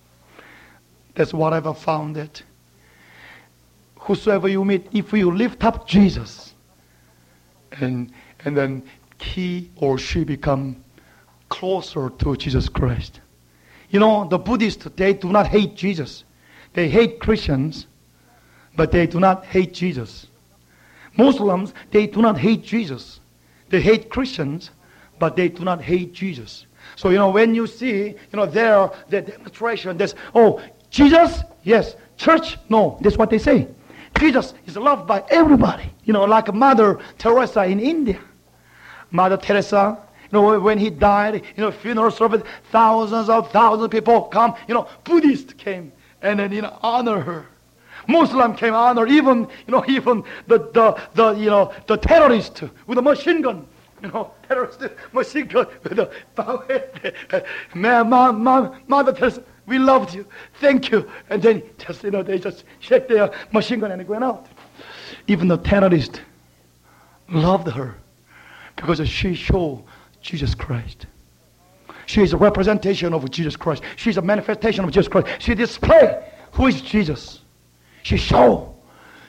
That's 1.15 1.35
what 1.35 1.53
I've 1.53 1.79
found 1.79 2.17
it. 2.17 2.43
whosoever 4.03 4.49
you 4.49 4.65
meet, 4.65 4.87
if 4.93 5.13
you 5.13 5.31
lift 5.31 5.65
up 5.65 5.87
Jesus, 5.87 6.55
and 7.81 8.13
and 8.45 8.57
then 8.57 8.83
he 9.21 9.71
or 9.77 9.99
she 9.99 10.25
become 10.25 10.83
closer 11.49 12.11
to 12.11 12.37
Jesus 12.37 12.69
Christ. 12.69 13.21
You 13.91 14.01
know, 14.01 14.27
the 14.27 14.39
Buddhists, 14.39 14.87
they 14.97 15.13
do 15.13 15.31
not 15.31 15.47
hate 15.47 15.77
Jesus. 15.77 16.25
They 16.73 16.89
hate 16.89 17.21
Christians, 17.21 17.87
but 18.75 18.91
they 18.91 19.07
do 19.07 19.21
not 19.21 19.45
hate 19.45 19.75
Jesus. 19.75 20.27
Muslims, 21.17 21.75
they 21.91 22.07
do 22.07 22.23
not 22.23 22.39
hate 22.39 22.65
Jesus. 22.65 23.21
They 23.69 23.81
hate 23.81 24.09
Christians, 24.11 24.71
but 25.19 25.37
they 25.37 25.49
do 25.49 25.63
not 25.63 25.83
hate 25.83 26.15
Jesus. 26.15 26.67
So, 26.97 27.11
you 27.11 27.19
know, 27.19 27.31
when 27.31 27.55
you 27.55 27.67
see, 27.67 28.07
you 28.09 28.17
know, 28.33 28.47
there, 28.47 28.91
the 29.09 29.21
demonstration, 29.21 29.99
there's, 29.99 30.15
oh, 30.35 30.61
Jesus? 30.93 31.43
Yes. 31.65 31.97
Church? 32.17 32.59
No. 32.69 32.99
That's 33.01 33.19
what 33.19 33.31
they 33.31 33.39
say. 33.39 33.67
Jesus 34.21 34.55
is 34.67 34.77
loved 34.77 35.09
by 35.09 35.25
everybody. 35.31 35.91
You 36.05 36.13
know, 36.13 36.25
like 36.25 36.53
Mother 36.55 37.01
Teresa 37.19 37.65
in 37.65 37.81
India. 37.81 38.21
Mother 39.11 39.37
Teresa, 39.37 39.99
you 40.31 40.39
know, 40.39 40.61
when 40.61 40.79
he 40.79 40.91
died, 40.91 41.43
you 41.57 41.63
know, 41.63 41.73
funeral 41.73 42.11
service, 42.11 42.43
thousands 42.71 43.29
of 43.29 43.51
thousands 43.51 43.85
of 43.85 43.91
people 43.91 44.23
come, 44.23 44.55
you 44.69 44.75
know, 44.75 44.89
Buddhists 45.05 45.53
came 45.55 45.93
and 46.23 46.39
then, 46.39 46.53
you 46.53 46.63
know, 46.63 46.79
honor 46.83 47.21
her. 47.21 47.47
Muslim 48.07 48.55
came 48.55 48.75
honor, 48.75 49.07
even, 49.07 49.49
you 49.67 49.73
know, 49.73 49.85
even 49.89 50.25
the, 50.47 50.59
the, 50.59 51.01
the, 51.15 51.33
you 51.33 51.51
know, 51.51 51.73
the 51.87 51.97
terrorist 51.97 52.63
with 52.87 52.99
a 52.99 53.03
machine 53.03 53.43
gun 53.43 53.67
you 54.03 54.09
know, 54.09 54.33
terrorist 54.49 54.83
machine 55.13 55.47
gun 55.47 55.67
with 55.85 55.99
a 55.99 56.11
power. 56.35 56.67
Man, 57.75 58.11
mom, 58.11 58.43
mom, 58.43 58.83
mother 58.89 59.13
tells, 59.13 59.39
we 59.67 59.79
loved 59.79 60.15
you. 60.15 60.27
Thank 60.61 60.91
you. 60.91 61.09
And 61.31 61.43
then 61.43 61.63
just, 61.79 62.03
you 62.03 62.11
know, 62.11 62.23
they 62.23 62.39
just 62.39 62.65
shake 62.81 63.09
their 63.09 63.31
machine 63.53 63.81
gun 63.81 63.93
and 63.93 64.07
went 64.09 64.25
out. 64.25 64.47
Even 65.27 65.49
the 65.49 65.59
terrorist 65.59 66.21
loved 67.29 67.69
her 67.69 67.95
because 68.77 69.07
she 69.09 69.35
showed 69.35 69.85
Jesus 70.21 70.55
Christ. 70.55 71.07
She 72.07 72.23
is 72.23 72.33
a 72.33 72.37
representation 72.37 73.15
of 73.15 73.31
Jesus 73.31 73.57
Christ. 73.57 73.83
She 73.97 74.11
is 74.11 74.17
a 74.17 74.23
manifestation 74.23 74.85
of 74.85 74.91
Jesus 74.91 75.09
Christ. 75.09 75.29
She 75.39 75.55
display 75.55 76.29
who 76.53 76.67
is 76.67 76.81
Jesus. 76.81 77.41
She 78.03 78.17
show 78.17 78.75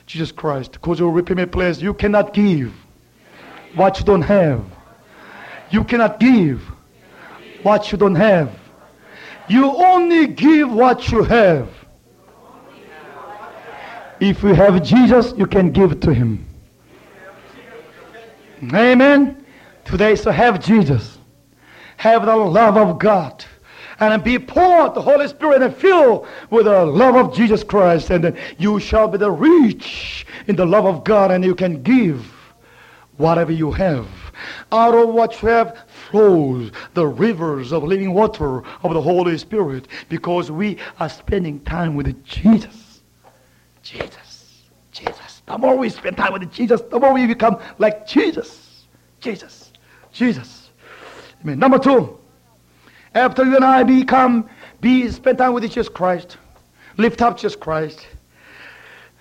Jesus 0.06 0.32
Christ. 0.32 0.72
Because 0.72 0.98
you 0.98 1.08
repeat 1.08 1.36
me, 1.36 1.46
please. 1.46 1.80
You 1.80 1.94
cannot 1.94 2.34
give 2.34 2.74
what 3.74 3.98
you 3.98 4.04
don't 4.04 4.22
have. 4.22 4.64
You 5.70 5.84
cannot 5.84 6.18
give 6.18 6.60
what 7.62 7.90
you 7.92 7.98
don't 7.98 8.16
have. 8.16 8.50
You 9.48 9.70
only 9.76 10.26
give 10.28 10.72
what 10.72 11.10
you 11.10 11.22
have. 11.24 11.68
If 14.20 14.42
you 14.42 14.54
have 14.54 14.82
Jesus, 14.82 15.34
you 15.36 15.46
can 15.46 15.70
give 15.70 16.00
to 16.00 16.14
him. 16.14 16.46
Amen. 18.72 19.44
Today, 19.84 20.16
so 20.16 20.30
have 20.30 20.64
Jesus. 20.64 21.18
Have 21.98 22.24
the 22.24 22.36
love 22.36 22.76
of 22.76 22.98
God. 22.98 23.44
And 24.00 24.24
be 24.24 24.38
poured 24.38 24.94
the 24.94 25.02
Holy 25.02 25.28
Spirit 25.28 25.62
and 25.62 25.74
fill 25.74 26.26
with 26.50 26.64
the 26.64 26.84
love 26.84 27.14
of 27.14 27.34
Jesus 27.34 27.62
Christ. 27.62 28.10
And 28.10 28.36
you 28.58 28.80
shall 28.80 29.08
be 29.08 29.18
the 29.18 29.30
rich 29.30 30.26
in 30.46 30.56
the 30.56 30.66
love 30.66 30.86
of 30.86 31.04
God 31.04 31.30
and 31.30 31.44
you 31.44 31.54
can 31.54 31.82
give 31.82 32.24
whatever 33.16 33.52
you 33.52 33.70
have. 33.72 34.08
Out 34.72 34.94
of 34.94 35.10
what 35.10 35.40
you 35.42 35.48
have 35.48 35.78
flows 36.14 36.70
the 36.94 37.04
rivers 37.04 37.72
of 37.72 37.82
living 37.82 38.14
water 38.14 38.62
of 38.84 38.94
the 38.94 39.00
Holy 39.00 39.36
Spirit 39.36 39.88
because 40.08 40.48
we 40.48 40.78
are 41.00 41.08
spending 41.08 41.58
time 41.64 41.96
with 41.96 42.24
Jesus. 42.24 43.02
Jesus. 43.82 44.62
Jesus. 44.92 45.42
The 45.44 45.58
more 45.58 45.76
we 45.76 45.88
spend 45.88 46.16
time 46.16 46.32
with 46.32 46.52
Jesus, 46.52 46.82
the 46.82 47.00
more 47.00 47.12
we 47.12 47.26
become 47.26 47.58
like 47.78 48.06
Jesus. 48.06 48.84
Jesus. 49.18 49.72
Jesus. 50.12 50.70
Amen. 51.42 51.58
Number 51.58 51.80
two, 51.80 52.16
after 53.16 53.44
you 53.44 53.56
and 53.56 53.64
I 53.64 53.82
become, 53.82 54.48
be 54.80 55.10
spend 55.10 55.38
time 55.38 55.52
with 55.52 55.64
Jesus 55.64 55.88
Christ, 55.88 56.36
lift 56.96 57.22
up 57.22 57.38
Jesus 57.38 57.56
Christ, 57.56 58.06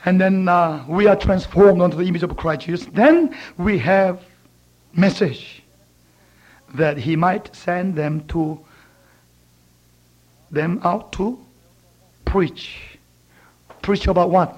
and 0.06 0.22
then 0.22 0.48
uh, 0.48 0.86
we 0.88 1.08
are 1.08 1.16
transformed 1.16 1.82
onto 1.82 1.98
the 1.98 2.04
image 2.04 2.22
of 2.22 2.38
Christ 2.38 2.62
Jesus. 2.68 2.88
Then 2.94 3.36
we 3.58 3.80
have 3.80 4.24
message 4.94 5.63
that 6.74 6.98
he 6.98 7.16
might 7.16 7.56
send 7.56 7.96
them 7.96 8.26
to 8.28 8.60
them 10.52 10.80
out 10.84 11.12
to 11.14 11.40
preach. 12.26 12.98
Preach 13.82 14.08
about 14.08 14.30
what? 14.30 14.58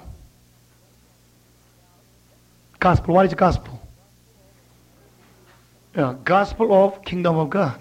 Gospel. 2.78 3.14
What 3.14 3.26
is 3.26 3.34
gospel? 3.34 3.80
Yeah, 5.96 6.14
gospel 6.24 6.72
of 6.72 7.02
kingdom 7.04 7.36
of 7.38 7.48
God. 7.50 7.80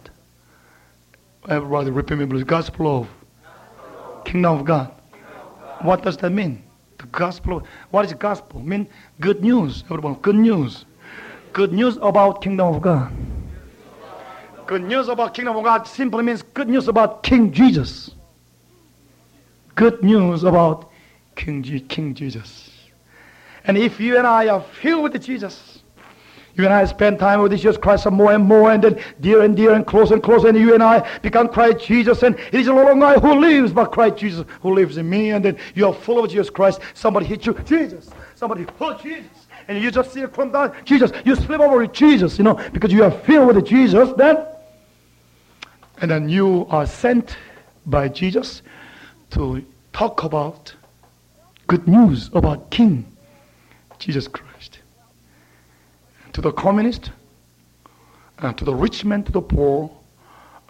Everybody 1.49 1.91
repeat 1.91 2.17
me, 2.17 2.25
please. 2.25 2.43
Gospel 2.45 3.01
of 3.01 4.25
kingdom 4.25 4.59
of 4.59 4.65
God. 4.65 4.91
What 5.81 6.01
does 6.01 6.17
that 6.17 6.31
mean? 6.31 6.63
The 6.97 7.05
gospel. 7.07 7.61
What 7.91 8.05
is 8.05 8.13
gospel? 8.13 8.61
Mean 8.61 8.88
good 9.19 9.43
news. 9.43 9.83
Everyone, 9.83 10.15
good 10.15 10.36
news. 10.36 10.86
Good 11.51 11.73
news 11.73 11.97
about 12.01 12.41
kingdom 12.41 12.73
of 12.73 12.81
God. 12.81 13.11
Good 14.68 14.84
news 14.84 15.07
about 15.09 15.34
kingdom 15.34 15.55
of 15.55 15.63
God 15.63 15.88
simply 15.88 16.24
means 16.24 16.41
good 16.41 16.68
news 16.68 16.88
about 16.88 17.22
King 17.24 17.51
Jesus. 17.51 18.11
Good 19.76 20.03
news 20.03 20.43
about 20.43 20.89
King, 21.36 21.61
G- 21.61 21.82
King 21.82 22.13
Jesus. 22.16 22.72
And 23.66 23.78
if 23.78 23.99
you 23.99 24.18
and 24.18 24.26
I 24.26 24.47
are 24.47 24.61
filled 24.61 25.03
with 25.03 25.24
Jesus, 25.24 25.80
You 26.57 26.63
and 26.63 26.74
I 26.74 26.86
spend 26.86 27.20
time 27.20 27.41
with 27.41 27.51
Jesus 27.51 27.76
Christ 27.76 28.09
more 28.09 28.32
and 28.32 28.45
more, 28.45 28.72
and 28.72 28.82
then 28.82 29.03
dear 29.20 29.41
and 29.41 29.57
dear 29.57 29.74
and 29.74 29.86
close 29.86 30.11
and 30.11 30.24
close, 30.24 30.45
and 30.45 30.57
you 30.57 30.74
and 30.74 30.82
I 30.82 31.20
become 31.20 31.49
Christ 31.49 31.86
Jesus, 31.86 32.24
and 32.24 32.39
it 32.39 32.53
is 32.53 32.68
no 32.68 32.76
longer 32.76 33.05
I 33.05 33.20
who 33.20 33.39
lives, 33.39 33.74
but 33.74 33.91
Christ 33.91 34.18
Jesus 34.18 34.45
who 34.61 34.74
lives 34.74 34.95
in 34.95 35.09
me, 35.09 35.32
and 35.32 35.43
then 35.43 35.57
you 35.74 35.86
are 35.86 35.93
full 35.93 36.24
of 36.24 36.30
Jesus 36.30 36.49
Christ. 36.49 36.80
Somebody 36.93 37.26
hit 37.26 37.45
you, 37.45 37.53
Jesus. 37.66 38.09
Somebody, 38.36 38.66
oh, 38.80 38.97
Jesus. 39.03 39.47
And 39.68 39.82
you 39.82 39.91
just 39.91 40.13
see 40.13 40.22
it 40.22 40.32
come 40.32 40.51
down, 40.51 40.74
Jesus. 40.86 41.11
You 41.26 41.36
slip 41.36 41.59
over 41.59 41.80
with 41.80 41.91
Jesus, 41.91 42.38
you 42.38 42.45
know, 42.45 42.53
because 42.72 42.93
you 42.93 43.03
are 43.03 43.11
filled 43.11 43.53
with 43.53 43.66
Jesus 43.66 44.11
then. 44.16 44.45
And 46.01 46.11
then 46.11 46.29
you 46.29 46.65
are 46.69 46.85
sent 46.85 47.37
by 47.85 48.09
Jesus 48.09 48.61
to 49.31 49.63
talk 49.93 50.23
about 50.23 50.73
good 51.67 51.87
news 51.87 52.29
about 52.33 52.69
King 52.69 53.05
Jesus 53.97 54.27
Christ. 54.27 54.79
To 56.33 56.41
the 56.41 56.51
communist, 56.51 57.11
uh, 58.39 58.53
to 58.53 58.65
the 58.65 58.75
rich 58.75 59.05
man, 59.05 59.23
to 59.23 59.31
the 59.31 59.41
poor, 59.41 59.89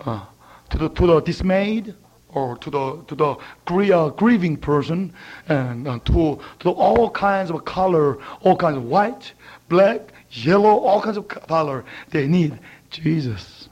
uh, 0.05 0.26
to, 0.69 0.78
the, 0.78 0.89
to 0.89 1.07
the 1.07 1.19
dismayed, 1.21 1.95
or 2.30 2.57
to 2.57 2.69
the 2.69 3.03
to 3.07 3.15
the 3.15 3.36
grie- 3.65 3.91
uh, 3.91 4.09
grieving 4.09 4.57
person, 4.57 5.13
and 5.47 5.88
uh, 5.88 5.99
to 6.05 6.38
to 6.59 6.69
all 6.69 7.09
kinds 7.09 7.49
of 7.49 7.63
color, 7.65 8.17
all 8.41 8.57
kinds 8.57 8.78
of 8.78 8.84
white, 8.84 9.34
black, 9.69 10.13
yellow, 10.32 10.78
all 10.78 11.01
kinds 11.01 11.17
of 11.17 11.28
color. 11.28 11.86
They 12.09 12.28
need 12.28 12.59
Jesus. 12.91 13.64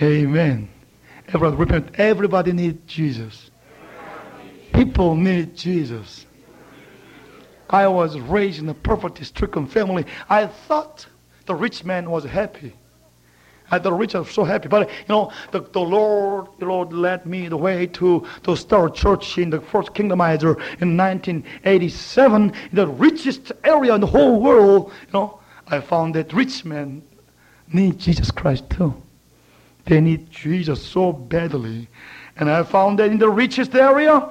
Amen. 0.00 0.68
Everybody 1.28 1.56
repent. 1.56 1.90
Everybody 1.98 2.52
needs 2.52 2.78
Jesus. 2.86 3.50
People 4.72 5.14
need 5.14 5.56
Jesus. 5.56 6.26
I 7.68 7.86
was 7.88 8.18
raised 8.18 8.58
in 8.58 8.68
a 8.68 8.74
poverty-stricken 8.74 9.66
family. 9.66 10.04
I 10.28 10.46
thought 10.46 11.06
the 11.46 11.54
rich 11.54 11.84
man 11.84 12.10
was 12.10 12.24
happy. 12.24 12.74
I 13.70 13.78
the 13.78 13.92
rich 13.92 14.14
are 14.14 14.26
so 14.26 14.44
happy. 14.44 14.68
But 14.68 14.88
you 14.88 14.94
know, 15.08 15.32
the, 15.50 15.60
the 15.60 15.80
Lord, 15.80 16.48
the 16.58 16.66
Lord 16.66 16.92
led 16.92 17.24
me 17.24 17.48
the 17.48 17.56
way 17.56 17.86
to, 17.86 18.26
to 18.42 18.54
start 18.54 18.94
church 18.94 19.38
in 19.38 19.48
the 19.48 19.60
first 19.60 19.94
kingdomizer 19.94 20.56
in 20.82 20.96
1987, 20.96 22.42
in 22.42 22.54
the 22.72 22.86
richest 22.86 23.52
area 23.64 23.94
in 23.94 24.02
the 24.02 24.06
whole 24.06 24.42
world. 24.42 24.92
You 25.06 25.12
know, 25.14 25.40
I 25.68 25.80
found 25.80 26.14
that 26.16 26.34
rich 26.34 26.66
men 26.66 27.02
need 27.72 27.98
Jesus 27.98 28.30
Christ 28.30 28.68
too. 28.68 28.94
They 29.84 30.00
need 30.00 30.30
Jesus 30.30 30.84
so 30.84 31.12
badly. 31.12 31.88
And 32.36 32.50
I 32.50 32.62
found 32.62 32.98
that 32.98 33.10
in 33.10 33.18
the 33.18 33.28
richest 33.28 33.74
area, 33.74 34.30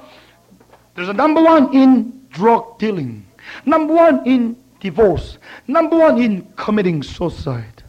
there's 0.94 1.08
a 1.08 1.12
number 1.12 1.42
one 1.42 1.74
in 1.74 2.26
drug 2.30 2.78
dealing, 2.78 3.26
number 3.66 3.94
one 3.94 4.26
in 4.26 4.56
divorce, 4.80 5.38
number 5.66 5.96
one 5.96 6.20
in 6.20 6.42
committing 6.56 7.02
suicide. 7.02 7.82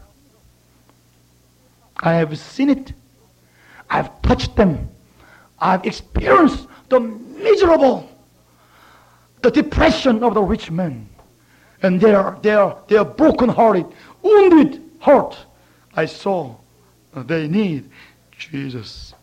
I 1.98 2.14
have 2.14 2.38
seen 2.38 2.70
it. 2.70 2.94
I've 3.90 4.22
touched 4.22 4.56
them. 4.56 4.90
I've 5.60 5.86
experienced 5.86 6.68
the 6.90 7.00
miserable, 7.00 8.10
the 9.42 9.52
depression 9.52 10.24
of 10.24 10.34
the 10.34 10.42
rich 10.42 10.70
man. 10.70 11.08
And 11.82 12.00
their, 12.00 12.38
their, 12.42 12.76
their 12.88 13.04
broken-hearted, 13.04 13.86
wounded 14.22 14.82
heart. 15.00 15.38
I 15.96 16.06
saw 16.06 16.56
they 17.16 17.48
need 17.48 17.90
Jesus. 18.38 19.14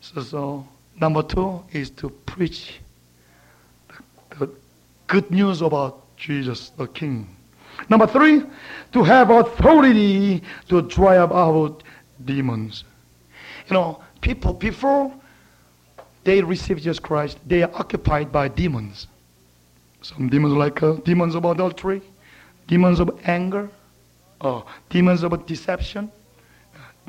So, 0.00 0.22
so 0.22 0.68
number 1.00 1.22
two 1.22 1.62
is 1.72 1.90
to 1.90 2.10
preach 2.10 2.80
the, 3.88 4.46
the 4.46 4.52
good 5.06 5.30
news 5.30 5.60
about 5.62 6.16
Jesus, 6.16 6.70
the 6.70 6.86
King. 6.86 7.28
Number 7.88 8.06
three, 8.06 8.42
to 8.92 9.02
have 9.02 9.30
authority 9.30 10.42
to 10.68 10.82
drive 10.82 11.32
out 11.32 11.82
demons. 12.24 12.84
You 13.68 13.74
know, 13.74 14.02
people 14.20 14.52
before 14.52 15.12
they 16.24 16.42
receive 16.42 16.78
Jesus 16.78 16.98
Christ, 16.98 17.38
they 17.46 17.62
are 17.62 17.70
occupied 17.74 18.30
by 18.30 18.48
demons. 18.48 19.06
Some 20.02 20.28
demons 20.28 20.54
like 20.54 20.82
uh, 20.82 20.94
demons 21.04 21.34
of 21.34 21.44
adultery, 21.44 22.02
demons 22.66 23.00
of 23.00 23.18
anger, 23.24 23.70
uh, 24.40 24.62
demons 24.88 25.22
of 25.22 25.46
deception, 25.46 26.10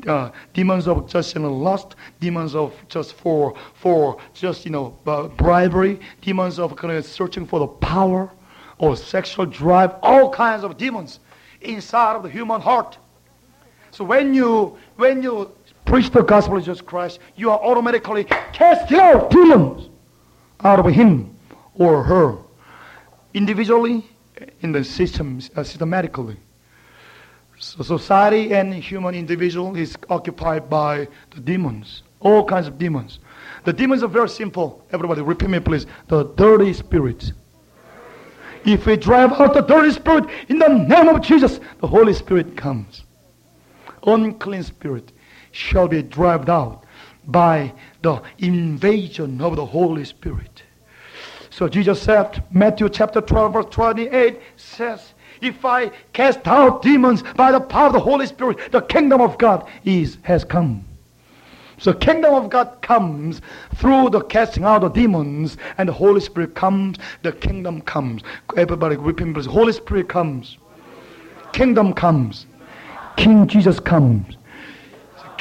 uh, 0.08 0.32
demons 0.54 0.88
of 0.88 1.08
just 1.08 1.36
you 1.36 1.42
know 1.42 1.54
lust, 1.54 1.96
demons 2.20 2.56
of 2.56 2.74
just 2.88 3.14
for 3.14 3.56
for 3.74 4.20
just 4.34 4.66
you 4.66 4.72
know 4.72 4.98
uh, 5.08 5.28
bribery, 5.28 6.00
demons 6.22 6.60
of 6.60 6.76
kind 6.76 6.94
of 6.94 7.06
searching 7.06 7.46
for 7.46 7.60
the 7.60 7.68
power 7.68 8.30
or 8.78 8.96
sexual 8.96 9.46
drive, 9.46 9.96
all 10.02 10.32
kinds 10.32 10.64
of 10.64 10.78
demons 10.78 11.20
inside 11.62 12.16
of 12.16 12.24
the 12.24 12.30
human 12.30 12.60
heart. 12.60 12.98
So 13.92 14.04
when 14.04 14.34
you 14.34 14.78
when 14.96 15.22
you 15.22 15.52
preach 15.86 16.10
the 16.10 16.22
gospel 16.22 16.58
of 16.58 16.64
Jesus 16.64 16.82
Christ, 16.82 17.20
you 17.36 17.52
are 17.52 17.60
automatically 17.60 18.24
casting 18.54 18.98
out 18.98 19.30
demons 19.30 19.90
out 20.64 20.80
of 20.80 20.86
him 20.92 21.36
or 21.76 22.04
her, 22.04 22.38
individually, 23.34 24.06
in 24.62 24.72
the 24.72 24.84
system, 24.84 25.42
uh, 25.56 25.64
systematically. 25.64 26.38
So 27.62 27.84
society 27.84 28.56
and 28.56 28.74
human 28.74 29.14
individual 29.14 29.76
is 29.78 29.96
occupied 30.10 30.68
by 30.68 31.08
the 31.30 31.40
demons, 31.42 32.02
all 32.20 32.44
kinds 32.44 32.68
of 32.68 32.80
demons. 32.80 33.20
The 33.66 33.72
demons 33.72 34.02
are 34.02 34.08
very 34.08 34.30
simple. 34.30 34.84
Everybody, 34.92 35.22
repeat 35.22 35.48
me, 35.48 35.60
please. 35.60 35.86
The 36.08 36.24
dirty 36.24 36.74
spirits. 36.74 37.34
If 38.66 38.88
we 38.88 38.98
drive 38.98 39.34
out 39.34 39.54
the 39.54 39.62
dirty 39.62 39.92
spirit 39.92 40.26
in 40.50 40.58
the 40.58 40.70
name 40.70 41.08
of 41.08 41.22
Jesus, 41.22 41.60
the 41.80 41.88
Holy 41.88 42.14
Spirit 42.14 42.58
comes. 42.58 43.04
Unclean 44.08 44.64
spirit 44.64 45.12
shall 45.52 45.88
be 45.88 46.02
driven 46.02 46.50
out 46.50 46.84
by 47.28 47.72
the 48.02 48.24
invasion 48.40 49.40
of 49.40 49.56
the 49.56 49.66
Holy 49.66 50.04
Spirit. 50.04 50.64
So 51.52 51.68
Jesus 51.68 52.02
said, 52.02 52.44
Matthew 52.50 52.90
chapter 52.90 53.22
12, 53.22 53.54
verse 53.54 53.66
28 53.70 54.40
says, 54.56 55.11
If 55.42 55.66
I 55.66 55.90
cast 56.14 56.48
out 56.48 56.82
demons 56.82 57.24
by 57.36 57.52
the 57.52 57.60
power 57.60 57.88
of 57.88 57.94
the 57.94 58.00
Holy 58.00 58.28
Spirit, 58.28 58.72
the 58.72 58.82
kingdom 58.82 59.22
of 59.22 59.38
God 59.38 59.68
is 59.84 60.18
has 60.24 60.44
come. 60.44 60.86
So 61.80 61.94
kingdom 61.94 62.36
of 62.36 62.52
God 62.52 62.78
comes 62.84 63.42
through 63.76 64.12
the 64.12 64.22
casting 64.22 64.64
out 64.64 64.84
of 64.84 64.94
demons, 64.94 65.58
and 65.80 65.90
the 65.90 65.94
Holy 65.94 66.22
Spirit 66.22 66.54
comes, 66.54 66.98
the 67.24 67.32
kingdom 67.32 67.82
comes. 67.82 68.22
Everybody 68.56 68.98
repeat. 68.98 69.46
Holy 69.48 69.74
Spirit 69.74 70.08
comes. 70.08 70.60
Kingdom 71.54 71.94
comes. 71.94 72.46
King 73.18 73.48
Jesus 73.48 73.80
comes. 73.80 74.38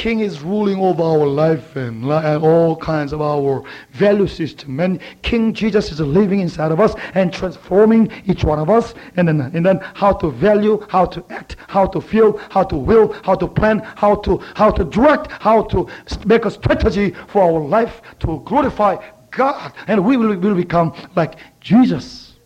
King 0.01 0.20
is 0.20 0.40
ruling 0.40 0.80
over 0.80 1.03
our 1.03 1.26
life 1.26 1.76
and, 1.76 2.11
and 2.11 2.42
all 2.42 2.74
kinds 2.74 3.12
of 3.12 3.20
our 3.20 3.62
value 3.92 4.26
system. 4.26 4.80
And 4.80 4.98
King 5.20 5.53
Jesus 5.53 5.92
is 5.92 6.01
living 6.01 6.40
inside 6.40 6.72
of 6.72 6.80
us 6.80 6.94
and 7.12 7.30
transforming 7.30 8.11
each 8.24 8.42
one 8.42 8.59
of 8.59 8.70
us. 8.70 8.94
And 9.16 9.28
then, 9.28 9.42
and 9.42 9.66
then 9.66 9.78
how 9.92 10.14
to 10.14 10.30
value, 10.30 10.82
how 10.88 11.05
to 11.05 11.22
act, 11.28 11.57
how 11.68 11.84
to 11.88 12.01
feel, 12.01 12.38
how 12.48 12.62
to 12.64 12.76
will, 12.76 13.12
how 13.24 13.34
to 13.34 13.46
plan, 13.46 13.80
how 13.80 14.14
to, 14.24 14.38
how 14.55 14.70
to 14.70 14.84
direct, 14.84 15.32
how 15.32 15.64
to 15.64 15.86
make 16.24 16.46
a 16.46 16.51
strategy 16.51 17.11
for 17.28 17.42
our 17.42 17.61
life 17.61 18.01
to 18.20 18.40
glorify 18.46 18.96
God. 19.30 19.74
And 19.86 20.03
we 20.03 20.16
will, 20.16 20.34
will 20.34 20.55
become 20.55 20.94
like 21.14 21.34
Jesus. 21.61 22.38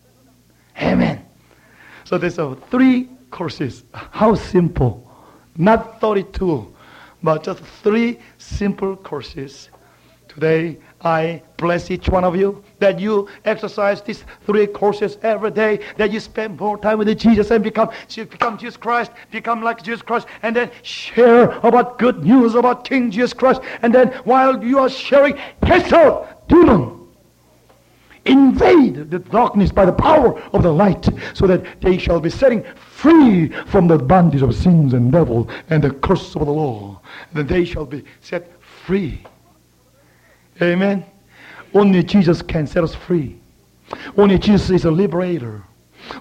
Amen. 0.81 1.25
So 2.03 2.17
there's 2.17 2.37
a 2.37 2.57
three 2.69 3.07
courses. 3.31 3.85
How 3.93 4.35
simple. 4.35 5.09
Not 5.55 6.01
32 6.01 6.74
but 7.25 7.43
just 7.43 7.61
three 7.83 8.19
simple 8.37 8.95
courses. 8.95 9.69
Today, 10.27 10.77
I 11.01 11.41
bless 11.57 11.89
each 11.89 12.07
one 12.09 12.23
of 12.23 12.35
you 12.35 12.63
that 12.79 12.99
you 12.99 13.27
exercise 13.45 14.01
these 14.01 14.25
three 14.45 14.67
courses 14.67 15.17
every 15.23 15.51
day, 15.51 15.79
that 15.97 16.11
you 16.11 16.19
spend 16.19 16.59
more 16.59 16.77
time 16.77 16.99
with 16.99 17.17
Jesus 17.17 17.51
and 17.51 17.63
become, 17.63 17.89
become 18.15 18.57
Jesus 18.57 18.77
Christ, 18.77 19.11
become 19.31 19.63
like 19.63 19.81
Jesus 19.81 20.01
Christ, 20.01 20.27
and 20.43 20.55
then 20.55 20.69
share 20.83 21.51
about 21.59 21.97
good 21.99 22.23
news 22.23 22.53
about 22.53 22.83
King 22.83 23.11
Jesus 23.11 23.33
Christ. 23.33 23.61
And 23.81 23.93
then 23.93 24.09
while 24.25 24.63
you 24.63 24.79
are 24.79 24.89
sharing, 24.89 25.35
cast 25.61 25.93
out 25.93 26.47
demon. 26.47 27.07
Invade 28.25 29.11
the 29.11 29.19
darkness 29.19 29.71
by 29.71 29.85
the 29.85 29.93
power 29.93 30.39
of 30.51 30.63
the 30.63 30.71
light 30.71 31.07
so 31.33 31.47
that 31.47 31.81
they 31.81 31.97
shall 31.97 32.19
be 32.19 32.29
setting 32.29 32.65
free 33.05 33.49
from 33.67 33.87
the 33.87 33.99
bondage 33.99 34.41
of 34.41 34.55
sins 34.55 34.93
and 34.93 35.11
devil 35.11 35.47
and 35.69 35.83
the 35.83 35.91
curse 35.91 36.35
of 36.35 36.47
the 36.47 36.51
law. 36.51 36.99
Then 37.33 37.45
they 37.45 37.63
shall 37.63 37.85
be 37.85 38.03
set 38.21 38.51
free. 38.85 39.21
Amen. 40.59 41.05
Only 41.75 42.01
Jesus 42.03 42.41
can 42.41 42.65
set 42.65 42.83
us 42.83 42.95
free. 42.95 43.39
Only 44.17 44.39
Jesus 44.39 44.71
is 44.71 44.85
a 44.85 44.91
liberator. 44.91 45.61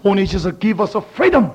Only 0.04 0.26
Jesus 0.26 0.54
give 0.56 0.78
us 0.78 0.94
a 0.94 1.00
freedom. 1.00 1.52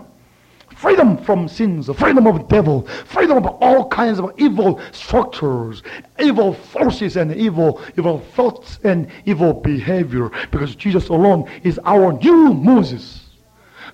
Freedom 0.75 1.17
from 1.17 1.47
sins, 1.47 1.89
freedom 1.95 2.25
of 2.25 2.47
devil, 2.47 2.87
freedom 3.05 3.37
of 3.37 3.45
all 3.61 3.87
kinds 3.89 4.17
of 4.17 4.31
evil 4.37 4.81
structures, 4.91 5.83
evil 6.19 6.53
forces 6.53 7.17
and 7.17 7.35
evil, 7.35 7.81
evil 7.97 8.19
thoughts 8.33 8.79
and 8.83 9.07
evil 9.25 9.53
behavior. 9.53 10.31
Because 10.49 10.75
Jesus 10.75 11.09
alone 11.09 11.47
is 11.63 11.79
our 11.83 12.13
new 12.13 12.53
Moses, 12.53 13.27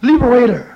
liberator. 0.02 0.75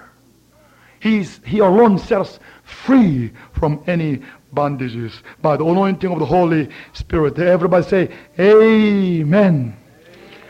He's, 1.00 1.40
he 1.46 1.60
alone 1.60 1.98
set 1.98 2.22
us 2.22 2.40
free 2.64 3.32
from 3.54 3.84
any 3.88 4.22
bondages 4.54 5.22
by 5.42 5.58
the 5.58 5.66
anointing 5.66 6.12
of 6.12 6.20
the 6.20 6.26
Holy 6.26 6.70
Spirit. 6.94 7.40
Everybody 7.40 7.88
say, 7.88 8.12
Amen. 8.40 9.76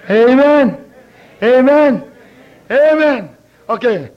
Amen. 0.09 0.85
Amen. 1.41 2.11
Amen. 2.71 3.37
Okay. 3.69 4.11